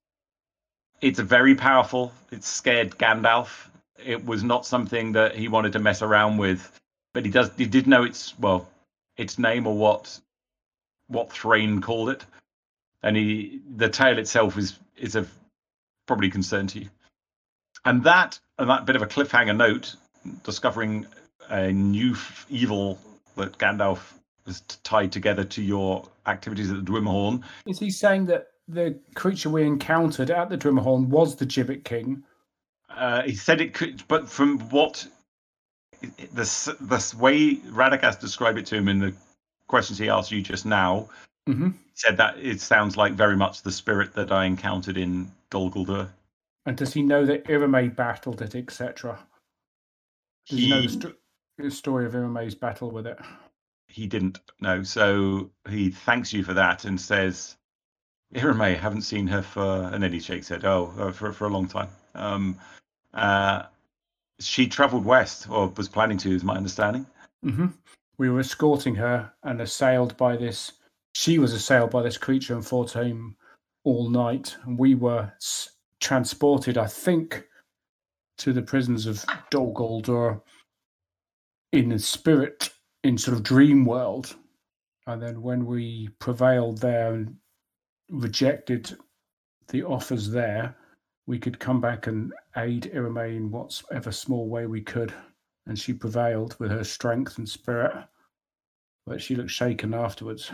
it's 1.00 1.20
very 1.20 1.54
powerful. 1.54 2.12
It 2.30 2.44
scared 2.44 2.98
Gandalf. 2.98 3.68
It 4.04 4.24
was 4.24 4.42
not 4.44 4.66
something 4.66 5.12
that 5.12 5.34
he 5.34 5.48
wanted 5.48 5.72
to 5.74 5.78
mess 5.78 6.02
around 6.02 6.38
with, 6.38 6.72
but 7.14 7.24
he 7.24 7.30
does. 7.30 7.50
He 7.56 7.66
did 7.66 7.86
know 7.86 8.04
its 8.04 8.38
well, 8.38 8.68
its 9.16 9.38
name 9.38 9.66
or 9.66 9.76
what 9.76 10.20
what 11.08 11.32
Thrain 11.32 11.80
called 11.80 12.10
it, 12.10 12.24
and 13.02 13.16
he 13.16 13.60
the 13.76 13.88
tale 13.88 14.18
itself 14.18 14.56
is 14.58 14.78
is 14.96 15.14
of 15.14 15.30
probably 16.06 16.30
concern 16.30 16.66
to 16.68 16.80
you. 16.80 16.88
And 17.84 18.04
that 18.04 18.38
and 18.58 18.68
that 18.70 18.86
bit 18.86 18.96
of 18.96 19.02
a 19.02 19.06
cliffhanger 19.06 19.56
note, 19.56 19.94
discovering 20.44 21.06
a 21.48 21.72
new 21.72 22.12
f- 22.12 22.46
evil 22.50 22.98
that 23.38 23.58
Gandalf 23.58 24.12
t- 24.46 24.76
tied 24.82 25.10
together 25.12 25.44
to 25.44 25.62
your 25.62 26.08
activities 26.26 26.70
at 26.70 26.84
the 26.84 26.90
Dwimmerhorn. 26.92 27.42
Is 27.66 27.78
he 27.78 27.90
saying 27.90 28.26
that 28.26 28.48
the 28.68 28.98
creature 29.14 29.48
we 29.50 29.64
encountered 29.64 30.30
at 30.30 30.50
the 30.50 30.58
Dwimmerhorn 30.58 31.06
was 31.06 31.36
the 31.36 31.46
Gibbet 31.46 31.84
King? 31.84 32.22
Uh, 32.90 33.22
he 33.22 33.34
said 33.34 33.60
it 33.60 33.74
could, 33.74 34.02
but 34.08 34.28
from 34.28 34.58
what 34.70 35.06
the 36.00 36.76
the 36.80 37.16
way 37.18 37.56
Radagast 37.56 38.20
described 38.20 38.58
it 38.58 38.66
to 38.66 38.76
him 38.76 38.88
in 38.88 38.98
the 38.98 39.14
questions 39.66 39.98
he 39.98 40.08
asked 40.08 40.30
you 40.30 40.42
just 40.42 40.66
now, 40.66 41.08
hmm 41.46 41.68
he 41.68 42.00
said 42.06 42.16
that 42.16 42.38
it 42.38 42.60
sounds 42.60 42.96
like 42.96 43.14
very 43.14 43.36
much 43.36 43.62
the 43.62 43.72
spirit 43.72 44.14
that 44.14 44.30
I 44.30 44.44
encountered 44.44 44.96
in 44.96 45.30
Dol 45.50 45.70
Guldur. 45.70 46.08
And 46.64 46.76
does 46.76 46.92
he 46.94 47.02
know 47.02 47.26
that 47.26 47.44
Iramay 47.46 47.96
battled 47.96 48.40
it, 48.40 48.54
etc.? 48.54 49.18
Does 50.48 50.58
he 50.60 50.70
know 50.70 50.82
the, 50.82 50.88
He- 50.88 50.88
sto- 50.88 51.08
the 51.08 51.16
story 51.70 52.06
of 52.06 52.12
Iramay's 52.12 52.54
battle 52.54 52.90
with 52.90 53.06
it? 53.06 53.18
he 53.88 54.06
didn't 54.06 54.38
know. 54.60 54.82
So 54.82 55.50
he 55.68 55.90
thanks 55.90 56.32
you 56.32 56.44
for 56.44 56.54
that 56.54 56.84
and 56.84 57.00
says, 57.00 57.56
Iramay, 58.34 58.76
haven't 58.76 59.02
seen 59.02 59.26
her 59.28 59.42
for, 59.42 59.90
and 59.92 60.02
then 60.02 60.12
he 60.12 60.20
shakes 60.20 60.48
head, 60.48 60.64
oh, 60.64 60.92
uh, 60.98 61.10
for, 61.12 61.32
for 61.32 61.46
a 61.46 61.50
long 61.50 61.66
time. 61.66 61.88
Um, 62.14 62.58
uh, 63.14 63.62
she 64.38 64.68
traveled 64.68 65.04
west, 65.04 65.48
or 65.48 65.68
was 65.76 65.88
planning 65.88 66.18
to, 66.18 66.30
is 66.34 66.44
my 66.44 66.54
understanding. 66.54 67.06
hmm 67.42 67.68
We 68.18 68.28
were 68.28 68.40
escorting 68.40 68.94
her 68.96 69.32
and 69.42 69.60
assailed 69.60 70.16
by 70.16 70.36
this. 70.36 70.72
She 71.14 71.38
was 71.38 71.54
assailed 71.54 71.90
by 71.90 72.02
this 72.02 72.18
creature 72.18 72.54
and 72.54 72.64
fought 72.64 72.92
him 72.92 73.36
all 73.84 74.10
night. 74.10 74.54
And 74.64 74.78
we 74.78 74.94
were 74.94 75.32
s- 75.36 75.70
transported, 76.00 76.76
I 76.76 76.86
think, 76.86 77.48
to 78.36 78.52
the 78.52 78.62
prisons 78.62 79.06
of 79.06 79.24
Dol 79.50 79.72
Guldur 79.72 80.42
in 81.72 81.88
the 81.90 81.98
spirit, 81.98 82.70
in 83.04 83.18
sort 83.18 83.36
of 83.36 83.42
dream 83.42 83.84
world. 83.84 84.34
And 85.06 85.22
then 85.22 85.42
when 85.42 85.66
we 85.66 86.08
prevailed 86.18 86.78
there 86.78 87.14
and 87.14 87.36
rejected 88.10 88.96
the 89.68 89.82
offers 89.84 90.30
there, 90.30 90.76
we 91.26 91.38
could 91.38 91.58
come 91.58 91.80
back 91.80 92.06
and 92.06 92.32
aid 92.56 92.90
Iramay 92.94 93.36
in 93.36 93.50
whatever 93.50 94.12
small 94.12 94.48
way 94.48 94.66
we 94.66 94.80
could 94.80 95.12
and 95.68 95.78
she 95.78 95.92
prevailed 95.92 96.56
with 96.58 96.70
her 96.70 96.82
strength 96.82 97.38
and 97.38 97.48
spirit. 97.48 97.94
But 99.06 99.22
she 99.22 99.36
looked 99.36 99.50
shaken 99.50 99.94
afterwards. 99.94 100.50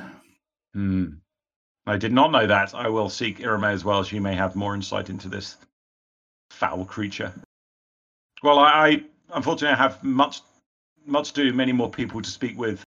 Hmm. 0.74 1.06
I 1.86 1.96
did 1.96 2.12
not 2.12 2.32
know 2.32 2.46
that. 2.46 2.74
I 2.74 2.88
will 2.88 3.08
seek 3.08 3.38
Iramay 3.38 3.72
as 3.72 3.84
well. 3.84 4.02
She 4.02 4.18
may 4.18 4.34
have 4.34 4.56
more 4.56 4.74
insight 4.74 5.10
into 5.10 5.28
this 5.28 5.56
foul 6.50 6.84
creature. 6.84 7.32
Well, 8.42 8.58
I, 8.58 8.68
I 8.70 9.04
unfortunately 9.34 9.74
I 9.74 9.82
have 9.82 10.02
much, 10.02 10.42
much 11.06 11.32
to 11.32 11.44
do. 11.44 11.52
Many 11.52 11.72
more 11.72 11.90
people 11.90 12.20
to 12.22 12.30
speak 12.30 12.58
with. 12.58 12.82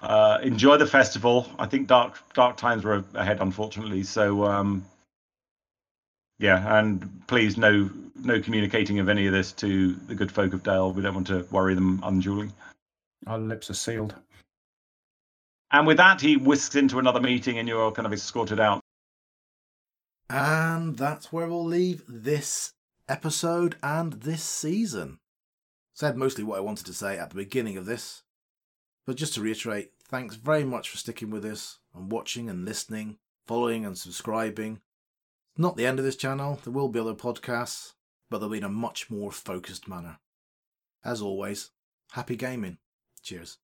Uh, 0.00 0.38
enjoy 0.42 0.76
the 0.76 0.86
festival. 0.86 1.46
I 1.58 1.66
think 1.66 1.86
dark, 1.86 2.18
dark 2.34 2.56
times 2.56 2.84
were 2.84 3.04
ahead, 3.14 3.40
unfortunately. 3.40 4.02
So, 4.02 4.44
um, 4.44 4.84
yeah, 6.38 6.78
and 6.78 7.22
please 7.28 7.56
no, 7.56 7.88
no 8.16 8.40
communicating 8.40 8.98
of 8.98 9.08
any 9.08 9.26
of 9.26 9.32
this 9.32 9.52
to 9.52 9.92
the 9.92 10.14
good 10.14 10.32
folk 10.32 10.54
of 10.54 10.62
Dale. 10.64 10.92
We 10.92 11.02
don't 11.02 11.14
want 11.14 11.28
to 11.28 11.46
worry 11.52 11.74
them 11.74 12.00
unduly. 12.02 12.50
Our 13.26 13.38
lips 13.38 13.70
are 13.70 13.74
sealed. 13.74 14.14
And 15.70 15.86
with 15.86 15.96
that, 15.98 16.20
he 16.20 16.36
whisks 16.36 16.74
into 16.74 16.98
another 16.98 17.20
meeting, 17.20 17.58
and 17.58 17.68
you're 17.68 17.92
kind 17.92 18.06
of 18.06 18.12
escorted 18.12 18.60
out. 18.60 18.80
And 20.28 20.96
that's 20.98 21.32
where 21.32 21.46
we'll 21.46 21.64
leave 21.64 22.02
this 22.08 22.72
episode 23.08 23.76
and 23.82 24.14
this 24.14 24.42
season. 24.42 25.18
Said 25.94 26.16
mostly 26.16 26.44
what 26.44 26.58
I 26.58 26.62
wanted 26.62 26.86
to 26.86 26.94
say 26.94 27.18
at 27.18 27.30
the 27.30 27.36
beginning 27.36 27.76
of 27.76 27.86
this. 27.86 28.22
But 29.04 29.16
just 29.16 29.34
to 29.34 29.40
reiterate, 29.40 29.92
thanks 30.08 30.36
very 30.36 30.64
much 30.64 30.88
for 30.88 30.96
sticking 30.96 31.30
with 31.30 31.44
us 31.44 31.78
and 31.94 32.10
watching 32.10 32.48
and 32.48 32.64
listening, 32.64 33.18
following 33.46 33.84
and 33.84 33.98
subscribing. 33.98 34.80
It's 35.50 35.58
not 35.58 35.76
the 35.76 35.86
end 35.86 35.98
of 35.98 36.04
this 36.04 36.16
channel, 36.16 36.58
there 36.64 36.72
will 36.72 36.88
be 36.88 37.00
other 37.00 37.14
podcasts, 37.14 37.92
but 38.30 38.38
they'll 38.38 38.48
be 38.48 38.58
in 38.58 38.64
a 38.64 38.68
much 38.68 39.10
more 39.10 39.30
focused 39.30 39.86
manner. 39.86 40.18
As 41.04 41.20
always, 41.20 41.70
happy 42.12 42.36
gaming. 42.36 42.78
Cheers. 43.22 43.58